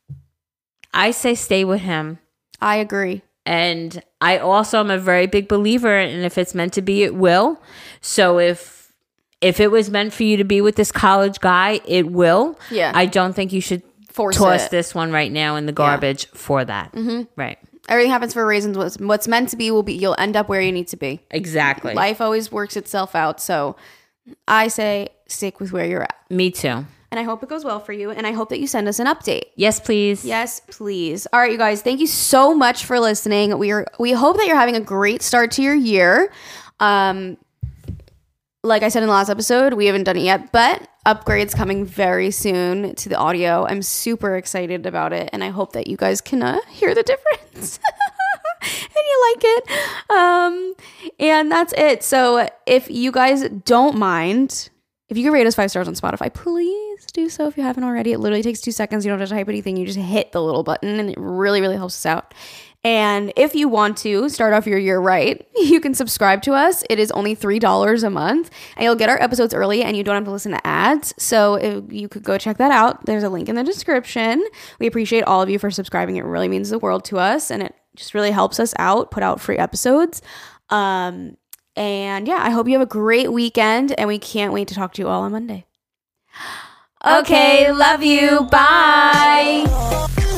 I 0.92 1.10
say 1.10 1.34
stay 1.34 1.64
with 1.64 1.80
him. 1.80 2.18
I 2.60 2.76
agree. 2.76 3.22
And 3.46 4.02
I 4.20 4.38
also 4.38 4.78
am 4.78 4.90
a 4.90 4.98
very 4.98 5.26
big 5.26 5.48
believer 5.48 5.98
and 5.98 6.24
if 6.24 6.38
it's 6.38 6.54
meant 6.54 6.74
to 6.74 6.82
be, 6.82 7.02
it 7.02 7.14
will. 7.14 7.60
So 8.00 8.38
if 8.38 8.92
if 9.40 9.58
it 9.58 9.72
was 9.72 9.90
meant 9.90 10.12
for 10.12 10.22
you 10.22 10.36
to 10.36 10.44
be 10.44 10.60
with 10.60 10.76
this 10.76 10.92
college 10.92 11.40
guy, 11.40 11.80
it 11.84 12.12
will. 12.12 12.56
Yeah. 12.70 12.92
I 12.94 13.06
don't 13.06 13.32
think 13.32 13.52
you 13.52 13.60
should 13.60 13.82
Force 14.08 14.36
toss 14.36 14.66
it. 14.66 14.70
this 14.70 14.94
one 14.94 15.10
right 15.10 15.32
now 15.32 15.56
in 15.56 15.66
the 15.66 15.72
garbage 15.72 16.26
for 16.28 16.64
that. 16.64 16.92
Mm-hmm. 16.92 17.22
Right. 17.34 17.58
Everything 17.88 18.12
happens 18.12 18.34
for 18.34 18.46
reasons. 18.46 18.78
What's, 18.78 18.96
what's 18.98 19.26
meant 19.26 19.48
to 19.48 19.56
be 19.56 19.72
will 19.72 19.82
be. 19.82 19.94
You'll 19.94 20.14
end 20.16 20.36
up 20.36 20.48
where 20.48 20.60
you 20.60 20.70
need 20.70 20.86
to 20.88 20.96
be. 20.96 21.20
Exactly. 21.32 21.94
Life 21.94 22.20
always 22.20 22.52
works 22.52 22.76
itself 22.76 23.16
out. 23.16 23.40
So 23.40 23.74
I 24.46 24.68
say 24.68 25.08
stick 25.26 25.60
with 25.60 25.72
where 25.72 25.86
you're 25.86 26.02
at. 26.02 26.16
Me 26.30 26.50
too. 26.50 26.86
And 27.12 27.20
I 27.20 27.24
hope 27.24 27.42
it 27.42 27.48
goes 27.50 27.64
well 27.64 27.78
for 27.78 27.92
you. 27.92 28.10
And 28.10 28.26
I 28.26 28.32
hope 28.32 28.48
that 28.48 28.58
you 28.58 28.66
send 28.66 28.88
us 28.88 28.98
an 28.98 29.06
update. 29.06 29.42
Yes, 29.54 29.78
please. 29.80 30.24
Yes, 30.24 30.60
please. 30.68 31.26
All 31.32 31.40
right, 31.40 31.52
you 31.52 31.58
guys. 31.58 31.82
Thank 31.82 32.00
you 32.00 32.06
so 32.06 32.54
much 32.54 32.86
for 32.86 32.98
listening. 32.98 33.58
We 33.58 33.70
are 33.70 33.86
we 33.98 34.12
hope 34.12 34.38
that 34.38 34.46
you're 34.46 34.56
having 34.56 34.76
a 34.76 34.80
great 34.80 35.20
start 35.20 35.50
to 35.52 35.62
your 35.62 35.74
year. 35.74 36.32
Um, 36.80 37.36
like 38.64 38.82
I 38.82 38.88
said 38.88 39.02
in 39.02 39.08
the 39.08 39.12
last 39.12 39.28
episode, 39.28 39.74
we 39.74 39.86
haven't 39.86 40.04
done 40.04 40.16
it 40.16 40.22
yet, 40.22 40.52
but 40.52 40.88
upgrades 41.04 41.54
coming 41.54 41.84
very 41.84 42.30
soon 42.30 42.94
to 42.94 43.08
the 43.08 43.16
audio. 43.16 43.66
I'm 43.66 43.82
super 43.82 44.36
excited 44.36 44.86
about 44.86 45.12
it, 45.12 45.30
and 45.32 45.42
I 45.42 45.50
hope 45.50 45.72
that 45.72 45.88
you 45.88 45.96
guys 45.96 46.20
can 46.20 46.42
uh, 46.42 46.60
hear 46.70 46.94
the 46.94 47.02
difference. 47.02 47.80
and 48.84 48.94
you 48.94 49.34
like 49.34 49.44
it. 49.44 50.10
Um, 50.10 50.74
and 51.18 51.50
that's 51.50 51.72
it. 51.76 52.02
So 52.02 52.48
if 52.66 52.90
you 52.90 53.12
guys 53.12 53.48
don't 53.64 53.96
mind, 53.96 54.70
if 55.08 55.18
you 55.18 55.24
could 55.24 55.34
rate 55.34 55.46
us 55.46 55.54
five 55.54 55.70
stars 55.70 55.88
on 55.88 55.94
Spotify, 55.94 56.32
please 56.32 57.06
do 57.12 57.28
so 57.28 57.46
if 57.46 57.56
you 57.56 57.62
haven't 57.62 57.84
already. 57.84 58.12
It 58.12 58.18
literally 58.18 58.42
takes 58.42 58.60
two 58.60 58.72
seconds. 58.72 59.04
You 59.04 59.10
don't 59.10 59.20
have 59.20 59.28
to 59.28 59.34
type 59.34 59.48
anything. 59.48 59.76
You 59.76 59.84
just 59.84 59.98
hit 59.98 60.32
the 60.32 60.42
little 60.42 60.62
button 60.62 60.98
and 60.98 61.10
it 61.10 61.18
really, 61.18 61.60
really 61.60 61.76
helps 61.76 61.94
us 61.94 62.06
out. 62.06 62.34
And 62.84 63.32
if 63.36 63.54
you 63.54 63.68
want 63.68 63.96
to 63.98 64.28
start 64.28 64.54
off 64.54 64.66
your 64.66 64.78
year 64.78 64.98
right, 64.98 65.46
you 65.56 65.80
can 65.80 65.94
subscribe 65.94 66.42
to 66.42 66.52
us. 66.52 66.82
It 66.90 66.98
is 66.98 67.12
only 67.12 67.36
$3 67.36 68.04
a 68.04 68.10
month 68.10 68.50
and 68.76 68.84
you'll 68.84 68.96
get 68.96 69.08
our 69.08 69.20
episodes 69.22 69.54
early 69.54 69.82
and 69.82 69.96
you 69.96 70.02
don't 70.02 70.16
have 70.16 70.24
to 70.24 70.30
listen 70.30 70.52
to 70.52 70.66
ads. 70.66 71.14
So 71.16 71.84
you 71.88 72.08
could 72.08 72.24
go 72.24 72.38
check 72.38 72.56
that 72.58 72.72
out. 72.72 73.06
There's 73.06 73.22
a 73.22 73.28
link 73.28 73.48
in 73.48 73.54
the 73.54 73.64
description. 73.64 74.44
We 74.80 74.86
appreciate 74.86 75.22
all 75.24 75.42
of 75.42 75.48
you 75.48 75.58
for 75.58 75.70
subscribing. 75.70 76.16
It 76.16 76.24
really 76.24 76.48
means 76.48 76.70
the 76.70 76.78
world 76.78 77.04
to 77.06 77.18
us 77.18 77.50
and 77.50 77.62
it 77.62 77.74
just 77.96 78.14
really 78.14 78.30
helps 78.30 78.58
us 78.58 78.74
out, 78.78 79.10
put 79.10 79.22
out 79.22 79.40
free 79.40 79.58
episodes. 79.58 80.22
Um, 80.70 81.36
and 81.76 82.26
yeah, 82.26 82.38
I 82.40 82.50
hope 82.50 82.66
you 82.66 82.74
have 82.74 82.82
a 82.82 82.86
great 82.86 83.32
weekend 83.32 83.98
and 83.98 84.08
we 84.08 84.18
can't 84.18 84.52
wait 84.52 84.68
to 84.68 84.74
talk 84.74 84.92
to 84.94 85.02
you 85.02 85.08
all 85.08 85.22
on 85.22 85.32
Monday. 85.32 85.66
Okay, 87.04 87.72
love 87.72 88.04
you. 88.04 88.42
Bye. 88.48 90.28